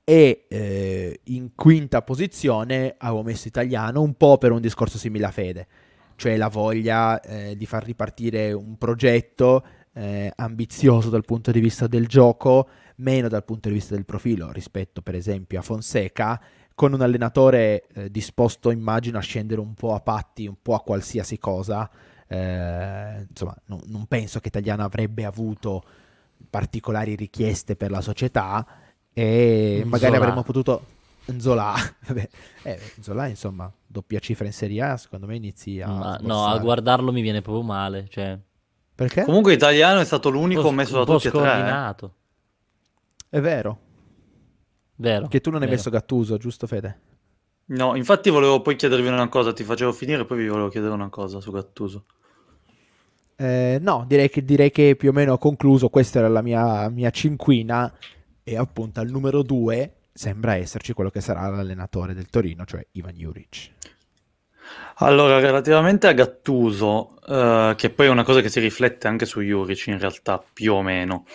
e 0.09 0.45
eh, 0.47 1.21
in 1.25 1.57
quinta 1.57 2.01
posizione 2.01 2.95
avevo 2.97 3.25
messo 3.25 3.49
italiano 3.49 4.03
un 4.03 4.15
po' 4.15 4.39
per 4.39 4.53
un 4.53 4.61
discorso 4.61 4.99
simile 4.99 5.27
a 5.27 5.33
Fede, 5.33 5.67
cioè 6.15 6.37
la 6.37 6.47
voglia 6.47 7.21
eh, 7.21 7.57
di 7.57 7.67
far 7.67 7.83
ripartire 7.83 8.53
un 8.53 8.79
progetto 8.79 9.65
eh, 9.95 10.31
ambizioso 10.37 11.11
dal 11.11 11.25
punto 11.25 11.51
di 11.51 11.59
vista 11.59 11.89
del 11.89 12.07
gioco, 12.07 12.69
meno 12.99 13.27
dal 13.27 13.45
punto 13.45 13.69
di 13.69 13.75
vista 13.75 13.97
del 13.97 14.05
profilo 14.05 14.53
rispetto 14.53 15.03
per 15.03 15.17
esempio 15.17 15.59
a 15.59 15.63
Fonseca, 15.63 16.41
con 16.73 16.93
un 16.93 17.01
allenatore 17.01 17.89
eh, 17.93 18.09
disposto 18.09 18.71
immagino 18.71 19.19
a 19.19 19.23
scendere 19.23 19.61
un 19.61 19.75
po' 19.75 19.93
a 19.93 20.01
patti, 20.01 20.47
un 20.47 20.59
po' 20.63 20.75
a 20.75 20.83
qualsiasi 20.83 21.37
cosa, 21.39 21.91
eh, 22.29 23.27
insomma, 23.29 23.57
no, 23.65 23.81
non 23.87 24.07
penso 24.07 24.39
che 24.39 24.49
Italiano 24.49 24.85
avrebbe 24.85 25.25
avuto 25.25 25.83
particolari 26.49 27.17
richieste 27.17 27.75
per 27.75 27.91
la 27.91 28.01
società 28.01 28.65
e 29.19 29.77
Zola. 29.79 29.91
magari 29.91 30.17
avremmo 30.17 30.43
potuto 30.43 30.85
Zola, 31.39 31.75
vabbè, 32.07 32.29
eh, 32.65 32.81
Zola 33.01 33.27
insomma 33.29 33.73
doppia 33.87 34.19
cifra 34.19 34.45
in 34.45 34.53
Serie 34.53 34.83
A 34.83 34.97
secondo 34.99 35.27
me 35.27 35.37
inizi 35.37 35.81
a 35.81 35.89
Ma, 35.89 36.19
no 36.21 36.45
a 36.45 36.59
guardarlo 36.59 37.13
mi 37.13 37.23
viene 37.23 37.41
proprio 37.41 37.65
male 37.65 38.07
cioè... 38.11 38.39
perché? 38.95 39.25
comunque 39.25 39.55
Italiano 39.55 40.01
è 40.01 40.05
stato 40.05 40.29
l'unico 40.29 40.71
messo 40.71 40.99
da 41.03 41.11
tutti 41.11 41.29
e 41.29 41.31
tre 41.31 41.95
eh. 41.99 42.11
è 43.31 43.41
vero 43.41 43.79
vero 44.97 45.29
che 45.29 45.41
tu 45.41 45.51
non 45.51 45.63
hai 45.63 45.69
messo 45.69 45.89
Gattuso 45.89 46.37
giusto 46.37 46.67
Fede? 46.67 47.01
No, 47.69 47.97
infatti 47.97 48.31
volevo 48.31 48.61
poi 48.61 48.77
chiedervi 48.77 49.09
una 49.09 49.29
cosa, 49.29 49.53
ti 49.53 49.65
facevo 49.65 49.93
finire, 49.93 50.25
poi 50.25 50.39
vi 50.39 50.47
volevo 50.47 50.69
chiedere 50.69 50.93
una 50.93 51.09
cosa 51.09 51.41
su 51.41 51.51
Gattuso. 51.51 52.05
Eh, 53.35 53.79
no, 53.81 54.05
direi 54.07 54.31
che, 54.31 54.45
direi 54.45 54.71
che, 54.71 54.95
più 54.97 55.11
o 55.11 55.13
meno 55.13 55.33
ho 55.33 55.39
concluso, 55.39 55.89
questa 55.89 56.21
era 56.21 56.29
la 56.29 56.43
mia, 56.43 56.89
mia 56.89 57.11
cinquina 57.11 57.93
e 58.49 58.57
appunto 58.57 59.01
al 59.01 59.09
numero 59.09 59.43
due 59.43 59.95
sembra 60.13 60.55
esserci 60.55 60.93
quello 60.93 61.11
che 61.11 61.21
sarà 61.21 61.49
l'allenatore 61.49 62.15
del 62.15 62.31
Torino, 62.31 62.65
cioè 62.65 62.87
Ivan 62.93 63.17
Juric. 63.17 63.71
Allora, 64.99 65.41
relativamente 65.41 66.07
a 66.07 66.13
Gattuso, 66.13 67.21
eh, 67.27 67.75
che 67.77 67.91
poi 67.91 68.07
è 68.07 68.09
una 68.09 68.23
cosa 68.23 68.41
che 68.41 68.49
si 68.49 68.61
riflette 68.61 69.09
anche 69.09 69.27
su 69.27 69.41
Juric 69.41 69.89
in 69.89 69.99
realtà, 69.99 70.41
più 70.53 70.75
o 70.75 70.83
meno. 70.83 71.27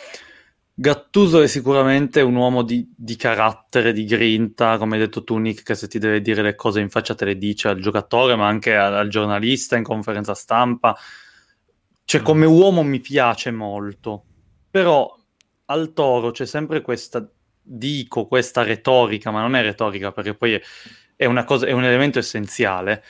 Gattuso 0.74 1.41
è 1.41 1.47
sicuramente 1.47 2.22
un 2.22 2.36
uomo 2.36 2.64
di, 2.64 2.89
di, 2.95 3.18
carattere, 3.18 3.91
di 3.91 4.05
grinta, 4.05 4.78
come 4.78 4.95
hai 4.95 5.01
detto 5.01 5.26
tu 5.26 5.38
Nick, 5.38 5.64
che 5.64 5.76
se 5.76 5.89
ti 5.89 5.99
deve 5.99 6.22
dire 6.22 6.41
le 6.41 6.55
cose 6.55 6.80
in 6.80 6.89
faccia 6.89 7.14
te 7.14 7.26
le 7.26 7.38
dice 7.38 7.68
al 7.68 7.82
giocatore, 7.82 8.38
ma 8.38 8.47
anche 8.47 8.74
al, 8.78 8.93
al 8.93 9.09
giornalista 9.09 9.76
in 9.76 9.84
conferenza 9.84 10.34
stampa. 10.34 10.97
Cioè, 12.05 12.22
come 12.22 12.45
uomo 12.45 12.84
mi 12.84 13.01
piace 13.01 13.51
molto, 13.51 14.24
però 14.72 15.14
al 15.72 15.93
Toro 15.93 16.32
c'è 16.32 16.45
sempre 16.45 16.82
questa, 16.82 17.28
dico, 17.61 18.28
questa 18.28 18.63
retorica, 18.63 19.32
ma 19.32 19.41
non 19.41 19.55
è 19.55 19.61
retorica 19.61 20.11
perché 20.11 20.36
poi 20.36 20.53
è, 20.53 20.61
è, 21.15 21.43
cosa, 21.45 21.65
è 21.65 21.72
un 21.72 21.84
elemento 21.84 22.19
essenziale, 22.19 23.03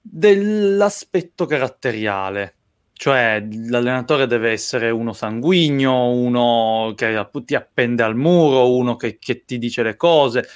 dell'aspetto 0.00 1.46
caratteriale. 1.46 2.54
Cioè, 2.92 3.46
l'allenatore 3.68 4.26
deve 4.26 4.50
essere 4.50 4.90
uno 4.90 5.14
sanguigno, 5.14 6.10
uno 6.10 6.92
che 6.94 7.28
ti 7.46 7.54
appende 7.54 8.02
al 8.02 8.14
muro, 8.14 8.74
uno 8.74 8.96
che, 8.96 9.18
che 9.18 9.44
ti 9.46 9.56
dice 9.56 9.82
le 9.82 9.96
cose. 9.96 10.46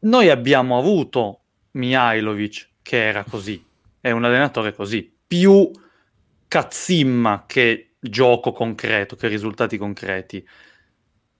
Noi 0.00 0.28
abbiamo 0.28 0.76
avuto 0.78 1.40
Mihailovic 1.72 2.68
che 2.82 3.06
era 3.06 3.24
così, 3.24 3.64
è 4.00 4.10
un 4.10 4.24
allenatore 4.24 4.74
così, 4.74 5.10
più 5.26 5.70
cazzimma 6.48 7.44
che 7.46 7.91
gioco 8.02 8.52
concreto, 8.52 9.14
che 9.16 9.28
risultati 9.28 9.78
concreti. 9.78 10.44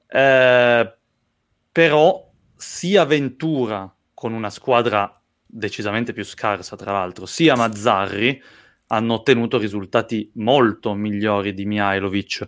Eh, 0.07 0.97
però 1.73 2.31
sia 2.57 3.05
Ventura 3.05 3.93
con 4.15 4.33
una 4.33 4.51
squadra 4.51 5.13
decisamente 5.45 6.13
più 6.13 6.25
scarsa, 6.25 6.77
tra 6.77 6.93
l'altro, 6.93 7.27
sia 7.27 7.57
Mazzarri 7.57 8.41
hanno 8.87 9.15
ottenuto 9.15 9.59
risultati 9.59 10.31
molto 10.35 10.95
migliori 10.95 11.55
di 11.55 11.65
Mihailovic 11.65 12.47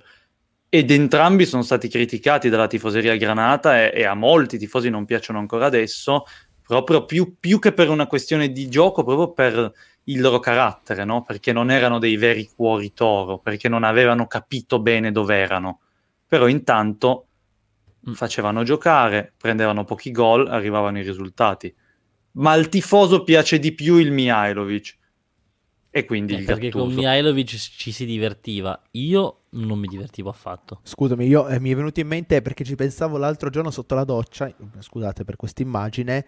ed 0.69 0.91
entrambi 0.91 1.47
sono 1.47 1.63
stati 1.63 1.89
criticati 1.89 2.49
dalla 2.49 2.67
tifoseria 2.67 3.17
granata 3.17 3.81
e, 3.81 3.93
e 3.95 4.05
a 4.05 4.15
molti 4.15 4.59
tifosi 4.59 4.91
non 4.91 5.05
piacciono 5.05 5.39
ancora 5.39 5.67
adesso, 5.67 6.25
proprio 6.63 7.05
più, 7.05 7.37
più, 7.39 7.59
che 7.59 7.73
per 7.73 7.89
una 7.91 8.07
questione 8.07 8.51
di 8.51 8.69
gioco, 8.69 9.05
proprio 9.05 9.33
per 9.33 9.73
il 10.05 10.21
loro 10.21 10.39
carattere, 10.39 11.05
no? 11.05 11.23
perché 11.23 11.53
non 11.53 11.71
erano 11.71 11.99
dei 11.99 12.17
veri 12.17 12.49
cuori 12.55 12.93
toro, 12.93 13.39
perché 13.39 13.69
non 13.69 13.85
avevano 13.85 14.27
capito 14.27 14.81
bene 14.81 15.13
dove 15.13 15.37
erano. 15.37 15.81
Però 16.27 16.47
intanto 16.47 17.27
mm. 18.09 18.13
facevano 18.13 18.63
giocare, 18.63 19.33
prendevano 19.37 19.85
pochi 19.85 20.11
gol, 20.11 20.49
arrivavano 20.49 20.99
i 20.99 21.03
risultati. 21.03 21.75
Ma 22.33 22.53
al 22.53 22.69
tifoso 22.69 23.23
piace 23.23 23.59
di 23.59 23.73
più 23.73 23.97
il 23.97 24.11
Mihailovic 24.11 24.99
e 25.97 26.05
quindi 26.05 26.35
eh, 26.35 26.39
il 26.39 26.45
perché 26.45 26.71
Gattuso. 26.71 26.87
con 26.87 26.95
Mihailovic 26.95 27.57
ci 27.57 27.93
si 27.93 28.05
divertiva 28.05 28.83
io 28.93 29.43
non 29.51 29.79
mi 29.79 29.87
divertivo 29.87 30.29
affatto 30.29 30.81
scusami 30.83 31.25
io, 31.25 31.47
eh, 31.47 31.61
mi 31.61 31.71
è 31.71 31.77
venuto 31.77 32.01
in 32.01 32.09
mente 32.09 32.43
perché 32.43 32.65
ci 32.65 32.75
pensavo 32.75 33.17
l'altro 33.17 33.49
giorno 33.49 33.71
sotto 33.71 33.95
la 33.95 34.03
doccia 34.03 34.53
scusate 34.77 35.23
per 35.23 35.37
questa 35.37 35.63
immagine 35.63 36.27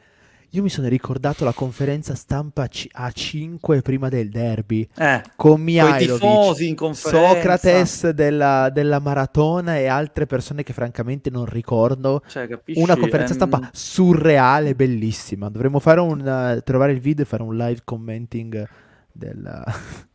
io 0.50 0.62
mi 0.62 0.68
sono 0.68 0.88
ricordato 0.88 1.44
la 1.44 1.52
conferenza 1.52 2.14
stampa 2.14 2.68
a 2.92 3.10
5 3.10 3.82
prima 3.82 4.08
del 4.08 4.28
derby 4.28 4.88
eh, 4.96 5.22
con 5.34 5.60
Mihailovic, 5.60 6.94
Socrates 6.94 8.10
della, 8.10 8.70
della, 8.72 8.98
maratona 9.00 9.76
e 9.76 9.86
altre 9.86 10.26
persone 10.26 10.62
che 10.62 10.72
francamente 10.72 11.30
non 11.30 11.44
ricordo. 11.46 12.22
Cioè, 12.26 12.46
capisci, 12.46 12.80
una 12.80 12.96
conferenza 12.96 13.32
ehm... 13.34 13.38
stampa 13.38 13.68
surreale, 13.72 14.74
bellissima. 14.74 15.48
Dovremmo 15.48 15.78
fare 15.80 16.00
un, 16.00 16.20
uh, 16.20 16.62
trovare 16.62 16.92
il 16.92 17.00
video 17.00 17.24
e 17.24 17.26
fare 17.26 17.42
un 17.42 17.56
live 17.56 17.80
commenting 17.84 18.68
del... 19.12 19.64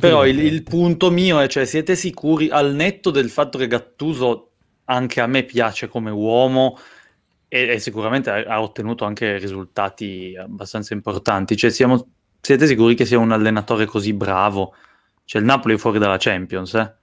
Però 0.00 0.26
il, 0.26 0.38
il, 0.38 0.62
punto 0.62 1.10
mio 1.10 1.40
è, 1.40 1.46
cioè, 1.46 1.66
siete 1.66 1.94
sicuri, 1.94 2.48
al 2.48 2.74
netto 2.74 3.10
del 3.10 3.28
fatto 3.28 3.58
che 3.58 3.66
Gattuso 3.66 4.52
anche 4.86 5.20
a 5.20 5.26
me 5.26 5.44
piace 5.44 5.88
come 5.88 6.10
uomo 6.10 6.78
e, 7.48 7.68
e 7.68 7.78
sicuramente 7.78 8.30
ha, 8.30 8.44
ha, 8.54 8.62
ottenuto 8.62 9.04
anche 9.04 9.38
risultati 9.38 10.36
abbastanza 10.38 10.94
importanti, 10.94 11.56
cioè, 11.56 11.70
siamo, 11.70 12.08
siete 12.40 12.66
sicuri 12.66 12.94
che 12.94 13.06
sia 13.06 13.18
un 13.18 13.32
allenatore 13.32 13.86
così 13.86 14.12
bravo? 14.12 14.74
Cioè 15.24 15.40
il 15.40 15.46
Napoli 15.46 15.74
è 15.74 15.78
fuori 15.78 15.98
dalla 15.98 16.16
Champions, 16.18 16.74
eh? 16.74 16.94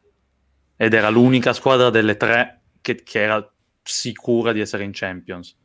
Ed 0.78 0.94
era 0.94 1.10
l'unica 1.10 1.54
squadra 1.54 1.90
delle 1.90 2.18
tre 2.18 2.62
che, 2.82 3.02
che 3.04 3.22
era 3.22 3.52
sicura 3.82 4.52
di 4.52 4.60
essere 4.60 4.84
in 4.84 4.92
Champions. 4.94 5.56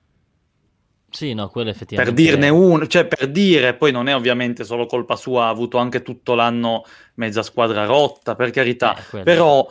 Sì, 1.11 1.35
no, 1.35 1.49
quello 1.49 1.71
effettivamente. 1.71 2.15
Per 2.15 2.25
dirne 2.25 2.49
uno, 2.49 2.87
cioè 2.87 3.07
per 3.07 3.29
dire, 3.29 3.75
poi 3.75 3.91
non 3.91 4.09
è 4.09 4.15
ovviamente 4.15 4.63
solo 4.65 4.87
colpa 4.87 5.17
sua, 5.17 5.47
ha 5.47 5.49
avuto 5.49 5.79
anche 5.79 6.03
tutto 6.03 6.35
l'anno 6.35 6.85
mezza 7.15 7.43
squadra 7.43 7.85
rotta, 7.85 8.37
per 8.37 8.51
carità, 8.51 8.97
eh, 9.13 9.23
però 9.23 9.69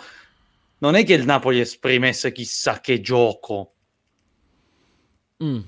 non 0.80 0.96
è 0.96 1.06
che 1.06 1.14
il 1.14 1.26
Napoli 1.26 1.62
esprimesse 1.62 2.32
chissà 2.32 2.82
che 2.82 3.00
gioco. 3.00 3.74
Mm, 5.44 5.60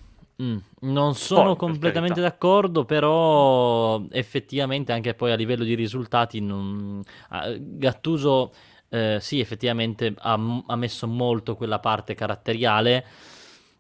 mm. 0.41 0.57
Non 0.82 1.15
sono 1.15 1.55
poi, 1.55 1.69
completamente 1.69 2.22
d'accordo, 2.22 2.86
però 2.86 4.03
effettivamente 4.11 4.91
anche 4.91 5.13
poi 5.13 5.32
a 5.32 5.36
livello 5.36 5.63
di 5.63 5.76
risultati 5.76 6.39
non... 6.39 7.01
Gattuso 7.59 8.53
eh, 8.89 9.19
sì, 9.22 9.39
effettivamente 9.39 10.13
ha, 10.17 10.39
ha 10.65 10.76
messo 10.76 11.07
molto 11.07 11.55
quella 11.55 11.80
parte 11.80 12.13
caratteriale 12.13 13.05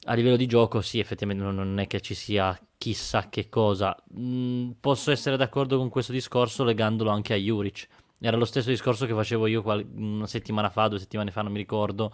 a 0.05 0.13
livello 0.13 0.35
di 0.35 0.47
gioco, 0.47 0.81
sì, 0.81 0.99
effettivamente 0.99 1.43
non 1.43 1.79
è 1.79 1.85
che 1.85 2.01
ci 2.01 2.15
sia 2.15 2.57
chissà 2.77 3.29
che 3.29 3.49
cosa. 3.49 3.95
Mm, 4.17 4.71
posso 4.79 5.11
essere 5.11 5.37
d'accordo 5.37 5.77
con 5.77 5.89
questo 5.89 6.11
discorso 6.11 6.63
legandolo 6.63 7.11
anche 7.11 7.33
a 7.33 7.37
Juric. 7.37 7.87
Era 8.19 8.37
lo 8.37 8.45
stesso 8.45 8.69
discorso 8.69 9.05
che 9.05 9.13
facevo 9.13 9.45
io 9.47 9.61
qual- 9.61 9.85
una 9.95 10.25
settimana 10.25 10.69
fa, 10.69 10.87
due 10.87 10.97
settimane 10.99 11.29
fa, 11.31 11.41
non 11.41 11.51
mi 11.51 11.59
ricordo. 11.59 12.11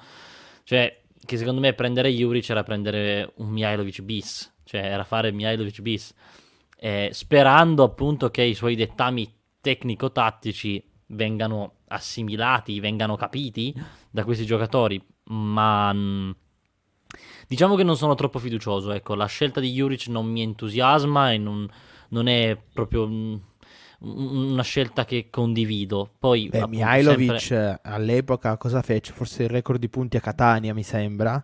Cioè, 0.64 1.04
che 1.26 1.38
secondo 1.38 1.60
me 1.60 1.74
prendere 1.74 2.10
Juric 2.10 2.50
era 2.50 2.64
prendere 2.64 3.34
un 3.38 3.50
Mihailovic 3.50 4.02
bis, 4.02 4.54
cioè 4.64 4.82
era 4.82 5.04
fare 5.04 5.32
Mihailovic 5.32 5.82
bis. 5.82 6.14
Eh, 6.80 7.10
sperando 7.12 7.84
appunto 7.84 8.30
che 8.30 8.44
i 8.44 8.54
suoi 8.54 8.76
dettami 8.76 9.34
tecnico-tattici 9.62 10.84
vengano 11.08 11.78
assimilati, 11.88 12.80
vengano 12.80 13.16
capiti 13.16 13.74
da 14.10 14.24
questi 14.24 14.46
giocatori, 14.46 15.02
ma... 15.26 15.92
Mh, 15.94 15.98
mm, 15.98 16.32
Diciamo 17.48 17.76
che 17.76 17.84
non 17.84 17.96
sono 17.96 18.14
troppo 18.16 18.40
fiducioso, 18.40 18.92
ecco, 18.92 19.16
la 19.16 19.26
scelta 19.26 19.62
di 19.62 19.72
Juric 19.72 20.08
non 20.08 20.26
mi 20.26 20.42
entusiasma 20.42 21.32
e 21.32 21.38
non, 21.38 21.66
non 22.10 22.28
è 22.28 22.58
proprio 22.74 23.06
un, 23.06 23.40
una 24.00 24.64
scelta 24.64 25.06
che 25.06 25.28
condivido. 25.30 26.10
Poi 26.20 26.50
Beh, 26.50 26.60
appunto, 26.60 26.78
Mihailovic 26.78 27.40
sempre... 27.40 27.80
all'epoca 27.84 28.58
cosa 28.58 28.82
fece? 28.82 29.14
Forse 29.14 29.44
il 29.44 29.50
record 29.50 29.80
di 29.80 29.90
punti 29.90 30.18
a 30.18 30.20
Catania, 30.20 30.74
mi 30.74 30.84
sembra. 30.84 31.44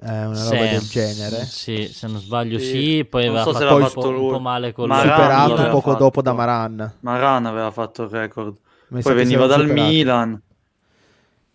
Eh, 0.00 0.26
una 0.26 0.44
roba 0.44 0.66
del 0.66 0.80
genere. 0.80 1.44
Sì, 1.44 1.88
se 1.92 2.06
non 2.06 2.20
sbaglio, 2.20 2.58
sì. 2.58 2.66
sì. 2.66 3.04
Poi 3.04 3.26
non 3.26 3.36
aveva 3.36 3.52
so 3.52 3.58
fatto, 3.58 3.76
un, 3.76 3.90
po', 3.92 4.24
un 4.24 4.32
po' 4.32 4.40
male 4.40 4.72
con 4.72 4.88
Maran 4.88 5.16
superato 5.16 5.70
poco 5.70 5.90
fatto. 5.90 6.04
dopo 6.04 6.22
da 6.22 6.32
Maran. 6.32 6.94
Maran 7.00 7.46
aveva 7.46 7.70
fatto 7.72 8.04
il 8.04 8.10
record. 8.10 8.56
Poi 8.88 9.14
veniva 9.14 9.46
dal 9.46 9.62
superato. 9.62 9.88
Milan. 9.88 10.42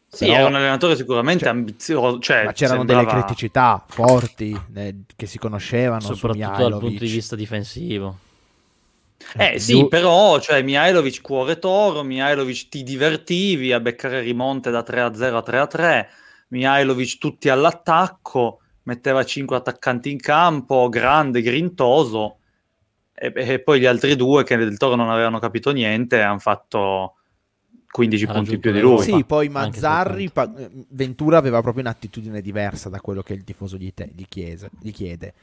Sì, 0.10 0.26
Però... 0.26 0.38
era 0.38 0.47
un 0.47 0.56
allenatore 0.56 0.95
sicuramente 0.95 1.45
cioè, 1.45 1.54
ambizioso. 1.54 2.20
Cioè, 2.20 2.43
ma 2.43 2.51
c'erano 2.51 2.80
sembrava... 2.80 3.04
delle 3.04 3.24
criticità 3.24 3.84
forti 3.88 4.62
eh, 4.76 4.95
che 5.16 5.26
si 5.26 5.39
conoscevano. 5.39 6.01
Soprattutto 6.01 6.70
dal 6.70 6.80
punto 6.80 7.04
di 7.04 7.12
vista 7.12 7.36
difensivo. 7.36 8.18
Eh, 9.38 9.54
eh 9.54 9.60
sì, 9.60 9.74
du... 9.74 9.88
però 9.88 10.40
cioè, 10.40 10.62
Mihailovic 10.62 11.22
cuore 11.22 11.60
toro, 11.60 12.04
Mihailovic 12.04 12.70
ti 12.70 12.84
divertivi 12.84 13.72
a 13.72 13.80
beccare 13.80 14.22
rimonte 14.22 14.72
da 14.72 14.84
3 14.84 15.02
a 15.02 15.14
0 15.14 15.38
a 15.38 15.42
3 15.42 15.60
a 15.60 15.68
3, 15.68 16.10
Mihailovic 16.50 17.18
tutti 17.18 17.50
all'attacco, 17.50 18.60
metteva 18.84 19.24
5 19.24 19.56
attaccanti 19.56 20.12
in 20.12 20.20
campo, 20.20 20.90
grande, 20.90 21.42
grintoso. 21.42 22.38
e, 23.14 23.32
e, 23.36 23.60
poi 23.60 23.80
gli 23.80 23.86
altri 23.86 24.16
due 24.16 24.44
che 24.44 24.58
del 24.58 24.78
Toro 24.78 24.96
non 24.96 25.10
avevano 25.10 25.40
capito 25.40 25.72
niente 25.72 26.22
hanno 26.22 26.40
fatto 26.40 27.16
15 27.94 28.26
punti 28.26 28.54
in 28.56 28.60
più 28.60 28.72
di 28.72 28.80
lui. 28.80 29.04
Sì, 29.04 29.24
poi 29.24 29.50
Mazzarri, 29.50 30.32
pa- 30.32 30.52
Ventura 30.90 31.38
aveva 31.38 31.62
proprio 31.62 31.84
un'attitudine 31.84 32.42
diversa 32.42 32.90
da 32.90 33.00
quello 33.00 33.22
che 33.22 33.34
il 33.34 33.44
tifoso 33.44 33.78
gli, 33.78 33.94
te- 33.94 34.10
gli, 34.16 34.26
chiese, 34.28 34.72
gli 34.80 34.90
chiede. 34.90 35.34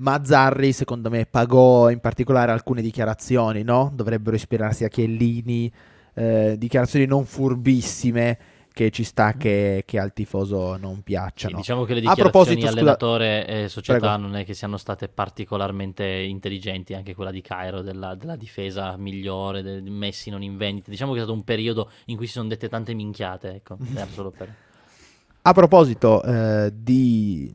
Mazzarri, 0.00 0.72
secondo 0.72 1.10
me, 1.10 1.26
pagò 1.26 1.90
in 1.90 2.00
particolare 2.00 2.52
alcune 2.52 2.80
dichiarazioni, 2.82 3.62
no? 3.62 3.90
Dovrebbero 3.94 4.34
ispirarsi 4.34 4.84
a 4.84 4.88
Chiellini, 4.88 5.70
eh, 6.14 6.56
dichiarazioni 6.58 7.04
non 7.06 7.26
furbissime 7.26 8.38
che 8.72 8.90
ci 8.90 9.04
sta 9.04 9.34
che, 9.34 9.82
che 9.84 9.98
al 9.98 10.12
tifoso 10.12 10.76
non 10.76 11.02
piacciono. 11.02 11.56
Sì, 11.56 11.60
diciamo 11.60 11.84
che 11.84 11.94
le 11.94 12.00
dichiarazioni 12.00 12.66
allenatore 12.66 13.42
scusa... 13.42 13.58
e 13.58 13.68
società 13.68 13.98
Prego. 13.98 14.16
non 14.16 14.36
è 14.36 14.44
che 14.44 14.54
siano 14.54 14.76
state 14.78 15.08
particolarmente 15.08 16.06
intelligenti, 16.06 16.94
anche 16.94 17.14
quella 17.14 17.30
di 17.30 17.42
Cairo 17.42 17.82
della, 17.82 18.14
della 18.14 18.36
difesa 18.36 18.96
migliore, 18.96 19.62
del 19.62 19.90
Messi 19.90 20.30
non 20.30 20.42
in 20.42 20.56
vendita. 20.56 20.90
Diciamo 20.90 21.12
che 21.12 21.18
è 21.18 21.22
stato 21.22 21.36
un 21.36 21.44
periodo 21.44 21.90
in 22.06 22.16
cui 22.16 22.26
si 22.26 22.32
sono 22.32 22.48
dette 22.48 22.68
tante 22.68 22.94
minchiate, 22.94 23.54
ecco, 23.56 23.76
per... 23.76 24.54
A 25.42 25.52
proposito 25.52 26.22
eh, 26.22 26.70
di 26.72 27.50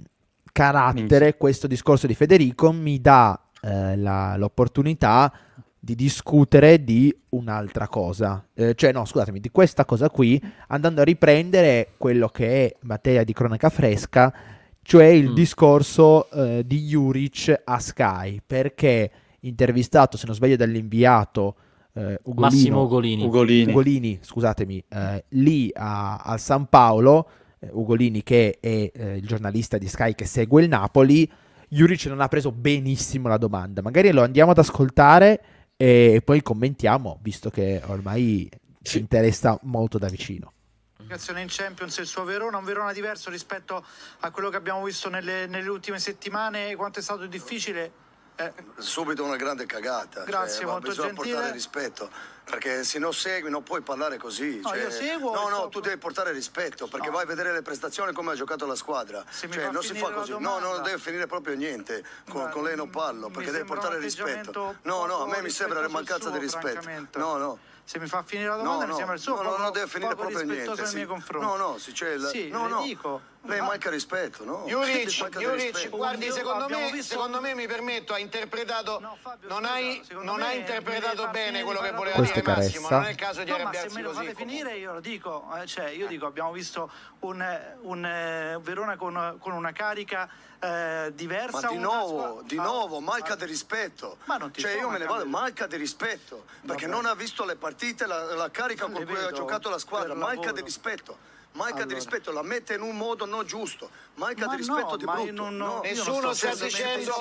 carattere, 0.56 1.36
questo 1.36 1.68
discorso 1.68 2.08
di 2.08 2.16
Federico 2.16 2.72
mi 2.72 3.01
dà 3.01 3.38
eh, 3.62 3.97
la, 3.97 4.38
l'opportunità 4.38 5.30
di 5.78 5.95
discutere 5.95 6.82
di 6.82 7.14
un'altra 7.32 7.89
cosa, 7.89 8.47
eh, 8.53 8.74
cioè 8.74 8.93
no, 8.93 9.03
scusatemi, 9.03 9.41
di 9.41 9.51
questa 9.51 9.84
cosa 9.84 10.10
qui, 10.10 10.41
andando 10.68 11.01
a 11.01 11.03
riprendere 11.03 11.89
quello 11.97 12.30
che 12.30 12.68
è 12.68 12.76
materia 12.84 13.26
di 13.26 13.34
cronaca 13.34 13.68
fresca, 13.68 14.34
cioè 14.82 15.08
il 15.08 15.32
mm. 15.32 15.34
discorso 15.34 16.32
eh, 16.32 16.64
di 16.66 16.86
Juric 16.86 17.62
a 17.66 17.78
Sky, 17.78 18.39
perché 18.43 19.12
intervistato, 19.41 20.16
se 20.16 20.26
non 20.26 20.36
sbaglio, 20.36 20.56
dall'inviato 20.56 21.56
eh, 21.95 22.18
Ugolino, 22.24 22.39
Massimo 22.39 22.84
Ugolini, 22.84 23.24
Ugolini. 23.26 23.72
Ugolini 23.72 24.20
scusatemi, 24.22 24.84
eh, 24.88 25.26
lì 25.30 25.70
a, 25.74 26.16
a, 26.16 26.38
San 26.38 26.68
Paolo, 26.68 27.28
Ugolini 27.72 28.24
che 28.24 28.57
è 28.59 28.91
eh, 28.93 29.18
il 29.18 29.26
giornalista 29.26 29.78
di 29.78 29.88
Sky 29.88 30.13
che 30.16 30.26
segue 30.26 30.61
il 30.63 30.70
Napoli, 30.70 31.30
Juric 31.68 32.05
non 32.05 32.22
ha 32.22 32.28
preso 32.28 32.51
benissimo 32.51 33.28
la 33.28 33.38
domanda, 33.38 33.82
magari 33.82 34.11
lo 34.11 34.24
andiamo 34.24 34.51
ad 34.51 34.57
ascoltare 34.57 35.41
e 35.78 36.22
poi 36.24 36.41
commentiamo, 36.41 37.20
visto 37.22 37.49
che 37.49 37.82
ormai 37.86 38.49
ci 38.82 38.99
interessa 38.99 39.59
molto 39.63 39.97
da 39.97 40.07
vicino. 40.07 40.53
In 40.97 41.45
Champions 41.47 41.97
il 41.97 42.07
suo 42.07 42.24
Verona, 42.24 42.57
un 42.57 42.63
Verona 42.63 42.91
diverso 42.91 43.30
rispetto 43.30 43.86
a 44.22 44.32
quello 44.32 44.49
che 44.49 44.55
abbiamo 44.55 44.84
visto 44.84 45.09
nelle, 45.09 45.45
nelle 45.45 45.70
ultime 45.70 45.99
settimane, 45.99 46.76
quanto 46.76 46.99
è 46.99 47.01
stato 47.01 47.28
difficile 47.28 47.91
eh. 48.36 48.54
Subito 48.78 49.24
una 49.24 49.36
grande 49.38 49.66
cagata. 49.66 50.24
Grazie, 50.24 50.62
cioè, 50.62 50.72
molto 50.72 50.90
bisogna 50.90 51.14
gentile. 51.14 51.34
portare 51.34 51.54
rispetto, 51.54 52.10
perché 52.44 52.84
se 52.84 53.00
non 53.00 53.14
segui 53.14 53.50
non 53.50 53.64
puoi 53.64 53.82
parlare 53.82 54.18
così. 54.18 54.60
No, 54.60 54.70
cioè, 54.70 54.82
io 54.82 54.90
seguo. 54.92 55.34
No, 55.34 55.48
no, 55.48 55.70
tu 55.70 55.80
devi 55.80 55.98
portare 55.98 56.32
rispetto, 56.32 56.88
perché 56.88 57.08
no. 57.08 57.14
vai 57.14 57.24
a 57.24 57.28
vedere 57.28 57.54
le 57.54 57.62
prestazioni 57.62 58.12
come 58.14 58.32
ha 58.32 58.36
giocato 58.36 58.66
la 58.66 58.76
squadra. 58.76 59.24
Se 59.30 59.50
cioè, 59.50 59.70
non 59.70 59.84
si 59.84 59.96
fa 59.96 60.12
così. 60.12 60.32
No, 60.32 60.60
no, 60.60 60.74
non 60.74 60.84
deve 60.84 60.98
finire 60.98 61.28
proprio 61.28 61.56
niente. 61.56 62.04
Con, 62.30 62.44
Ma, 62.44 62.50
con 62.50 62.64
lei 62.64 62.76
non 62.76 62.90
parlo, 62.90 63.30
perché 63.30 63.52
deve 63.52 63.66
portare 63.66 64.00
rispetto. 64.00 64.78
No, 64.82 65.06
no, 65.06 65.24
a 65.24 65.28
me 65.28 65.42
mi 65.42 65.50
sembra 65.50 65.80
una 65.80 65.88
mancanza 65.88 66.30
di 66.30 66.40
rispetto. 66.40 66.90
No, 67.18 67.38
no 67.38 67.60
se 67.86 68.00
mi 68.00 68.08
fa 68.08 68.24
finire 68.24 68.50
la 68.50 68.56
domanda 68.56 68.86
no, 68.86 68.92
mi 68.92 68.98
sembra 68.98 69.14
il 69.14 69.22
suo 69.22 69.36
no, 69.36 69.50
poco, 69.50 69.62
non 69.62 69.72
deve 69.72 69.88
finire 69.88 70.16
proprio 70.16 70.42
niente 70.42 70.74
nei 70.74 70.88
sì. 70.88 70.96
miei 70.96 71.06
confronti. 71.06 71.46
No 71.46 71.56
no 71.56 71.78
si 71.78 71.92
c'è 71.92 72.18
la... 72.18 72.30
sì, 72.30 72.50
no, 72.50 72.68
no. 72.68 72.82
dico. 72.82 73.22
lei 73.42 73.62
manca 73.62 73.92
rispetto 73.92 74.44
no? 74.44 74.64
Juric, 74.66 75.30
Juric 75.38 75.90
guardi 75.90 76.32
secondo 76.32 76.68
me, 76.68 76.92
visto... 76.92 77.14
secondo 77.14 77.40
me 77.42 77.54
mi 77.54 77.68
permetto 77.68 78.14
ha 78.14 78.18
interpretato 78.18 79.00
no, 79.00 79.16
Fabio, 79.22 79.48
non, 79.48 79.66
hai, 79.66 80.02
non 80.22 80.42
hai 80.42 80.58
interpretato 80.58 81.28
bene 81.28 81.62
quello 81.62 81.80
che 81.80 81.92
voleva 81.92 82.20
dire 82.22 82.42
Massimo 82.42 82.90
non 82.90 83.04
è 83.04 83.12
il 83.12 83.16
caso 83.16 83.44
di 83.44 83.52
no, 83.52 83.56
arrabbiarsi 83.58 83.88
ma 83.88 83.94
se 83.94 84.00
me 84.00 84.08
lo 84.08 84.14
fate 84.14 84.34
finire 84.34 84.78
io 84.78 84.94
lo 84.94 85.00
dico 85.00 85.48
eh, 85.56 85.68
cioè 85.68 85.90
io 85.90 86.08
dico 86.08 86.26
abbiamo 86.26 86.52
visto 86.52 86.90
un, 87.20 87.40
un, 87.82 88.04
un 88.04 88.60
Verona 88.64 88.96
con, 88.96 89.36
con 89.40 89.54
una 89.54 89.72
carica 89.74 90.28
eh, 90.60 91.12
diversa. 91.14 91.62
Ma 91.62 91.68
di 91.70 91.78
nuovo, 91.78 92.41
di 92.43 92.56
nuovo, 92.56 92.99
manca 92.99 93.36
di 93.36 93.45
rispetto. 93.45 94.18
Ma 94.26 94.38
non 94.38 94.51
ti 94.51 94.62
cioè 94.62 94.78
io 94.78 94.89
me 94.89 94.97
ne 94.97 95.06
vado, 95.06 95.26
manca 95.26 95.68
di 95.68 95.78
rispetto, 95.78 96.45
perché 96.66 96.88
non 96.88 97.06
ha 97.06 97.14
visto 97.16 97.45
le 97.45 97.56
partite, 97.56 98.06
la, 98.06 98.36
la 98.36 98.51
carica 98.51 98.86
con 98.86 99.06
cui 99.06 99.18
ha 99.18 99.32
giocato 99.32 99.70
la 99.70 99.78
squadra, 99.78 100.14
manca 100.14 100.51
di 100.51 100.62
rispetto. 100.62 101.34
Manca 101.56 101.76
allora. 101.76 101.88
di 101.88 101.93
rispetto, 101.93 102.34
la 102.34 102.41
mette 102.41 102.74
in 102.74 102.82
un 102.82 102.97
modo 102.97 103.26
non 103.26 103.45
giusto, 103.45 103.89
manca 104.16 104.45
ma 104.45 104.51
di 104.51 104.58
rispetto 104.58 104.89
no, 104.89 104.97
di 104.97 105.06
brutto. 105.06 105.32
Non, 105.32 105.56
no. 105.56 105.80
Nessuno 105.82 106.34
sta 106.34 106.53
dicendo, 106.53 107.16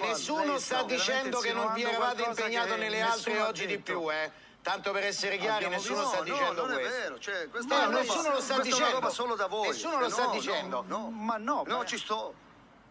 nessuno 0.00 0.58
sta 0.58 0.82
dicendo 0.82 1.38
che 1.38 1.52
non 1.52 1.72
vi 1.74 1.82
eravate 1.82 2.24
impegnato 2.24 2.74
nelle 2.74 3.00
altre 3.02 3.40
oggi 3.40 3.66
di 3.66 3.78
più, 3.78 4.10
eh. 4.12 4.46
Tanto 4.68 4.92
per 4.92 5.04
essere 5.04 5.38
chiari, 5.38 5.64
Abbiamo 5.64 5.76
nessuno 5.76 6.04
sta 6.04 6.22
dicendo 6.22 6.66
no, 6.66 6.74
questo. 6.74 6.74
Non 6.74 6.78
è 6.78 7.00
vero, 7.00 7.18
cioè, 7.18 7.48
questa 7.48 7.86
no, 7.86 7.90
nessuno 7.90 8.30
lo 8.32 8.40
sta 8.42 8.60
dicendo. 8.60 9.08
solo 9.08 9.34
da 9.34 9.46
voi. 9.46 9.68
Nessuno 9.68 9.98
lo 9.98 10.04
eh, 10.04 10.10
sta 10.10 10.26
dicendo. 10.26 10.84
No, 10.86 11.08
ma 11.08 11.38
no. 11.38 11.62
No, 11.66 11.86
ci 11.86 11.96
sto. 11.96 12.34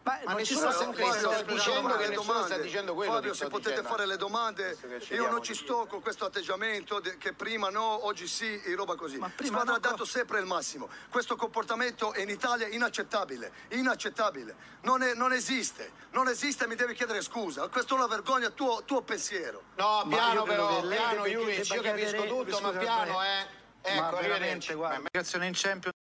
Ma, 0.07 0.19
ma 0.23 0.33
nessuno 0.35 0.71
sta, 0.71 0.93
sta 0.93 1.41
dicendo 1.43 1.97
che 1.97 2.07
nessuno 2.07 2.45
sta 2.45 2.57
dicendo 2.57 2.93
quello 2.93 3.11
Fabio, 3.11 3.33
se 3.33 3.47
potete 3.47 3.69
dicendo. 3.71 3.89
fare 3.89 4.05
le 4.05 4.15
domande, 4.15 4.77
io 5.09 5.29
non 5.29 5.43
ci 5.43 5.53
sto 5.53 5.85
con 5.85 6.01
questo 6.01 6.23
atteggiamento 6.23 7.01
che 7.17 7.33
prima 7.33 7.69
no, 7.69 8.05
oggi 8.05 8.25
sì, 8.25 8.61
e 8.61 8.73
roba 8.73 8.95
così. 8.95 9.17
Ma 9.17 9.29
prima 9.35 9.59
Squadra 9.59 9.75
ha 9.75 9.79
dato 9.79 10.05
sempre 10.05 10.39
il 10.39 10.45
massimo. 10.45 10.87
Questo 11.09 11.35
comportamento 11.35 12.13
in 12.15 12.29
Italia 12.29 12.67
è 12.67 12.73
inaccettabile, 12.73 13.51
inaccettabile. 13.71 14.55
Non, 14.83 15.03
è, 15.03 15.13
non 15.13 15.33
esiste, 15.33 15.91
non 16.11 16.29
esiste, 16.29 16.67
mi 16.67 16.75
devi 16.75 16.93
chiedere 16.93 17.21
scusa. 17.21 17.67
Questa 17.67 17.93
è 17.93 17.97
una 17.97 18.07
vergogna, 18.07 18.49
tuo, 18.51 18.83
tuo 18.85 19.01
pensiero. 19.01 19.63
No, 19.75 20.05
piano 20.07 20.43
però, 20.43 20.87
piano, 20.87 21.25
Juric, 21.27 21.69
io 21.69 21.81
capisco 21.81 22.23
tutto, 22.23 22.59
ma 22.61 22.71
piano, 22.71 23.21
eh. 23.23 23.45
Ecco, 23.81 24.01
ma 24.01 24.11
veramente, 24.21 24.73
guarda, 24.73 25.09
in 25.11 25.51
Champions 25.53 25.96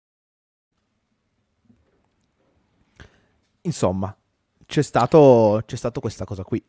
Insomma, 3.67 4.17
c'è 4.65 4.83
stato, 4.83 5.63
c'è 5.67 5.77
stato 5.77 6.01
questa 6.01 6.25
cosa 6.25 6.45
qui. 6.45 6.63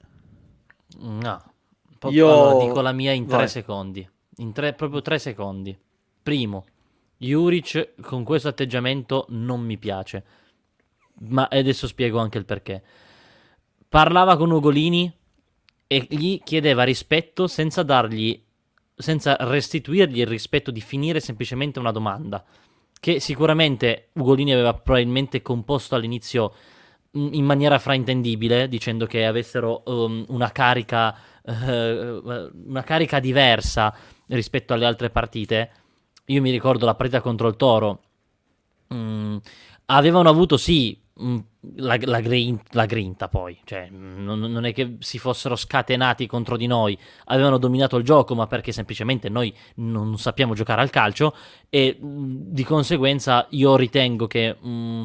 No, 1.00 1.44
Io 2.10 2.28
allora, 2.28 2.66
dico 2.66 2.82
la 2.82 2.92
mia 2.92 3.12
in 3.12 3.28
tre 3.28 3.38
Vai. 3.38 3.48
secondi. 3.48 4.10
In 4.38 4.52
tre, 4.52 4.74
proprio 4.74 5.02
tre 5.02 5.20
secondi. 5.20 5.78
Primo, 6.22 6.66
Juric 7.18 7.94
con 8.02 8.24
questo 8.24 8.48
atteggiamento 8.48 9.26
non 9.30 9.62
mi 9.62 9.78
piace. 9.78 10.24
Ma 11.30 11.48
adesso 11.50 11.88
spiego 11.88 12.20
anche 12.20 12.38
il 12.38 12.46
perché. 12.46 12.84
Parlava 13.88 14.38
con 14.38 14.52
Ugolini 14.52 15.12
e 15.88 16.08
gli 16.10 16.42
chiedeva 16.44 16.84
rispetto 16.84 17.48
senza 17.48 17.84
dargli 17.84 18.44
senza 19.00 19.38
restituirgli 19.40 20.20
il 20.20 20.28
rispetto 20.28 20.72
di 20.72 20.82
finire 20.82 21.20
semplicemente 21.20 21.78
una 21.78 21.92
domanda 21.92 22.44
che 23.00 23.20
sicuramente 23.20 24.10
Ugolini 24.14 24.54
aveva 24.54 24.74
probabilmente 24.74 25.44
composto 25.44 25.94
all'inizio 25.94 26.52
in 27.32 27.46
maniera 27.46 27.80
fraintendibile, 27.80 28.68
dicendo 28.68 29.06
che 29.06 29.26
avessero 29.26 29.84
um, 29.86 30.26
una, 30.30 30.52
carica, 30.52 31.16
uh, 31.44 31.52
una 31.52 32.84
carica 32.84 33.20
diversa 33.20 33.94
rispetto 34.28 34.74
alle 34.74 34.86
altre 34.86 35.10
partite. 35.10 35.72
Io 36.26 36.42
mi 36.42 36.52
ricordo 36.52 36.86
la 36.86 36.96
partita 36.96 37.22
contro 37.22 37.48
il 37.48 37.56
Toro. 37.56 38.02
Mm, 38.94 39.38
avevano 39.86 40.30
avuto 40.30 40.58
sì 40.58 40.98
mm, 41.22 41.38
la, 41.76 41.98
la, 42.02 42.20
grin, 42.22 42.60
la, 42.72 42.86
grinta 42.86 43.28
poi, 43.28 43.60
cioè, 43.66 43.90
non, 43.90 44.40
non, 44.40 44.66
è 44.66 44.74
che 44.74 44.96
si 45.00 45.18
fossero 45.18 45.56
scatenati 45.56 46.26
contro 46.26 46.56
di 46.56 46.68
noi, 46.68 46.98
avevano 47.26 47.58
dominato 47.58 47.98
il 47.98 48.06
gioco, 48.06 48.34
ma 48.36 48.48
perché 48.48 48.72
semplicemente 48.72 49.28
noi 49.28 49.54
non 49.76 50.18
sappiamo 50.18 50.54
giocare 50.54 50.82
al 50.82 50.90
calcio 50.90 51.36
e 51.70 51.98
mm, 52.02 52.36
di 52.48 52.64
conseguenza 52.64 53.46
io 53.50 53.76
ritengo 53.76 54.28
che 54.28 54.56
mm, 54.66 55.04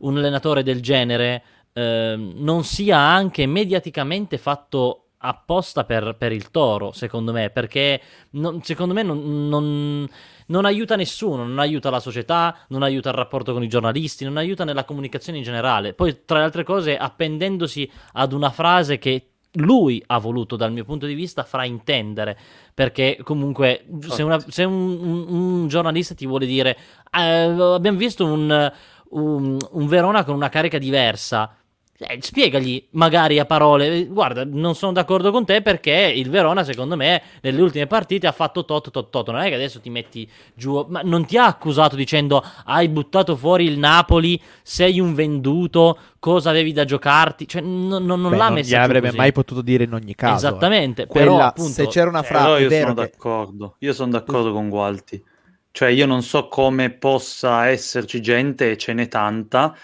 un 0.00 0.16
allenatore 0.18 0.62
del 0.62 0.80
genere 0.80 1.42
eh, 1.72 2.16
non 2.16 2.64
sia 2.64 2.98
anche 2.98 3.46
mediaticamente 3.46 4.38
fatto 4.38 5.04
apposta 5.22 5.84
per, 5.84 6.16
per, 6.16 6.32
il 6.32 6.50
toro, 6.50 6.92
secondo 6.92 7.32
me, 7.32 7.50
perché 7.50 8.00
non, 8.30 8.62
secondo 8.62 8.94
me 8.94 9.02
non, 9.02 9.48
non, 9.48 10.08
non, 10.46 10.64
aiuta 10.64 10.96
nessuno, 10.96 11.44
non 11.44 11.58
aiuta 11.58 11.90
la 11.90 12.00
società, 12.00 12.56
non 12.68 12.82
aiuta 12.82 13.10
il 13.10 13.16
rapporto 13.16 13.52
con 13.52 13.62
i 13.62 13.68
giornalisti, 13.68 14.24
non 14.24 14.38
aiuta 14.38 14.64
nella 14.64 14.84
comunicazione 14.84 15.38
in 15.38 15.44
generale. 15.44 15.92
Poi, 15.92 16.24
tra 16.24 16.38
le 16.38 16.44
altre 16.44 16.64
cose, 16.64 16.96
appendendosi 16.96 17.90
ad 18.12 18.32
una 18.32 18.50
frase 18.50 18.98
che 18.98 19.26
lui 19.54 20.02
ha 20.06 20.18
voluto, 20.18 20.56
dal 20.56 20.72
mio 20.72 20.84
punto 20.84 21.06
di 21.06 21.14
vista, 21.14 21.44
fraintendere, 21.44 22.38
perché 22.72 23.18
comunque 23.22 23.84
se, 24.08 24.22
una, 24.22 24.38
se 24.38 24.64
un, 24.64 24.98
un, 25.00 25.26
un, 25.28 25.68
giornalista 25.68 26.14
ti 26.14 26.24
vuole 26.24 26.46
dire 26.46 26.76
eh, 27.10 27.20
abbiamo 27.20 27.98
visto 27.98 28.24
un, 28.24 28.72
un 29.10 29.86
Verona 29.86 30.24
con 30.24 30.34
una 30.34 30.48
carica 30.48 30.78
diversa, 30.78 31.54
eh, 32.02 32.18
spiegagli 32.22 32.86
magari 32.92 33.38
a 33.38 33.44
parole, 33.44 34.06
guarda, 34.06 34.42
non 34.46 34.74
sono 34.74 34.92
d'accordo 34.92 35.30
con 35.30 35.44
te 35.44 35.60
perché 35.60 35.92
il 35.92 36.30
Verona, 36.30 36.64
secondo 36.64 36.96
me, 36.96 37.20
nelle 37.42 37.60
ultime 37.60 37.86
partite 37.86 38.26
ha 38.26 38.32
fatto 38.32 38.64
tot, 38.64 38.90
tot, 38.90 39.10
tot. 39.10 39.30
Non 39.30 39.42
è 39.42 39.48
che 39.48 39.54
adesso 39.54 39.80
ti 39.80 39.90
metti 39.90 40.26
giù, 40.54 40.86
ma 40.88 41.02
non 41.02 41.26
ti 41.26 41.36
ha 41.36 41.44
accusato 41.44 41.96
dicendo 41.96 42.42
hai 42.64 42.88
buttato 42.88 43.36
fuori 43.36 43.66
il 43.66 43.78
Napoli, 43.78 44.40
sei 44.62 44.98
un 44.98 45.12
venduto, 45.12 45.98
cosa 46.18 46.48
avevi 46.48 46.72
da 46.72 46.86
giocarti? 46.86 47.46
Cioè, 47.46 47.60
non, 47.60 48.02
non, 48.04 48.20
non 48.20 48.30
Beh, 48.30 48.36
l'ha 48.38 48.44
non 48.46 48.54
messo 48.54 48.70
gli 48.70 48.74
avrebbe 48.76 49.12
mai 49.12 49.32
potuto 49.32 49.60
dire 49.60 49.84
in 49.84 49.92
ogni 49.92 50.14
caso. 50.14 50.46
Esattamente, 50.46 51.06
Quella, 51.06 51.26
però 51.26 51.44
appunto, 51.44 51.72
se 51.72 51.86
c'era 51.88 52.08
una 52.08 52.22
frase, 52.22 52.56
eh, 52.56 52.62
io 52.62 52.70
sono 52.70 52.94
che... 52.94 53.00
d'accordo. 53.00 53.76
Io 53.80 53.92
sono 53.92 54.10
d'accordo 54.12 54.52
con 54.52 54.70
Gualti. 54.70 55.22
Cioè, 55.72 55.88
io 55.90 56.06
non 56.06 56.22
so 56.22 56.48
come 56.48 56.90
possa 56.90 57.66
esserci 57.68 58.20
gente, 58.20 58.72
e 58.72 58.76
ce 58.76 58.92
n'è 58.92 59.08
tanta, 59.08 59.76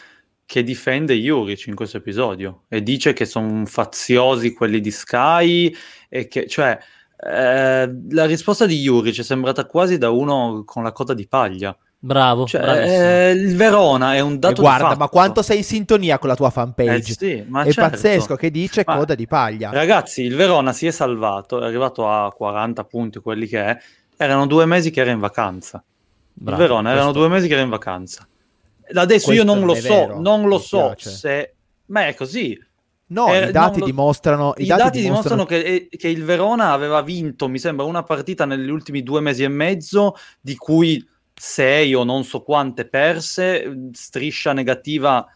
che 0.44 0.62
difende 0.62 1.14
Juric 1.14 1.66
in 1.66 1.74
questo 1.74 1.96
episodio 1.96 2.62
e 2.68 2.82
dice 2.82 3.12
che 3.12 3.24
sono 3.24 3.66
faziosi 3.66 4.52
quelli 4.52 4.80
di 4.80 4.90
Sky 4.92 5.74
e 6.08 6.28
che, 6.28 6.46
cioè, 6.46 6.78
eh, 7.18 7.94
la 8.10 8.26
risposta 8.26 8.64
di 8.66 8.80
Juric 8.80 9.18
è 9.18 9.22
sembrata 9.22 9.64
quasi 9.66 9.98
da 9.98 10.10
uno 10.10 10.62
con 10.64 10.82
la 10.82 10.92
coda 10.92 11.14
di 11.14 11.26
paglia. 11.26 11.76
Bravo, 11.98 12.46
Cioè, 12.46 12.60
eh, 12.62 13.30
il 13.32 13.56
Verona 13.56 14.14
è 14.14 14.20
un 14.20 14.38
dato 14.38 14.60
E 14.60 14.64
guarda, 14.64 14.82
di 14.82 14.88
fatto. 14.90 14.98
ma 14.98 15.08
quanto 15.08 15.42
sei 15.42 15.56
in 15.58 15.64
sintonia 15.64 16.18
con 16.18 16.28
la 16.28 16.36
tua 16.36 16.50
fanpage? 16.50 17.12
Eh 17.12 17.14
sì, 17.14 17.44
ma 17.48 17.62
è 17.62 17.72
certo. 17.72 17.90
pazzesco 17.90 18.36
che 18.36 18.50
dice 18.50 18.82
Ma- 18.86 18.96
coda 18.98 19.14
di 19.16 19.26
paglia. 19.26 19.70
Ragazzi, 19.70 20.22
il 20.22 20.36
Verona 20.36 20.72
si 20.72 20.86
è 20.86 20.90
salvato, 20.92 21.60
è 21.60 21.64
arrivato 21.64 22.08
a 22.08 22.30
40 22.32 22.84
punti, 22.84 23.18
quelli 23.18 23.46
che 23.48 23.64
è. 23.64 23.78
Erano 24.16 24.46
due 24.46 24.66
mesi 24.66 24.90
che 24.90 25.00
era 25.00 25.10
in 25.10 25.18
vacanza. 25.18 25.82
Bravo, 26.32 26.60
il 26.62 26.68
Verona 26.68 26.90
erano 26.90 27.04
questo- 27.12 27.20
due 27.26 27.28
mesi 27.34 27.48
che 27.48 27.54
era 27.54 27.62
in 27.62 27.68
vacanza. 27.70 28.26
Adesso 28.92 29.32
io 29.32 29.42
Questo 29.44 29.44
non 29.44 29.58
non 29.58 29.66
lo 29.66 29.74
so, 29.74 29.88
vero, 29.88 30.20
non 30.20 30.48
lo 30.48 30.58
so 30.58 30.78
piace. 30.86 31.10
se... 31.10 31.54
Ma 31.86 32.06
è 32.06 32.14
così. 32.14 32.58
No, 33.08 33.32
Eh, 33.32 33.48
i 33.48 33.52
dati 33.52 33.80
lo- 33.80 33.86
dimostrano... 33.86 34.54
I, 34.56 34.66
dati, 34.66 35.00
dimostrano 35.00 35.44
che, 35.44 35.60
eh, 35.60 35.88
che 35.96 36.08
il 36.08 36.24
Verona 36.24 36.72
aveva 36.72 37.02
vinto, 37.02 37.48
mi 37.48 37.58
sembra, 37.58 37.84
una 37.84 38.02
partita 38.02 38.44
negli 38.44 38.68
ultimi 38.68 39.02
due 39.02 39.20
mesi 39.20 39.42
e 39.44 39.48
mezzo, 39.48 40.14
di 40.40 40.56
cui 40.56 41.04
sei 41.34 41.94
o 41.94 42.02
non 42.04 42.24
so 42.24 42.42
quante 42.42 42.86
perse, 42.88 43.88
striscia 43.92 44.52
negativa 44.52 45.26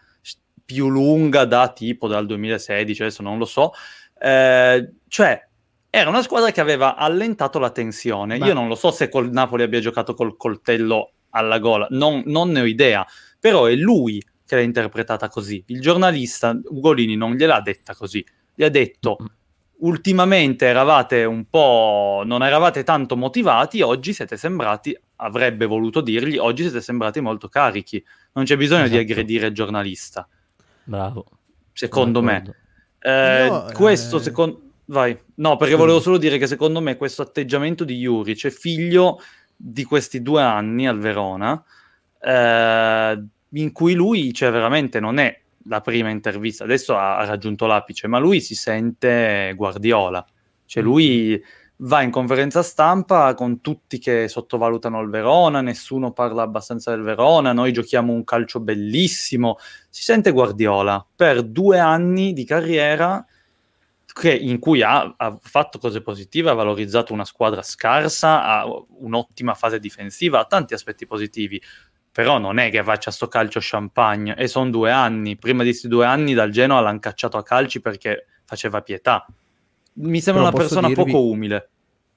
più 0.64 0.88
lunga 0.88 1.44
da 1.44 1.68
tipo 1.72 2.06
dal 2.08 2.26
2016, 2.26 3.02
adesso 3.02 3.22
non 3.22 3.38
lo 3.38 3.44
so. 3.44 3.72
Eh, 4.20 4.92
cioè, 5.08 5.48
era 5.90 6.08
una 6.08 6.22
squadra 6.22 6.50
che 6.52 6.60
aveva 6.60 6.94
allentato 6.96 7.58
la 7.58 7.70
tensione. 7.70 8.38
Ma- 8.38 8.46
Io 8.46 8.54
non 8.54 8.68
lo 8.68 8.74
so 8.76 8.90
se 8.92 9.08
col 9.08 9.30
Napoli 9.30 9.64
abbia 9.64 9.80
giocato 9.80 10.14
col 10.14 10.36
coltello 10.36 11.12
alla 11.30 11.58
gola, 11.58 11.86
non, 11.90 12.22
non 12.26 12.50
ne 12.50 12.60
ho 12.60 12.64
idea, 12.64 13.06
però 13.38 13.66
è 13.66 13.74
lui 13.74 14.22
che 14.46 14.54
l'ha 14.56 14.62
interpretata 14.62 15.28
così. 15.28 15.62
Il 15.66 15.80
giornalista 15.80 16.58
Ugolini 16.64 17.14
non 17.16 17.34
gliel'ha 17.34 17.60
detta 17.60 17.94
così, 17.94 18.24
gli 18.54 18.64
ha 18.64 18.68
detto 18.68 19.16
Mm. 19.20 19.26
ultimamente 19.82 20.66
eravate 20.66 21.24
un 21.24 21.44
po' 21.48 22.22
non 22.24 22.42
eravate 22.42 22.82
tanto 22.84 23.16
motivati, 23.16 23.80
oggi 23.80 24.12
siete 24.12 24.36
sembrati 24.36 24.96
avrebbe 25.16 25.66
voluto 25.66 26.00
dirgli 26.00 26.36
oggi 26.36 26.62
siete 26.64 26.80
sembrati 26.80 27.20
molto 27.20 27.48
carichi. 27.48 28.02
Non 28.32 28.44
c'è 28.44 28.56
bisogno 28.56 28.88
di 28.88 28.96
Esatto. 28.96 29.02
aggredire 29.02 29.46
il 29.48 29.54
giornalista, 29.54 30.26
Bravo. 30.84 31.26
secondo 31.72 32.22
me. 32.22 32.56
Eh, 32.98 33.64
questo 33.72 34.16
eh, 34.18 34.20
secondo 34.20 34.60
vai. 34.90 35.18
No, 35.36 35.56
perché 35.56 35.74
volevo 35.74 36.00
solo 36.00 36.18
dire 36.18 36.38
che 36.38 36.46
secondo 36.46 36.80
me 36.80 36.96
questo 36.96 37.22
atteggiamento 37.22 37.84
di 37.84 37.98
Juric 37.98 38.46
è 38.46 38.50
figlio 38.50 39.20
di 39.56 39.84
questi 39.84 40.22
due 40.22 40.42
anni 40.42 40.86
al 40.86 40.98
Verona, 40.98 41.62
eh, 42.20 43.24
in 43.50 43.72
cui 43.72 43.94
lui, 43.94 44.32
cioè 44.32 44.50
veramente 44.50 45.00
non 45.00 45.18
è 45.18 45.38
la 45.64 45.80
prima 45.80 46.10
intervista, 46.10 46.64
adesso 46.64 46.96
ha, 46.96 47.18
ha 47.18 47.24
raggiunto 47.24 47.66
l'apice, 47.66 48.06
ma 48.06 48.18
lui 48.18 48.40
si 48.40 48.54
sente 48.54 49.52
Guardiola. 49.56 50.24
Cioè 50.66 50.82
lui 50.82 51.40
va 51.82 52.02
in 52.02 52.10
conferenza 52.10 52.62
stampa 52.62 53.34
con 53.34 53.60
tutti 53.60 53.98
che 53.98 54.28
sottovalutano 54.28 55.00
il 55.00 55.08
Verona, 55.08 55.60
nessuno 55.60 56.12
parla 56.12 56.42
abbastanza 56.42 56.90
del 56.90 57.02
Verona, 57.02 57.52
noi 57.52 57.72
giochiamo 57.72 58.12
un 58.12 58.24
calcio 58.24 58.60
bellissimo, 58.60 59.56
si 59.88 60.02
sente 60.02 60.30
Guardiola 60.30 61.04
per 61.14 61.42
due 61.42 61.78
anni 61.78 62.32
di 62.32 62.44
carriera 62.44 63.24
che- 64.20 64.34
in 64.36 64.58
cui 64.58 64.82
ha, 64.82 65.14
ha 65.16 65.38
fatto 65.40 65.78
cose 65.78 66.02
positive, 66.02 66.50
ha 66.50 66.54
valorizzato 66.54 67.12
una 67.14 67.24
squadra 67.24 67.62
scarsa, 67.62 68.44
ha 68.44 68.64
un'ottima 68.98 69.54
fase 69.54 69.80
difensiva, 69.80 70.40
ha 70.40 70.44
tanti 70.44 70.74
aspetti 70.74 71.06
positivi, 71.06 71.60
però 72.12 72.38
non 72.38 72.58
è 72.58 72.70
che 72.70 72.82
faccia 72.84 73.10
sto 73.10 73.28
calcio 73.28 73.60
champagne 73.62 74.36
e 74.36 74.46
sono 74.46 74.68
due 74.68 74.90
anni, 74.90 75.36
prima 75.36 75.62
di 75.62 75.70
questi 75.70 75.88
due 75.88 76.04
anni 76.04 76.34
dal 76.34 76.50
Genoa 76.50 76.80
l'hanno 76.80 76.98
cacciato 76.98 77.38
a 77.38 77.42
calci 77.42 77.80
perché 77.80 78.26
faceva 78.44 78.82
pietà. 78.82 79.24
Mi 79.94 80.20
sembra 80.20 80.44
Però 80.44 80.54
una 80.56 80.62
persona 80.64 80.86
dirvi- 80.88 81.10
poco 81.10 81.24
umile, 81.24 81.68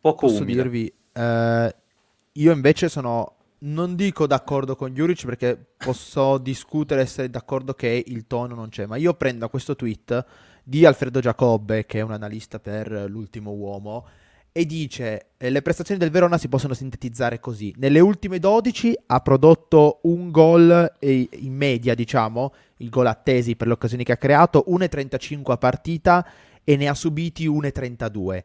poco 0.01 0.25
Posso 0.27 0.41
umile. 0.41 0.61
dirvi, 0.63 0.93
eh, 1.13 1.75
io 2.33 2.51
invece 2.51 2.89
sono, 2.89 3.35
non 3.59 3.95
dico 3.95 4.27
d'accordo 4.27 4.75
con 4.75 4.93
Juric 4.93 5.25
perché 5.25 5.57
posso 5.77 6.37
discutere, 6.37 7.01
essere 7.01 7.29
d'accordo 7.29 7.73
che 7.73 8.03
il 8.05 8.27
tono 8.27 8.55
non 8.55 8.69
c'è, 8.69 8.85
ma 8.87 8.97
io 8.97 9.13
prendo 9.13 9.47
questo 9.47 9.75
tweet 9.75 10.25
di 10.63 10.85
Alfredo 10.85 11.19
Giacobbe, 11.19 11.85
che 11.85 11.99
è 11.99 12.01
un 12.01 12.11
analista 12.11 12.59
per 12.59 13.05
l'ultimo 13.07 13.51
uomo, 13.51 14.05
e 14.51 14.65
dice 14.65 15.27
eh, 15.37 15.49
le 15.49 15.61
prestazioni 15.61 15.99
del 15.99 16.11
Verona 16.11 16.37
si 16.37 16.47
possono 16.47 16.73
sintetizzare 16.73 17.39
così. 17.39 17.73
Nelle 17.77 17.99
ultime 17.99 18.39
12 18.39 18.97
ha 19.07 19.19
prodotto 19.19 19.99
un 20.03 20.31
gol 20.31 20.93
in 21.01 21.53
media, 21.53 21.95
diciamo, 21.95 22.53
il 22.77 22.89
gol 22.89 23.07
attesi 23.07 23.55
per 23.55 23.67
le 23.67 23.73
occasioni 23.73 24.03
che 24.03 24.13
ha 24.13 24.17
creato, 24.17 24.65
1,35 24.69 25.51
a 25.51 25.57
partita 25.57 26.27
e 26.63 26.77
ne 26.77 26.87
ha 26.87 26.93
subiti 26.93 27.49
1,32 27.49 28.43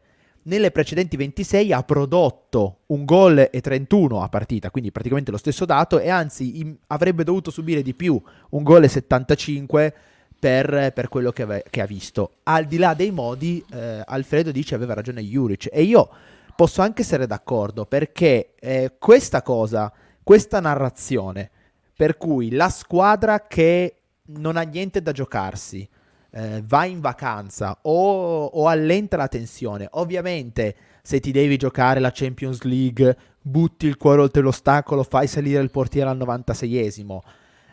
nelle 0.49 0.71
precedenti 0.71 1.17
26 1.17 1.73
ha 1.73 1.83
prodotto 1.83 2.79
un 2.87 3.05
gol 3.05 3.49
e 3.51 3.61
31 3.61 4.21
a 4.21 4.29
partita, 4.29 4.71
quindi 4.71 4.91
praticamente 4.91 5.31
lo 5.31 5.37
stesso 5.37 5.65
dato, 5.65 5.99
e 5.99 6.09
anzi 6.09 6.59
im- 6.59 6.77
avrebbe 6.87 7.23
dovuto 7.23 7.51
subire 7.51 7.81
di 7.81 7.93
più, 7.93 8.19
un 8.51 8.63
gol 8.63 8.83
e 8.83 8.87
75 8.87 9.95
per, 10.39 10.91
per 10.93 11.09
quello 11.09 11.31
che, 11.31 11.41
ave- 11.43 11.65
che 11.69 11.81
ha 11.81 11.85
visto. 11.85 12.37
Al 12.43 12.65
di 12.65 12.77
là 12.77 12.93
dei 12.93 13.11
modi, 13.11 13.63
eh, 13.71 14.01
Alfredo 14.05 14.51
dice 14.51 14.75
aveva 14.75 14.93
ragione 14.93 15.21
Juric, 15.21 15.69
e 15.71 15.83
io 15.83 16.09
posso 16.55 16.81
anche 16.81 17.01
essere 17.01 17.27
d'accordo, 17.27 17.85
perché 17.85 18.53
eh, 18.59 18.93
questa 18.97 19.41
cosa, 19.41 19.91
questa 20.23 20.59
narrazione, 20.59 21.49
per 21.95 22.17
cui 22.17 22.51
la 22.51 22.69
squadra 22.69 23.45
che 23.47 23.95
non 24.27 24.55
ha 24.55 24.61
niente 24.61 25.01
da 25.01 25.11
giocarsi, 25.11 25.87
eh, 26.31 26.61
va 26.65 26.85
in 26.85 26.99
vacanza 26.99 27.79
o, 27.81 28.45
o 28.45 28.67
allenta 28.67 29.17
la 29.17 29.27
tensione. 29.27 29.87
Ovviamente, 29.91 30.75
se 31.01 31.19
ti 31.19 31.31
devi 31.31 31.57
giocare 31.57 31.99
la 31.99 32.11
Champions 32.13 32.61
League, 32.63 33.17
butti 33.41 33.87
il 33.87 33.97
cuore 33.97 34.21
oltre 34.21 34.41
l'ostacolo, 34.41 35.03
fai 35.03 35.27
salire 35.27 35.61
il 35.61 35.71
portiere 35.71 36.09
al 36.09 36.17
96esimo. 36.17 37.19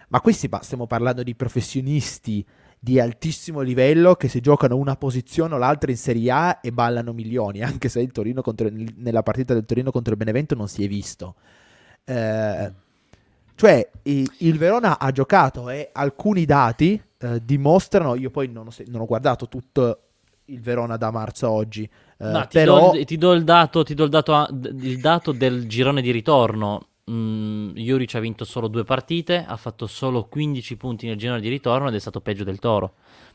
Ma 0.08 0.20
qui 0.20 0.32
stiamo 0.32 0.86
parlando 0.86 1.22
di 1.22 1.34
professionisti 1.34 2.44
di 2.78 3.00
altissimo 3.00 3.60
livello 3.62 4.14
che 4.14 4.28
si 4.28 4.40
giocano 4.40 4.76
una 4.76 4.96
posizione 4.96 5.54
o 5.54 5.58
l'altra 5.58 5.90
in 5.90 5.96
Serie 5.96 6.30
A 6.30 6.58
e 6.62 6.70
ballano 6.70 7.12
milioni, 7.12 7.62
anche 7.64 7.88
se 7.88 8.00
il 8.00 8.12
Torino 8.12 8.42
contro, 8.42 8.68
nella 8.70 9.22
partita 9.22 9.54
del 9.54 9.64
Torino 9.64 9.90
contro 9.90 10.12
il 10.12 10.18
Benevento 10.18 10.54
non 10.54 10.68
si 10.68 10.84
è 10.84 10.88
visto. 10.88 11.34
Eh, 12.04 12.72
cioè, 13.56 13.90
il 14.02 14.58
Verona 14.58 14.98
ha 14.98 15.10
giocato 15.10 15.70
e 15.70 15.88
alcuni 15.92 16.44
dati 16.44 17.02
eh, 17.18 17.40
dimostrano, 17.42 18.14
io 18.14 18.30
poi 18.30 18.48
non 18.48 18.66
ho, 18.66 18.70
se- 18.70 18.84
non 18.88 19.00
ho 19.00 19.06
guardato 19.06 19.48
tutto 19.48 20.00
il 20.46 20.60
Verona 20.60 20.96
da 20.96 21.10
marzo 21.10 21.46
a 21.46 21.50
oggi, 21.50 21.88
eh, 22.18 22.46
ti, 22.48 22.58
però 22.58 22.92
do 22.92 22.98
il, 22.98 23.04
ti 23.04 23.16
do 23.16 23.32
il 23.32 23.44
dato, 23.44 23.82
ti 23.82 23.94
do 23.94 24.04
il 24.04 24.10
dato, 24.10 24.46
il 24.50 25.00
dato 25.00 25.32
del 25.32 25.66
girone 25.66 26.02
di 26.02 26.10
ritorno. 26.10 26.86
Mm, 27.08 27.70
Juric 27.74 28.16
ha 28.16 28.18
vinto 28.20 28.44
solo 28.44 28.66
due 28.66 28.82
partite, 28.82 29.44
ha 29.46 29.56
fatto 29.56 29.86
solo 29.86 30.24
15 30.24 30.76
punti 30.76 31.06
nel 31.06 31.16
girone 31.16 31.40
di 31.40 31.48
ritorno 31.48 31.86
ed 31.88 31.94
è 31.94 32.00
stato 32.00 32.20
peggio 32.20 32.42
del 32.42 32.58
Toro. 32.58 32.94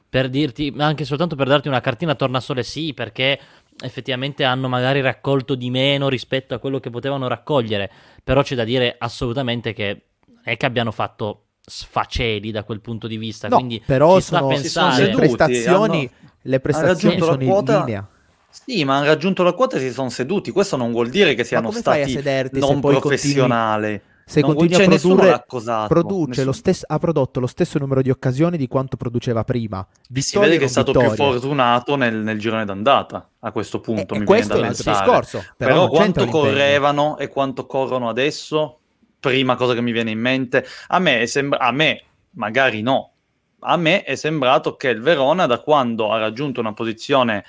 Per 0.10 0.28
dirti, 0.28 0.72
ma 0.72 0.86
anche 0.86 1.06
soltanto 1.06 1.38
per 1.38 1.48
darti 1.48 1.70
una 1.70 1.80
cartina 1.80 2.14
tornasole, 2.16 2.64
sì, 2.64 2.94
perché 2.94 3.40
effettivamente 3.82 4.44
hanno 4.44 4.68
magari 4.68 5.00
raccolto 5.00 5.56
di 5.56 5.70
meno 5.70 6.10
rispetto 6.10 6.54
a 6.54 6.60
quello 6.60 6.82
che 6.82 6.90
potevano 6.90 7.30
raccogliere. 7.30 7.90
Però 8.22 8.42
c'è 8.44 8.56
da 8.56 8.66
dire 8.66 8.96
assolutamente 8.98 9.72
che 9.72 10.02
è 10.44 10.58
che 10.58 10.66
abbiano 10.66 10.92
fatto 10.92 11.46
sfaceli 11.66 12.52
da 12.52 12.64
quel 12.64 12.82
punto 12.82 13.08
di 13.08 13.16
vista. 13.16 13.48
no, 13.48 13.56
quindi 13.56 13.82
però 13.86 14.16
ci 14.16 14.22
sta 14.24 14.40
a 14.40 14.42
sono, 14.42 14.92
sono 14.92 14.98
le 14.98 15.16
prestazioni, 15.16 15.98
hanno- 16.00 16.10
le 16.42 16.60
prestazioni 16.60 17.20
sono 17.20 17.42
in 17.42 17.50
quota- 17.50 17.80
linea. 17.86 18.10
Sì, 18.52 18.84
ma 18.84 18.98
hanno 18.98 19.06
raggiunto 19.06 19.44
la 19.44 19.54
quota 19.54 19.78
e 19.78 19.80
si 19.80 19.92
sono 19.92 20.10
seduti. 20.10 20.52
Questo 20.52 20.76
non 20.78 20.92
vuol 20.92 21.10
dire 21.10 21.34
che 21.34 21.44
siano 21.44 21.72
stati 21.72 22.22
non 22.54 22.80
professionali. 22.80 24.02
Se 24.32 24.40
Non 24.40 24.56
continui 24.56 24.86
a 24.86 24.88
produrre, 24.88 25.46
produce 25.88 26.54
stesso, 26.54 26.86
ha 26.88 26.98
prodotto 27.00 27.42
lo 27.42 27.48
stesso 27.48 27.80
numero 27.80 28.02
di 28.02 28.10
occasioni 28.10 28.56
di 28.56 28.68
quanto 28.68 28.96
produceva 28.96 29.44
prima. 29.44 29.86
si 29.92 30.08
Vittorie 30.10 30.48
vede 30.48 30.60
che 30.60 30.66
è 30.66 30.70
stato 30.70 30.92
più 30.92 31.02
vittorie. 31.02 31.34
fortunato 31.34 31.96
nel, 31.98 32.16
nel 32.16 32.40
girone 32.40 32.64
d'andata 32.64 33.30
a 33.40 33.52
questo 33.52 33.82
punto. 33.82 34.14
E- 34.14 34.18
e 34.18 34.20
mi 34.20 34.26
questo 34.26 34.54
è 34.54 34.56
viene 34.56 34.70
da 34.74 34.78
altro 34.78 34.84
pensare. 34.86 35.06
discorso. 35.06 35.54
Però, 35.58 35.72
Però, 35.74 35.88
quanto 35.90 36.26
correvano 36.28 37.18
e 37.18 37.28
quanto 37.28 37.66
corrono 37.66 38.08
adesso? 38.08 38.80
Prima 39.20 39.56
cosa 39.56 39.74
che 39.74 39.82
mi 39.82 39.92
viene 39.92 40.12
in 40.12 40.20
mente, 40.20 40.66
a 40.88 41.00
me, 41.00 41.28
sembra, 41.28 41.60
a 41.60 41.72
me 41.72 42.04
magari 42.32 42.82
no, 42.82 43.12
a 43.60 43.76
me 43.76 44.04
è 44.04 44.16
sembrato 44.16 44.78
che 44.78 44.88
il 44.88 45.02
Verona, 45.02 45.46
da 45.46 45.60
quando 45.60 46.12
ha 46.12 46.18
raggiunto 46.18 46.60
una 46.60 46.74
posizione 46.74 47.44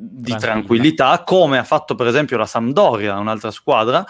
di 0.00 0.36
tranquillità, 0.36 1.24
come 1.24 1.58
ha 1.58 1.64
fatto 1.64 1.96
per 1.96 2.06
esempio 2.06 2.36
la 2.36 2.46
Sampdoria, 2.46 3.18
un'altra 3.18 3.50
squadra, 3.50 4.06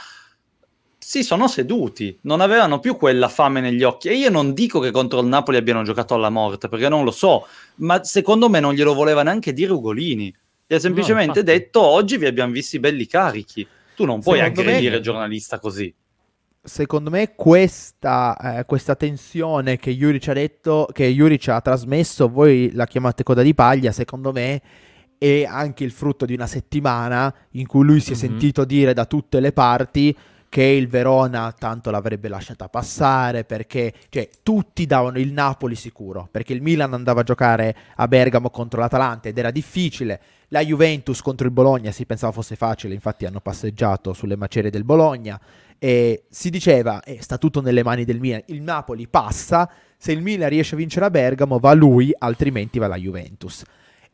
si 0.99 1.23
sono 1.23 1.49
seduti, 1.49 2.19
non 2.23 2.43
avevano 2.43 2.81
più 2.81 2.99
quella 2.99 3.29
fame 3.29 3.63
negli 3.63 3.83
occhi. 3.83 4.09
E 4.09 4.15
io 4.15 4.29
non 4.29 4.53
dico 4.53 4.81
che 4.81 4.91
contro 4.91 5.21
il 5.21 5.27
Napoli 5.27 5.57
abbiano 5.57 5.83
giocato 5.83 6.13
alla 6.13 6.29
morte, 6.29 6.69
perché 6.69 6.91
non 6.91 7.05
lo 7.05 7.11
so, 7.11 7.47
ma 7.77 8.05
secondo 8.05 8.51
me 8.51 8.61
non 8.61 8.75
glielo 8.75 8.93
voleva 8.93 9.23
neanche 9.23 9.55
dire 9.55 9.73
Ugolini. 9.73 10.35
Gli 10.67 10.75
ha 10.75 10.79
semplicemente 10.79 11.39
no, 11.39 11.45
detto 11.47 11.81
oggi 11.81 12.19
vi 12.19 12.27
abbiamo 12.27 12.53
visti 12.53 12.79
belli 12.79 13.07
carichi. 13.07 13.67
Tu 13.97 14.05
non 14.05 14.21
puoi 14.21 14.41
aggredire 14.41 14.97
il 14.97 15.03
giornalista 15.03 15.59
così 15.59 15.93
secondo 16.61 17.09
me 17.09 17.35
questa, 17.35 18.59
eh, 18.59 18.65
questa, 18.67 18.95
tensione 18.95 19.79
che 19.79 19.97
Juric 19.97 20.29
ha 20.29 20.35
detto, 20.35 20.87
che 20.93 21.11
Juric 21.11 21.49
ha 21.49 21.63
trasmesso, 21.63 22.29
voi 22.29 22.71
la 22.75 22.87
chiamate 22.87 23.23
coda 23.23 23.41
di 23.41 23.55
paglia, 23.55 23.91
secondo 23.91 24.33
me 24.33 24.61
è 25.19 25.45
anche 25.45 25.85
il 25.85 25.91
frutto 25.91 26.25
di 26.25 26.35
una 26.35 26.47
settimana 26.47 27.35
in 27.53 27.67
cui 27.67 27.85
lui 27.85 28.01
si 28.01 28.13
è 28.13 28.17
mm-hmm. 28.17 28.29
sentito 28.29 28.65
dire 28.65 28.95
da 28.95 29.05
tutte 29.05 29.41
le 29.41 29.53
parti 29.53 30.17
che 30.49 30.63
il 30.63 30.89
Verona 30.89 31.53
tanto 31.53 31.91
l'avrebbe 31.91 32.29
lasciata 32.29 32.69
passare 32.69 33.45
perché 33.45 33.93
cioè, 34.09 34.29
tutti 34.43 34.87
davano 34.87 35.19
il 35.19 35.33
Napoli 35.33 35.75
sicuro 35.75 36.29
perché 36.31 36.55
il 36.55 36.63
Milan 36.63 36.95
andava 36.95 37.21
a 37.21 37.25
giocare 37.25 37.77
a 37.97 38.09
Bergamo 38.09 38.49
contro 38.49 38.81
l'Atalanta 38.81 39.29
ed 39.29 39.37
era 39.37 39.51
difficile 39.51 40.21
la 40.49 40.65
Juventus 40.65 41.21
contro 41.21 41.47
il 41.47 41.53
Bologna 41.53 41.91
si 41.91 42.07
pensava 42.07 42.33
fosse 42.33 42.57
facile 42.57 42.95
infatti 42.95 43.27
hanno 43.27 43.41
passeggiato 43.41 44.15
sulle 44.15 44.37
macerie 44.37 44.71
del 44.71 44.85
Bologna 44.85 45.39
e 45.79 46.25
si 46.31 46.49
diceva 46.49 47.03
eh, 47.03 47.21
sta 47.21 47.37
tutto 47.37 47.61
nelle 47.61 47.83
mani 47.83 48.05
del 48.05 48.19
Milan 48.19 48.43
il 48.47 48.63
Napoli 48.63 49.07
passa 49.07 49.71
se 49.99 50.13
il 50.13 50.23
Milan 50.23 50.49
riesce 50.49 50.77
a 50.77 50.79
vincere 50.79 51.05
a 51.05 51.11
Bergamo 51.11 51.59
va 51.59 51.75
lui 51.75 52.11
altrimenti 52.17 52.79
va 52.79 52.87
la 52.87 52.97
Juventus 52.97 53.65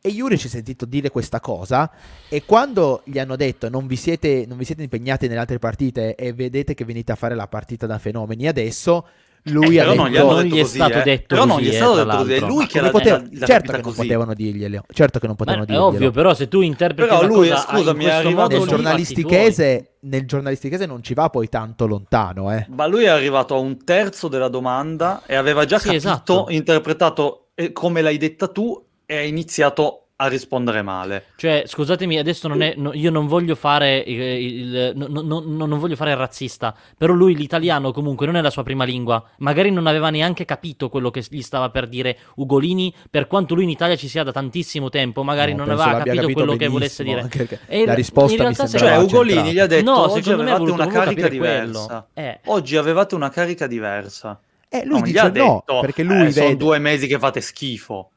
e 0.05 0.09
Yuri 0.09 0.37
ci 0.37 0.45
ha 0.45 0.51
sentito 0.51 0.85
dire 0.85 1.09
questa 1.09 1.39
cosa 1.39 1.89
e 2.29 2.43
quando 2.45 3.01
gli 3.05 3.17
hanno 3.17 3.35
detto 3.35 3.69
non 3.69 3.87
vi, 3.87 3.95
siete, 3.95 4.45
non 4.47 4.55
vi 4.55 4.63
siete 4.63 4.83
impegnati 4.83 5.27
nelle 5.27 5.39
altre 5.39 5.57
partite 5.57 6.13
e 6.13 6.31
vedete 6.31 6.75
che 6.75 6.85
venite 6.85 7.11
a 7.11 7.15
fare 7.15 7.33
la 7.33 7.47
partita 7.47 7.87
da 7.87 7.97
fenomeni 7.97 8.47
adesso, 8.47 9.07
lui 9.45 9.77
eh, 9.77 9.79
ha 9.79 9.85
detto, 9.85 9.95
non 9.95 10.09
gli, 10.09 10.17
non 10.17 10.43
gli 10.43 10.59
è 10.59 10.63
stato 10.63 10.91
così, 10.91 11.03
detto 11.03 11.25
però 11.25 11.45
non 11.45 11.59
gli 11.59 11.69
è 11.69 11.69
eh, 11.69 11.73
stato 11.73 11.95
detto 11.95 12.17
così, 12.17 12.33
è 12.33 12.39
lui 12.41 12.67
che 12.67 12.81
l'ha 12.81 12.89
poteva, 12.91 13.23
la, 13.31 13.45
certo 13.47 13.71
che 13.71 13.77
non 13.77 13.81
così. 13.81 13.97
potevano 13.97 14.33
dirglielo 14.35 14.83
certo 14.93 15.17
che 15.19 15.25
non 15.25 15.35
potevano 15.35 15.63
Ma 15.63 15.67
dirglielo 15.71 15.89
è 15.89 15.95
ovvio 15.95 16.11
però 16.11 16.33
se 16.35 16.47
tu 16.47 16.61
interpreti 16.61 17.09
però 17.09 17.25
lui, 17.25 17.49
cosa 17.49 17.65
scusami, 17.67 18.03
in 18.03 18.09
questo 18.09 18.29
modo 18.29 18.57
nel 18.57 18.67
giornalistichese 18.67 19.95
nel 20.01 20.27
giornalistichese 20.27 20.85
non 20.85 21.01
ci 21.01 21.15
va 21.15 21.31
poi 21.31 21.49
tanto 21.49 21.87
lontano 21.87 22.53
eh. 22.53 22.67
ma 22.69 22.85
lui 22.85 23.05
è 23.05 23.09
arrivato 23.09 23.55
a 23.55 23.57
un 23.57 23.83
terzo 23.83 24.27
della 24.27 24.49
domanda 24.49 25.23
e 25.25 25.33
aveva 25.33 25.65
già 25.65 25.79
sì, 25.79 25.85
capito 25.85 26.07
esatto. 26.07 26.45
interpretato 26.49 27.47
eh, 27.55 27.71
come 27.71 28.01
l'hai 28.01 28.17
detta 28.17 28.47
tu 28.49 28.83
e 29.05 29.17
ha 29.17 29.21
iniziato 29.21 30.05
a 30.17 30.27
rispondere 30.27 30.81
male. 30.81 31.25
Cioè, 31.35 31.63
scusatemi, 31.65 32.17
adesso 32.17 32.47
non 32.47 32.61
è, 32.61 32.73
no, 32.77 32.93
io 32.93 33.11
non 33.11 33.27
voglio 33.27 33.55
fare 33.55 33.97
il, 33.97 34.21
il 34.21 34.91
no, 34.95 35.21
no, 35.21 35.43
non 35.45 35.77
voglio 35.77 35.97
fare 35.97 36.11
il 36.11 36.17
razzista, 36.17 36.73
però 36.97 37.13
lui 37.13 37.35
l'italiano 37.35 37.91
comunque 37.91 38.25
non 38.25 38.37
è 38.37 38.41
la 38.41 38.49
sua 38.49 38.63
prima 38.63 38.85
lingua. 38.85 39.21
Magari 39.39 39.71
non 39.71 39.87
aveva 39.87 40.09
neanche 40.09 40.45
capito 40.45 40.87
quello 40.89 41.11
che 41.11 41.23
gli 41.29 41.41
stava 41.41 41.69
per 41.69 41.87
dire 41.87 42.17
Ugolini, 42.35 42.93
per 43.09 43.27
quanto 43.27 43.55
lui 43.55 43.63
in 43.63 43.69
Italia 43.69 43.97
ci 43.97 44.07
sia 44.07 44.23
da 44.23 44.31
tantissimo 44.31 44.89
tempo, 44.89 45.23
magari 45.23 45.53
non 45.53 45.69
aveva 45.69 45.97
capito, 45.97 46.21
capito 46.21 46.33
quello 46.33 46.55
che 46.55 46.67
volesse 46.67 47.03
dire. 47.03 47.29
E 47.67 47.85
la 47.85 47.93
risposta 47.93 48.47
mi 48.47 48.55
sembra 48.55 48.79
Cioè, 48.79 48.97
Ugolini 48.97 49.51
gli 49.51 49.59
ha 49.59 49.67
detto 49.67 49.91
no, 49.91 50.11
oggi 50.11 50.31
avevate 50.31 50.59
voluto, 50.59 50.81
una 50.81 50.87
carica 50.87 51.27
diversa. 51.27 52.07
Eh. 52.13 52.39
Oggi 52.45 52.77
avevate 52.77 53.15
una 53.15 53.29
carica 53.29 53.67
diversa. 53.67 54.39
Eh, 54.69 54.85
lui 54.85 55.01
dice 55.01 55.23
no, 55.23 55.29
detto, 55.29 55.79
perché 55.81 56.03
lui 56.03 56.15
eh, 56.15 56.19
vede... 56.25 56.31
sono 56.31 56.55
due 56.55 56.79
mesi 56.79 57.07
che 57.07 57.19
fate 57.19 57.41
schifo. 57.41 58.11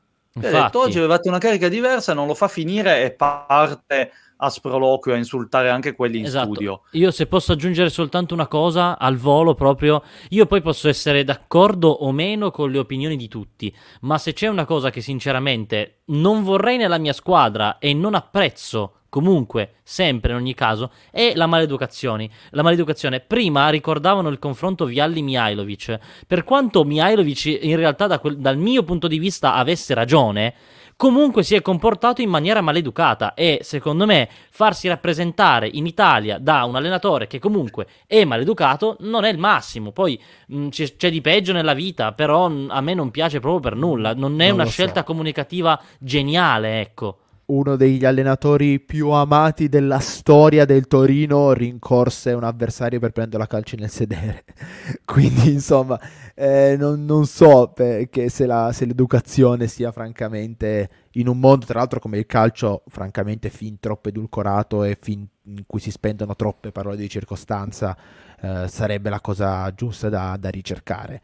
Infatti. 0.46 0.56
Ha 0.56 0.64
detto, 0.64 0.80
oggi 0.80 0.98
avevate 0.98 1.28
una 1.28 1.38
carica 1.38 1.68
diversa, 1.68 2.14
non 2.14 2.26
lo 2.26 2.34
fa 2.34 2.48
finire 2.48 3.04
e 3.04 3.10
parte 3.12 4.12
a 4.40 4.50
sproloquio 4.50 5.14
a 5.14 5.16
insultare 5.16 5.70
anche 5.70 5.94
quelli 5.94 6.18
in 6.18 6.24
esatto. 6.26 6.54
studio. 6.54 6.82
Io 6.92 7.10
se 7.10 7.26
posso 7.26 7.52
aggiungere 7.52 7.90
soltanto 7.90 8.34
una 8.34 8.46
cosa 8.46 8.98
al 8.98 9.16
volo 9.16 9.54
proprio, 9.54 10.02
io 10.30 10.46
poi 10.46 10.60
posso 10.60 10.88
essere 10.88 11.24
d'accordo 11.24 11.88
o 11.88 12.12
meno 12.12 12.50
con 12.50 12.70
le 12.70 12.78
opinioni 12.78 13.16
di 13.16 13.28
tutti, 13.28 13.74
ma 14.02 14.18
se 14.18 14.32
c'è 14.32 14.48
una 14.48 14.64
cosa 14.64 14.90
che 14.90 15.00
sinceramente 15.00 16.02
non 16.06 16.42
vorrei 16.42 16.76
nella 16.76 16.98
mia 16.98 17.12
squadra 17.12 17.78
e 17.78 17.92
non 17.94 18.14
apprezzo 18.14 18.97
comunque, 19.08 19.74
sempre 19.82 20.32
in 20.32 20.38
ogni 20.38 20.54
caso, 20.54 20.90
è 21.10 21.32
la 21.34 21.46
maleducazione. 21.46 22.28
La 22.50 22.62
maleducazione. 22.62 23.20
Prima 23.20 23.68
ricordavano 23.68 24.28
il 24.28 24.38
confronto 24.38 24.84
Vialli-Mihailovic. 24.84 25.98
Per 26.26 26.44
quanto 26.44 26.84
Mihailovic 26.84 27.58
in 27.62 27.76
realtà 27.76 28.06
da 28.06 28.18
quel, 28.18 28.38
dal 28.38 28.56
mio 28.56 28.82
punto 28.82 29.08
di 29.08 29.18
vista 29.18 29.54
avesse 29.54 29.94
ragione, 29.94 30.54
comunque 30.96 31.44
si 31.44 31.54
è 31.54 31.62
comportato 31.62 32.22
in 32.22 32.28
maniera 32.28 32.60
maleducata 32.60 33.34
e 33.34 33.60
secondo 33.62 34.04
me 34.04 34.28
farsi 34.50 34.88
rappresentare 34.88 35.70
in 35.72 35.86
Italia 35.86 36.38
da 36.38 36.64
un 36.64 36.74
allenatore 36.74 37.28
che 37.28 37.38
comunque 37.38 37.86
è 38.04 38.24
maleducato 38.24 38.96
non 39.00 39.24
è 39.24 39.30
il 39.30 39.38
massimo. 39.38 39.92
Poi 39.92 40.20
mh, 40.48 40.68
c'è, 40.68 40.96
c'è, 40.96 41.10
di 41.10 41.20
peggio 41.20 41.52
nella 41.52 41.74
vita, 41.74 42.12
però 42.12 42.46
a 42.46 42.80
me 42.80 42.94
non 42.94 43.10
piace 43.10 43.40
proprio 43.40 43.60
per 43.60 43.76
nulla. 43.78 44.12
Non 44.12 44.40
è 44.40 44.48
non 44.48 44.60
una 44.60 44.66
scelta 44.66 45.00
so. 45.00 45.06
comunicativa 45.06 45.80
geniale, 45.98 46.80
ecco 46.80 47.18
uno 47.48 47.76
degli 47.76 48.04
allenatori 48.04 48.78
più 48.78 49.10
amati 49.10 49.68
della 49.68 50.00
storia 50.00 50.66
del 50.66 50.86
Torino 50.86 51.52
rincorse 51.52 52.32
un 52.32 52.44
avversario 52.44 52.98
per 52.98 53.12
prendere 53.12 53.38
la 53.38 53.46
calcio 53.46 53.76
nel 53.76 53.88
sedere. 53.88 54.44
Quindi, 55.04 55.52
insomma, 55.52 55.98
eh, 56.34 56.76
non, 56.78 57.04
non, 57.06 57.26
so 57.26 57.72
se, 57.74 58.46
la, 58.46 58.70
se, 58.72 58.84
l'educazione 58.84 59.66
sia 59.66 59.90
francamente 59.92 60.88
in 61.12 61.26
un 61.26 61.38
mondo, 61.38 61.64
tra 61.64 61.78
l'altro, 61.78 62.00
come 62.00 62.18
il 62.18 62.26
calcio, 62.26 62.82
francamente 62.88 63.48
fin 63.48 63.80
troppo 63.80 64.10
edulcorato 64.10 64.84
e 64.84 64.98
fin 65.00 65.26
in 65.44 65.64
cui 65.66 65.80
si 65.80 65.90
spendono 65.90 66.36
troppe 66.36 66.70
parole 66.70 66.96
di 66.96 67.08
circostanza, 67.08 67.96
eh, 68.42 68.66
sarebbe 68.68 69.08
la 69.08 69.20
cosa 69.20 69.72
giusta 69.72 70.10
da, 70.10 70.36
da 70.38 70.50
ricercare. 70.50 71.22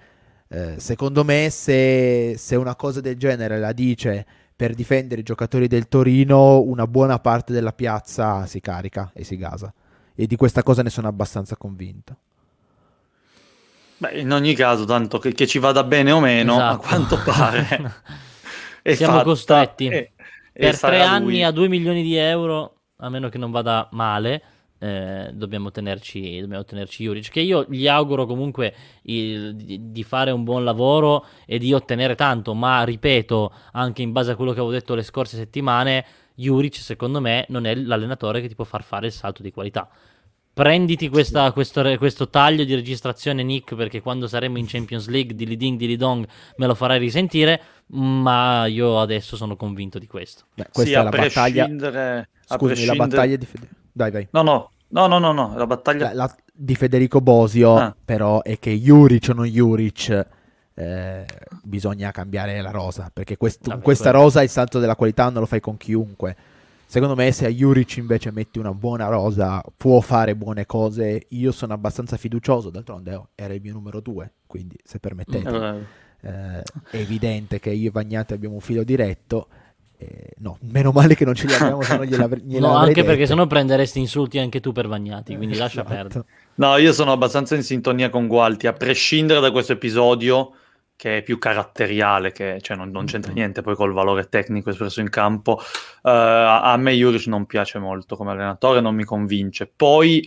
Eh, 0.48 0.74
secondo 0.78 1.22
me, 1.22 1.50
se, 1.50 2.34
se 2.38 2.56
una 2.56 2.76
cosa 2.76 3.02
del 3.02 3.16
genere 3.16 3.58
la 3.58 3.72
dice 3.72 4.26
per 4.56 4.74
difendere 4.74 5.20
i 5.20 5.24
giocatori 5.24 5.66
del 5.66 5.88
Torino 5.88 6.60
una 6.60 6.86
buona 6.86 7.18
parte 7.18 7.52
della 7.52 7.72
piazza 7.72 8.46
si 8.46 8.60
carica 8.60 9.10
e 9.14 9.24
si 9.24 9.36
gasa. 9.36 9.72
E 10.14 10.26
di 10.26 10.36
questa 10.36 10.62
cosa 10.62 10.82
ne 10.82 10.90
sono 10.90 11.08
abbastanza 11.08 11.56
convinto. 11.56 12.16
Beh, 13.96 14.20
in 14.20 14.32
ogni 14.32 14.54
caso, 14.54 14.84
tanto 14.84 15.18
che, 15.18 15.32
che 15.32 15.46
ci 15.46 15.58
vada 15.58 15.82
bene 15.82 16.12
o 16.12 16.20
meno, 16.20 16.54
esatto. 16.54 16.74
a 16.74 16.88
quanto 16.88 17.18
pare, 17.24 17.66
siamo 18.94 19.14
fatta, 19.14 19.24
costretti. 19.24 19.88
E, 19.88 20.12
per 20.52 20.78
tre 20.78 21.02
anni 21.02 21.24
lui. 21.24 21.42
a 21.42 21.50
2 21.50 21.68
milioni 21.68 22.02
di 22.02 22.14
euro, 22.16 22.82
a 22.98 23.08
meno 23.08 23.28
che 23.28 23.38
non 23.38 23.50
vada 23.50 23.88
male, 23.92 24.42
eh, 24.84 25.30
dobbiamo, 25.32 25.70
tenerci, 25.70 26.40
dobbiamo 26.40 26.64
tenerci 26.64 27.04
Juric, 27.04 27.30
che 27.30 27.40
io 27.40 27.64
gli 27.70 27.88
auguro 27.88 28.26
comunque 28.26 28.74
il, 29.04 29.56
di, 29.56 29.92
di, 29.92 30.02
fare 30.02 30.30
un 30.30 30.44
buon 30.44 30.62
lavoro 30.62 31.24
e 31.46 31.56
di 31.56 31.72
ottenere 31.72 32.14
tanto, 32.14 32.52
ma 32.52 32.84
ripeto, 32.84 33.50
anche 33.72 34.02
in 34.02 34.12
base 34.12 34.32
a 34.32 34.36
quello 34.36 34.52
che 34.52 34.58
avevo 34.58 34.74
detto 34.74 34.94
le 34.94 35.02
scorse 35.02 35.38
settimane, 35.38 36.04
Juric 36.34 36.76
secondo 36.76 37.22
me 37.22 37.46
non 37.48 37.64
è 37.64 37.74
l'allenatore 37.74 38.42
che 38.42 38.48
ti 38.48 38.54
può 38.54 38.64
far 38.64 38.82
fare 38.82 39.06
il 39.06 39.12
salto 39.12 39.42
di 39.42 39.50
qualità. 39.50 39.88
Prenditi 40.52 41.08
questa, 41.08 41.50
questo, 41.52 41.82
questo, 41.96 42.28
taglio 42.28 42.64
di 42.64 42.74
registrazione, 42.74 43.42
Nick, 43.42 43.74
perché 43.74 44.02
quando 44.02 44.28
saremo 44.28 44.58
in 44.58 44.66
Champions 44.66 45.08
League 45.08 45.34
di 45.34 45.46
Liding 45.46 45.78
di 45.78 45.86
Lidong 45.86 46.28
me 46.56 46.66
lo 46.66 46.74
farai 46.74 46.98
risentire. 46.98 47.60
Ma 47.86 48.66
io 48.66 49.00
adesso 49.00 49.36
sono 49.36 49.56
convinto 49.56 49.98
di 49.98 50.06
questo. 50.06 50.44
Beh, 50.54 50.68
questa 50.72 50.82
sì, 50.84 50.92
è 50.92 51.02
la 51.02 51.08
battaglia. 51.10 52.26
Scusami, 52.46 52.84
la 52.84 52.94
battaglia 52.94 53.36
di 53.36 53.46
Fede. 53.46 53.68
Dai, 53.90 54.10
vai. 54.10 54.28
No, 54.32 54.42
no, 54.42 54.70
No, 54.88 55.06
no, 55.06 55.18
no, 55.18 55.32
no, 55.32 55.54
la 55.56 55.66
battaglia... 55.66 56.08
La, 56.08 56.24
la, 56.24 56.36
di 56.52 56.74
Federico 56.76 57.20
Bosio, 57.20 57.76
ah. 57.76 57.96
però, 58.04 58.42
è 58.42 58.58
che 58.58 58.70
Juric 58.78 59.28
o 59.30 59.32
non 59.32 59.46
Juric, 59.46 60.26
eh, 60.74 61.24
bisogna 61.62 62.10
cambiare 62.10 62.60
la 62.60 62.70
rosa, 62.70 63.10
perché 63.12 63.36
quest- 63.36 63.66
Vabbè, 63.66 63.82
questa 63.82 64.10
quello... 64.10 64.24
rosa 64.24 64.42
il 64.42 64.48
salto 64.48 64.78
della 64.78 64.96
qualità 64.96 65.28
non 65.30 65.40
lo 65.40 65.46
fai 65.46 65.60
con 65.60 65.76
chiunque. 65.76 66.36
Secondo 66.86 67.16
me 67.16 67.32
se 67.32 67.46
a 67.46 67.48
Juric 67.48 67.96
invece 67.96 68.30
metti 68.30 68.58
una 68.58 68.72
buona 68.72 69.08
rosa 69.08 69.60
può 69.76 70.00
fare 70.00 70.36
buone 70.36 70.64
cose, 70.66 71.26
io 71.30 71.50
sono 71.50 71.72
abbastanza 71.72 72.16
fiducioso, 72.16 72.70
d'altronde 72.70 73.14
oh, 73.14 73.28
era 73.34 73.52
il 73.54 73.60
mio 73.60 73.72
numero 73.72 74.00
due, 74.00 74.32
quindi 74.46 74.76
se 74.84 75.00
permettete. 75.00 75.50
Mm. 75.50 75.82
Eh, 76.20 76.62
è 76.90 76.96
evidente 76.96 77.58
che 77.58 77.70
io 77.70 77.88
e 77.88 77.90
Vagnati 77.90 78.32
abbiamo 78.32 78.54
un 78.54 78.60
filo 78.60 78.84
diretto 78.84 79.48
eh, 79.96 80.34
no, 80.38 80.58
meno 80.62 80.90
male 80.90 81.14
che 81.14 81.24
non 81.24 81.34
ce 81.34 81.46
li 81.46 81.54
abbiamo, 81.54 81.82
se 81.82 81.96
no 81.96 82.04
gliela, 82.06 82.28
gliela 82.28 82.66
No, 82.68 82.76
anche 82.76 82.94
detto. 82.94 83.06
perché 83.06 83.26
sennò 83.26 83.46
prenderesti 83.46 83.98
insulti 83.98 84.38
anche 84.38 84.60
tu 84.60 84.72
per 84.72 84.88
Vagnati, 84.88 85.36
quindi 85.36 85.56
lascia 85.56 85.80
esatto. 85.80 85.94
perdere. 85.94 86.24
No, 86.56 86.76
io 86.76 86.92
sono 86.92 87.12
abbastanza 87.12 87.54
in 87.54 87.62
sintonia 87.62 88.10
con 88.10 88.26
Gualti, 88.26 88.66
a 88.66 88.72
prescindere 88.72 89.40
da 89.40 89.50
questo 89.50 89.72
episodio 89.72 90.52
che 90.96 91.18
è 91.18 91.22
più 91.22 91.38
caratteriale, 91.38 92.32
che 92.32 92.58
cioè, 92.60 92.76
non, 92.76 92.90
non, 92.90 93.04
c'entra 93.06 93.32
niente 93.32 93.62
poi 93.62 93.74
col 93.74 93.92
valore 93.92 94.28
tecnico 94.28 94.70
espresso 94.70 95.00
in 95.00 95.10
campo. 95.10 95.54
Uh, 96.02 96.10
a 96.10 96.76
me 96.78 96.92
Juric 96.92 97.26
non 97.26 97.46
piace 97.46 97.78
molto 97.78 98.16
come 98.16 98.30
allenatore, 98.30 98.80
non 98.80 98.94
mi 98.94 99.04
convince. 99.04 99.66
Poi 99.74 100.26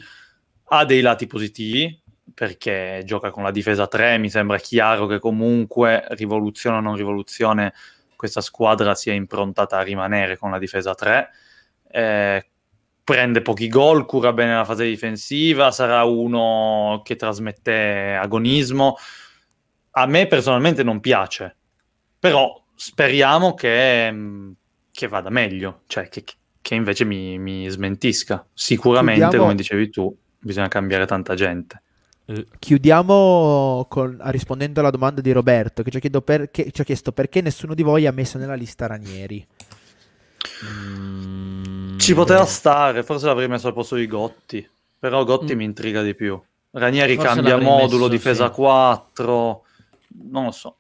ha 0.70 0.86
dei 0.86 1.02
lati 1.02 1.26
positivi, 1.26 2.02
perché 2.34 3.02
gioca 3.06 3.32
con 3.32 3.44
la 3.44 3.52
difesa 3.52 3.88
3, 3.88 4.18
mi 4.18 4.30
sembra 4.30 4.58
chiaro 4.58 5.08
che 5.08 5.20
comunque 5.20 6.06
rivoluzione 6.10 6.78
o 6.78 6.82
non 6.82 6.96
rivoluzione 6.96 7.74
questa 8.18 8.42
squadra 8.42 8.96
sia 8.96 9.14
improntata 9.14 9.78
a 9.78 9.84
rimanere 9.84 10.38
con 10.38 10.52
la 10.52 10.58
difesa 10.58 10.94
3. 10.94 11.30
Eh, 11.90 12.50
prende 13.08 13.42
pochi 13.42 13.70
gol, 13.70 14.06
cura 14.06 14.34
bene 14.34 14.54
la 14.54 14.66
fase 14.66 14.84
difensiva, 14.84 15.72
sarà 15.72 16.04
uno 16.04 17.02
che 17.06 17.16
trasmette 17.16 18.18
agonismo. 18.20 18.98
A 19.92 20.06
me 20.08 20.28
personalmente 20.28 20.84
non 20.84 21.00
piace, 21.00 21.56
però 22.20 22.62
speriamo 22.76 23.54
che, 23.54 24.14
che 24.92 25.08
vada 25.08 25.30
meglio, 25.30 25.84
cioè 25.88 26.10
che, 26.10 26.26
che 26.60 26.76
invece 26.76 27.06
mi, 27.06 27.40
mi, 27.40 27.70
smentisca. 27.70 28.46
Sicuramente, 28.54 29.22
Chiudiamo... 29.22 29.46
come 29.46 29.56
dicevi 29.56 29.90
tu, 29.90 30.14
bisogna 30.38 30.68
cambiare 30.68 31.06
tanta 31.06 31.34
gente. 31.34 31.84
Eh, 32.30 32.46
chiudiamo 32.60 33.86
con, 33.88 34.18
rispondendo 34.26 34.82
alla 34.82 34.90
domanda 34.90 35.22
di 35.22 35.32
Roberto 35.32 35.82
che 35.82 35.92
ci 35.92 35.98
ha, 36.12 36.22
perché, 36.22 36.72
ci 36.72 36.82
ha, 36.82 36.84
chiesto 36.84 37.14
perché 37.14 37.40
nessuno 37.42 37.74
di 37.74 37.84
voi 37.84 38.06
ha 38.06 38.12
messo 38.12 38.38
nella 38.38 38.54
lista 38.54 38.86
Ranieri. 38.86 39.48
Mm, 40.66 41.98
ci 41.98 42.14
poteva 42.14 42.46
stare, 42.46 43.04
forse 43.04 43.28
l'avrei 43.28 43.48
messo 43.48 43.68
al 43.68 43.74
posto 43.74 43.96
di 43.96 44.08
Gotti, 44.08 44.68
però 45.00 45.24
Gotti 45.24 45.54
mm. 45.54 45.58
mi 45.58 45.64
intriga 45.64 46.02
di 46.02 46.16
più. 46.16 46.40
Ranieri 46.72 47.16
forse 47.16 47.34
cambia 47.34 47.58
modulo, 47.58 48.04
messo, 48.04 48.08
difesa 48.10 48.48
sì. 48.48 48.54
4, 48.56 49.64
non 50.30 50.46
lo 50.46 50.52
so. 50.52 50.76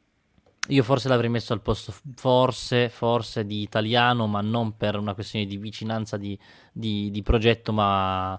Io 0.67 0.83
forse 0.83 1.07
l'avrei 1.07 1.29
messo 1.29 1.53
al 1.53 1.61
posto, 1.61 1.93
forse, 2.15 2.89
forse 2.89 3.45
di 3.45 3.61
italiano, 3.61 4.27
ma 4.27 4.41
non 4.41 4.75
per 4.75 4.97
una 4.97 5.13
questione 5.13 5.45
di 5.45 5.55
vicinanza 5.55 6.17
di, 6.17 6.37
di, 6.73 7.09
di 7.09 7.21
progetto, 7.23 7.71
ma 7.71 8.37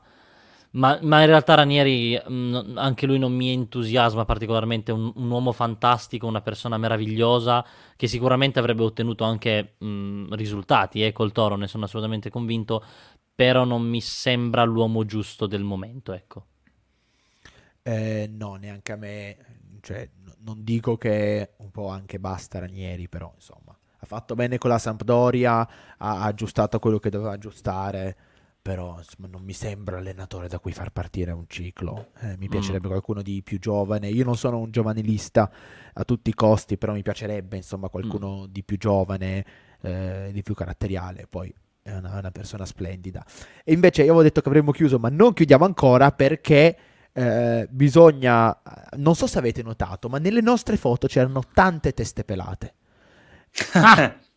ma, 0.79 0.99
ma, 1.03 1.21
in 1.21 1.27
realtà 1.27 1.55
Ranieri, 1.55 2.15
mh, 2.15 2.33
mm, 2.33 2.79
anche 2.79 3.07
lui 3.07 3.19
non 3.19 3.33
mi 3.33 3.51
entusiasma 3.51 4.25
particolarmente, 4.25 4.93
un, 4.93 5.13
un, 5.15 5.31
uomo 5.31 5.53
fantastico, 5.53 6.27
una 6.27 6.41
persona 6.41 6.79
meravigliosa, 6.79 7.65
che 7.97 8.07
sicuramente 8.07 8.59
avrebbe 8.59 8.85
ottenuto 8.85 9.25
anche 9.25 9.75
mh, 9.79 9.87
mm, 9.87 10.33
risultati, 10.35 11.05
eh, 11.05 11.13
col 11.13 11.33
Toro, 11.33 11.57
ne 11.57 11.67
sono 11.67 11.85
assolutamente 11.85 12.31
convinto, 12.31 12.85
però 13.35 13.65
non 13.65 13.83
mi 13.83 14.01
sembra 14.01 14.63
l'uomo 14.65 15.05
giusto 15.05 15.47
del 15.47 15.63
momento, 15.65 16.13
ecco. 16.13 16.47
Eh, 17.83 18.31
no, 18.31 18.55
neanche 18.55 18.93
a 18.93 18.97
me, 18.97 19.37
cioè, 19.81 20.09
non 20.41 20.63
dico 20.63 20.97
che 20.97 21.55
un 21.59 21.71
po' 21.71 21.89
anche 21.89 22.21
basta 22.21 22.61
Ranieri, 22.61 23.09
però 23.09 23.33
insomma, 23.35 23.77
ha 23.99 24.07
fatto 24.07 24.35
bene 24.35 24.59
con 24.59 24.71
la 24.71 24.79
Sampdoria, 24.79 25.69
ha 25.97 26.23
aggiustato 26.23 26.79
quello 26.79 26.99
che 26.99 27.11
doveva 27.11 27.33
aggiustare, 27.33 28.17
però 28.69 28.99
insomma, 28.99 29.29
non 29.29 29.43
mi 29.45 29.55
sembra 29.55 29.97
allenatore 29.97 30.47
da 30.47 30.59
cui 30.59 30.73
far 30.73 30.91
partire 30.91 31.33
un 31.33 31.47
ciclo. 31.47 32.09
Eh, 32.21 32.37
mi 32.37 32.49
piacerebbe 32.49 32.89
mm. 32.89 32.91
qualcuno 32.91 33.23
di 33.23 33.43
più 33.43 33.59
giovane. 33.59 34.11
Io 34.11 34.27
non 34.27 34.37
sono 34.37 34.59
un 34.59 34.71
giovanilista 34.71 35.51
a 35.95 36.05
tutti 36.05 36.29
i 36.29 36.35
costi, 36.35 36.77
però 36.77 36.93
mi 36.93 37.01
piacerebbe 37.01 37.57
insomma 37.57 37.89
qualcuno 37.89 38.43
mm. 38.43 38.45
di 38.51 38.63
più 38.63 38.77
giovane, 38.77 39.45
eh, 39.81 40.29
di 40.35 40.43
più 40.43 40.53
caratteriale. 40.53 41.27
Poi 41.31 41.51
è 41.81 41.97
una, 41.97 42.19
una, 42.19 42.31
persona 42.31 42.67
splendida. 42.67 43.25
E 43.65 43.73
invece 43.73 44.03
io 44.03 44.09
avevo 44.09 44.23
detto 44.23 44.43
che 44.43 44.49
avremmo 44.49 44.73
chiuso, 44.73 44.99
ma 44.99 45.09
non 45.09 45.33
chiudiamo 45.33 45.65
ancora 45.65 46.13
perché 46.13 46.77
eh, 47.11 47.67
bisogna. 47.71 48.55
Non 48.99 49.15
so 49.15 49.27
se 49.27 49.39
avete 49.39 49.63
notato, 49.63 50.11
ma 50.11 50.19
nelle 50.19 50.43
nostre 50.43 50.77
foto 50.77 51.07
c'erano 51.07 51.41
tante 51.55 51.95
teste 51.95 52.23
pelate. 52.23 52.75
Ah! 53.73 54.15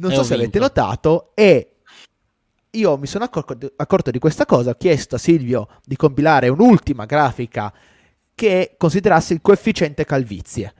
non 0.00 0.12
so 0.12 0.22
se 0.22 0.32
avete 0.32 0.58
notato 0.58 1.32
e 1.34 1.69
io 2.72 2.96
mi 2.96 3.06
sono 3.06 3.24
accorto, 3.24 3.72
accorto, 3.76 4.10
di 4.10 4.18
questa 4.18 4.46
cosa, 4.46 4.70
ho 4.70 4.74
chiesto 4.74 5.16
a 5.16 5.18
Silvio 5.18 5.68
di 5.84 5.96
compilare 5.96 6.48
un'ultima 6.48 7.04
grafica 7.04 7.72
che 8.34 8.74
considerasse 8.78 9.34
il 9.34 9.40
coefficiente 9.40 10.04
calvizie, 10.04 10.72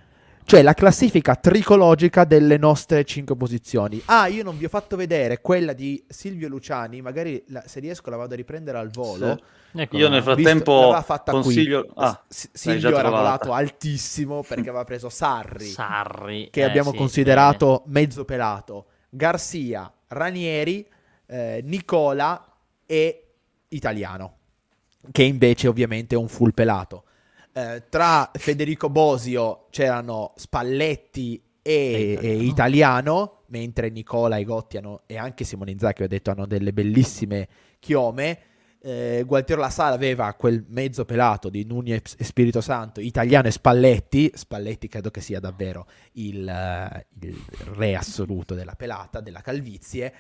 cioè 0.45 0.63
la 0.63 0.75
classifica 0.75 1.35
tricologica 1.35 2.25
delle 2.25 2.57
nostre 2.59 3.05
cinque 3.05 3.37
posizioni. 3.37 4.01
Ah, 4.07 4.29
io 4.29 4.43
non 4.45 4.57
vi 4.57 4.65
ho 4.65 4.69
fatto 4.69 4.97
vedere 4.97 5.41
quella 5.41 5.73
di 5.73 6.03
Silvio 6.09 6.49
Luciani, 6.49 7.03
magari 7.03 7.43
la, 7.49 7.63
se 7.67 7.81
riesco 7.81 8.09
la 8.11 8.17
vado 8.17 8.35
a 8.35 8.37
riprendere 8.37 8.79
al 8.79 8.91
volo. 8.91 9.37
Sì. 9.37 9.59
Ecco, 9.73 9.97
io 9.97 10.09
nel 10.09 10.23
frattempo 10.23 11.01
consiglio... 11.25 11.87
Ah, 11.95 12.21
S- 12.27 12.49
Silvio 12.53 12.97
era 12.97 13.09
volato 13.09 13.53
altissimo 13.53 14.43
perché 14.43 14.69
aveva 14.69 14.85
preso 14.85 15.09
Sarri, 15.09 15.67
Sarri 15.67 16.49
che 16.51 16.61
eh, 16.61 16.65
abbiamo 16.65 16.91
sì, 16.91 16.97
considerato 16.97 17.83
bene. 17.85 18.01
mezzo 18.01 18.25
pelato, 18.25 18.87
Garcia, 19.09 19.93
Ranieri 20.09 20.85
eh, 21.31 21.61
Nicola 21.65 22.45
e 22.85 23.35
Italiano, 23.69 24.37
che 25.13 25.23
invece 25.23 25.69
ovviamente 25.69 26.17
è 26.17 26.19
un 26.19 26.29
full 26.29 26.51
pelato. 26.51 27.05
Eh, 27.53 27.85
tra 27.89 28.31
Federico 28.35 28.91
Bosio 28.91 29.67
c'erano 29.71 30.33
Spalletti 30.37 31.41
e, 31.63 32.19
e, 32.21 32.37
Italiano, 32.43 33.43
mentre 33.47 33.91
Nicola 33.91 34.37
e 34.37 34.45
Gotti 34.45 34.77
hanno, 34.77 35.03
e 35.07 35.17
anche 35.17 35.45
Simone 35.45 35.71
Inzaghi 35.71 36.03
ho 36.03 36.09
detto 36.09 36.31
hanno 36.31 36.47
delle 36.47 36.73
bellissime 36.73 37.49
chiome. 37.79 38.39
Eh, 38.83 39.25
Gualtiero 39.27 39.61
La 39.61 39.69
Sala 39.69 39.95
aveva 39.95 40.33
quel 40.33 40.65
mezzo 40.69 41.05
pelato 41.05 41.51
di 41.51 41.65
Nunez 41.65 42.15
e 42.19 42.25
Spirito 42.25 42.61
Santo, 42.61 43.01
Italiano 43.01 43.47
e 43.47 43.51
Spalletti. 43.53 44.33
Spalletti 44.35 44.89
credo 44.89 45.11
che 45.11 45.21
sia 45.21 45.39
davvero 45.39 45.87
il, 46.13 46.39
uh, 46.39 47.27
il 47.27 47.37
re 47.75 47.95
assoluto 47.95 48.55
della 48.55 48.75
pelata, 48.75 49.21
della 49.21 49.43
calvizie 49.43 50.13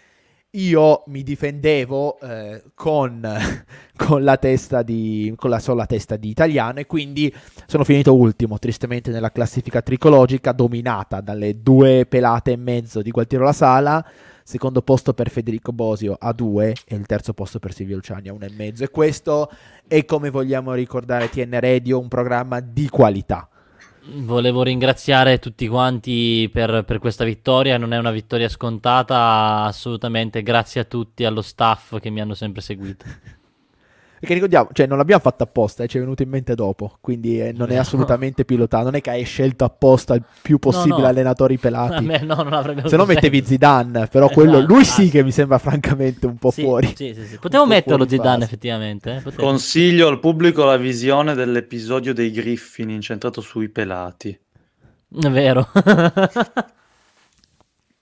io 0.52 1.04
mi 1.06 1.22
difendevo 1.22 2.18
eh, 2.20 2.62
con, 2.74 3.24
con, 3.96 4.24
la 4.24 4.36
testa 4.36 4.82
di, 4.82 5.32
con 5.36 5.50
la 5.50 5.60
sola 5.60 5.86
testa 5.86 6.16
di 6.16 6.28
italiano 6.28 6.80
e 6.80 6.86
quindi 6.86 7.32
sono 7.66 7.84
finito 7.84 8.14
ultimo, 8.14 8.58
tristemente, 8.58 9.10
nella 9.10 9.30
classifica 9.30 9.82
tricologica, 9.82 10.52
dominata 10.52 11.20
dalle 11.20 11.62
due 11.62 12.06
pelate 12.06 12.52
e 12.52 12.56
mezzo 12.56 13.02
di 13.02 13.10
Gualtiero 13.10 13.44
La 13.44 13.52
Sala, 13.52 14.04
secondo 14.42 14.82
posto 14.82 15.14
per 15.14 15.30
Federico 15.30 15.72
Bosio 15.72 16.16
a 16.18 16.32
due 16.32 16.74
e 16.84 16.96
il 16.96 17.06
terzo 17.06 17.32
posto 17.32 17.60
per 17.60 17.72
Silvio 17.72 17.96
Luciani 17.96 18.28
a 18.28 18.32
uno 18.32 18.46
e 18.46 18.50
mezzo. 18.50 18.82
E 18.82 18.90
questo 18.90 19.50
è 19.86 20.04
come 20.04 20.30
vogliamo 20.30 20.74
ricordare 20.74 21.28
TN 21.28 21.60
Radio, 21.60 22.00
un 22.00 22.08
programma 22.08 22.58
di 22.58 22.88
qualità 22.88 23.48
Volevo 24.02 24.62
ringraziare 24.62 25.38
tutti 25.38 25.68
quanti 25.68 26.48
per, 26.52 26.84
per, 26.84 26.98
questa 26.98 27.24
vittoria, 27.24 27.76
non 27.76 27.92
è 27.92 27.98
una 27.98 28.10
vittoria 28.10 28.48
scontata, 28.48 29.62
assolutamente 29.64 30.42
grazie 30.42 30.80
a 30.80 30.84
tutti, 30.84 31.24
allo 31.24 31.42
staff 31.42 31.98
che 31.98 32.10
mi 32.10 32.20
hanno 32.20 32.34
sempre 32.34 32.62
seguito. 32.62 33.04
Perché 34.20 34.34
ricordiamo, 34.34 34.68
cioè 34.74 34.86
non 34.86 34.98
l'abbiamo 34.98 35.22
fatta 35.22 35.44
apposta, 35.44 35.82
eh, 35.82 35.88
ci 35.88 35.96
è 35.96 36.00
venuto 36.00 36.22
in 36.22 36.28
mente 36.28 36.54
dopo, 36.54 36.98
quindi 37.00 37.40
eh, 37.40 37.52
non 37.52 37.70
è 37.70 37.76
assolutamente 37.76 38.44
pilotato, 38.44 38.84
non 38.84 38.94
è 38.94 39.00
che 39.00 39.08
hai 39.08 39.24
scelto 39.24 39.64
apposta 39.64 40.12
il 40.12 40.22
più 40.42 40.58
possibile 40.58 40.96
no, 40.96 41.00
no. 41.00 41.08
allenatori 41.08 41.56
pelati. 41.56 42.04
Me, 42.04 42.20
no, 42.22 42.34
non 42.34 42.52
avrebbe 42.52 42.86
Se 42.86 42.96
no 42.96 43.06
mettevi 43.06 43.42
Zidane, 43.42 44.08
però 44.08 44.28
quello, 44.28 44.58
esatto. 44.58 44.74
lui 44.74 44.84
sì 44.84 45.08
che 45.08 45.22
mi 45.22 45.32
sembra 45.32 45.56
francamente 45.56 46.26
un 46.26 46.36
po' 46.36 46.50
sì, 46.50 46.60
fuori. 46.60 46.88
Sì, 46.88 47.14
sì, 47.14 47.24
sì. 47.24 47.38
Potevo 47.38 47.64
metterlo 47.64 48.06
Zidane 48.06 48.44
effettivamente. 48.44 49.22
Eh? 49.24 49.34
Consiglio 49.36 50.08
al 50.08 50.20
pubblico 50.20 50.64
la 50.66 50.76
visione 50.76 51.34
dell'episodio 51.34 52.12
dei 52.12 52.30
Griffin 52.30 52.90
incentrato 52.90 53.40
sui 53.40 53.70
pelati. 53.70 54.38
È 55.18 55.30
vero. 55.30 55.66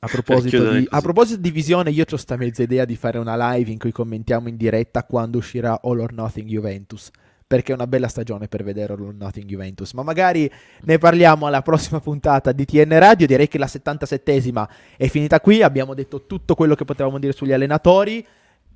A 0.01 0.07
proposito, 0.07 0.70
di, 0.70 0.86
a 0.88 1.01
proposito, 1.01 1.40
di, 1.40 1.51
visione, 1.51 1.90
io 1.90 2.05
ho 2.09 2.16
sta 2.16 2.36
mezza 2.36 2.62
idea 2.62 2.84
di 2.84 2.94
fare 2.94 3.18
una 3.18 3.53
live 3.53 3.72
in 3.72 3.78
cui 3.78 3.90
commentiamo 3.90 4.49
in 4.49 4.57
diretta 4.57 5.03
quando 5.03 5.38
uscirà 5.38 5.80
All 5.82 5.99
or 5.99 6.12
Nothing 6.12 6.46
Juventus. 6.46 7.11
Perché 7.44 7.72
è 7.72 7.74
una 7.74 7.88
bella 7.88 8.07
stagione 8.07 8.46
per 8.46 8.62
vedere 8.62 8.92
All 8.92 9.03
or 9.03 9.14
Nothing 9.14 9.46
Juventus. 9.46 9.92
Ma 9.94 10.05
magari 10.05 10.49
ne 10.82 10.99
parliamo 10.99 11.46
alla 11.46 11.62
prossima 11.62 11.99
puntata 11.99 12.53
di 12.53 12.64
TN 12.64 12.96
Radio. 12.96 13.26
Direi 13.26 13.49
che 13.49 13.59
la 13.59 13.66
77esima 13.66 14.68
è 14.96 15.09
finita 15.09 15.40
qui. 15.40 15.62
Abbiamo 15.62 15.94
detto 15.94 16.26
tutto 16.26 16.55
quello 16.55 16.76
che 16.76 16.84
potevamo 16.84 17.18
dire 17.18 17.32
sugli 17.32 17.53
allenatori. 17.53 18.24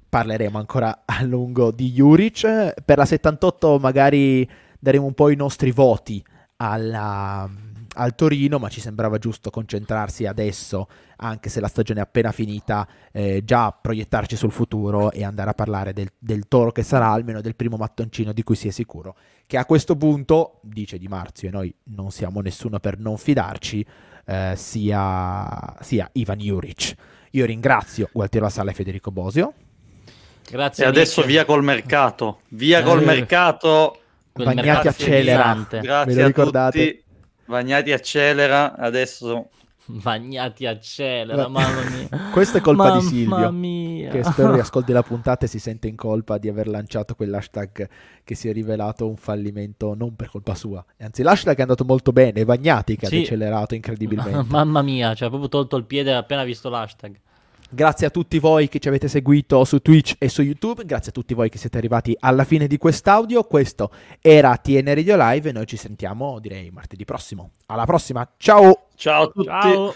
Parleremo 0.09 0.59
ancora 0.59 1.03
a 1.05 1.23
lungo 1.23 1.71
di 1.71 1.93
Juric. 1.93 2.83
Per 2.85 2.97
la 2.99 3.05
78 3.05 3.79
magari 3.79 4.49
daremo 4.81 5.07
un 5.07 5.15
po' 5.15 5.29
i 5.29 5.37
nostri 5.37 5.71
voti 5.71 6.25
alla 6.57 7.49
al 7.95 8.15
Torino, 8.15 8.59
ma 8.59 8.69
ci 8.69 8.81
sembrava 8.81 9.19
giusto 9.19 9.51
concentrarsi 9.51 10.27
adesso, 10.27 10.89
anche 11.17 11.49
se 11.49 11.61
la 11.61 11.69
stagione 11.69 12.01
è 12.01 12.03
appena 12.03 12.33
finita, 12.33 12.87
eh, 13.13 13.43
già 13.45 13.71
proiettarci 13.73 14.37
sul 14.37 14.53
futuro 14.53 15.11
e 15.11 15.25
andare 15.25 15.51
a 15.51 15.55
parlare 15.55 15.93
del, 15.93 16.09
del, 16.19 16.49
toro 16.49 16.73
che 16.73 16.83
sarà, 16.83 17.09
almeno 17.09 17.41
del 17.41 17.55
primo 17.55 17.77
mattoncino 17.77 18.33
di 18.33 18.43
cui 18.43 18.57
si 18.57 18.69
è 18.69 18.71
sicuro, 18.71 19.17
che 19.47 19.57
a 19.57 19.67
questo 19.67 19.97
punto, 19.97 20.61
dice 20.63 20.99
Di 20.99 21.09
Marzio, 21.09 21.49
e 21.49 21.51
noi 21.51 21.75
non 21.85 22.11
siamo 22.11 22.41
nessuno 22.41 22.79
per 22.79 22.99
non 22.99 23.19
fidarci, 23.19 23.85
eh, 24.25 24.55
sia, 24.57 25.77
sia, 25.81 26.09
Ivan 26.13 26.39
Juric. 26.39 26.95
Io 27.33 27.45
ringrazio 27.45 28.09
Gualtiero 28.13 28.49
Sala 28.49 28.71
e 28.71 28.75
Federico 28.75 29.11
Bosio. 29.11 29.53
Grazie. 30.49 30.85
E 30.85 30.87
adesso 30.87 31.21
Nick. 31.21 31.33
via 31.33 31.45
col 31.45 31.63
mercato, 31.63 32.41
via 32.49 32.81
eh, 32.81 32.83
col 32.83 33.03
mercato. 33.03 33.97
Bagnati 34.33 34.89
accelera, 34.89 35.67
grazie 35.69 36.23
a 36.23 36.31
tutti. 36.31 37.02
Vagnati 37.53 37.93
accelera, 37.93 38.75
adesso 38.77 39.51
Vagnati 39.87 40.65
accelera, 40.65 41.49
mamma 41.49 41.83
mia. 41.83 42.31
Questa 42.33 42.59
è 42.59 42.61
colpa 42.63 42.89
mamma 42.89 43.01
di 43.01 43.07
Silvio. 43.07 43.53
Mia. 43.53 44.11
Che 44.11 44.25
spero 44.25 44.55
riascolti 44.55 44.93
la 44.93 45.03
puntata 45.03 45.45
e 45.45 45.49
si 45.49 45.59
sente 45.59 45.87
in 45.87 45.97
colpa 45.97 46.39
di 46.39 46.49
aver 46.49 46.67
lanciato 46.69 47.15
quell'hashtag 47.15 47.89
che 48.25 48.35
si 48.35 48.49
è 48.49 48.53
rivelato 48.53 49.07
un 49.07 49.17
fallimento 49.17 49.95
non 49.95 50.17
per 50.17 50.31
colpa 50.31 50.55
sua. 50.55 50.83
Anzi, 51.01 51.23
l'hashtag 51.23 51.59
è 51.59 51.61
andato 51.61 51.85
molto 51.85 52.13
bene, 52.13 52.45
Vagnati 52.45 52.97
che 52.97 53.07
sì. 53.07 53.17
ha 53.17 53.19
decelerato 53.19 53.75
incredibilmente. 53.75 54.45
mamma 54.49 54.81
mia, 54.81 55.15
cioè 55.15 55.27
ha 55.27 55.31
proprio 55.31 55.51
tolto 55.51 55.77
il 55.77 55.85
piede 55.85 56.15
appena 56.15 56.45
visto 56.45 56.71
l'hashtag. 56.71 57.21
Grazie 57.75 58.07
a 58.07 58.11
tutti 58.11 58.39
voi 58.39 58.69
che 58.69 58.81
ci 58.81 58.89
avete 58.89 59.09
seguito 59.09 59.65
su 59.65 59.79
Twitch 59.79 60.17
e 60.19 60.29
su 60.29 60.43
YouTube, 60.43 60.85
grazie 60.85 61.09
a 61.09 61.13
tutti 61.15 61.33
voi 61.33 61.49
che 61.49 61.57
siete 61.57 61.79
arrivati 61.79 62.15
alla 62.21 62.45
fine 62.45 62.67
di 62.67 62.77
quest'audio. 62.77 63.45
Questo 63.45 63.91
era 64.21 64.55
TN 64.59 64.95
Radio 64.95 65.17
Live 65.17 65.49
e 65.49 65.53
noi 65.53 65.67
ci 65.67 65.79
sentiamo 65.79 66.39
direi 66.39 66.71
martedì 66.71 67.07
prossimo. 67.07 67.53
Alla 67.67 67.87
prossima, 67.87 68.31
ciao! 68.37 68.89
Ciao 68.95 69.23
a 69.23 69.27
tutti! 69.29 69.47
Ciao. 69.47 69.95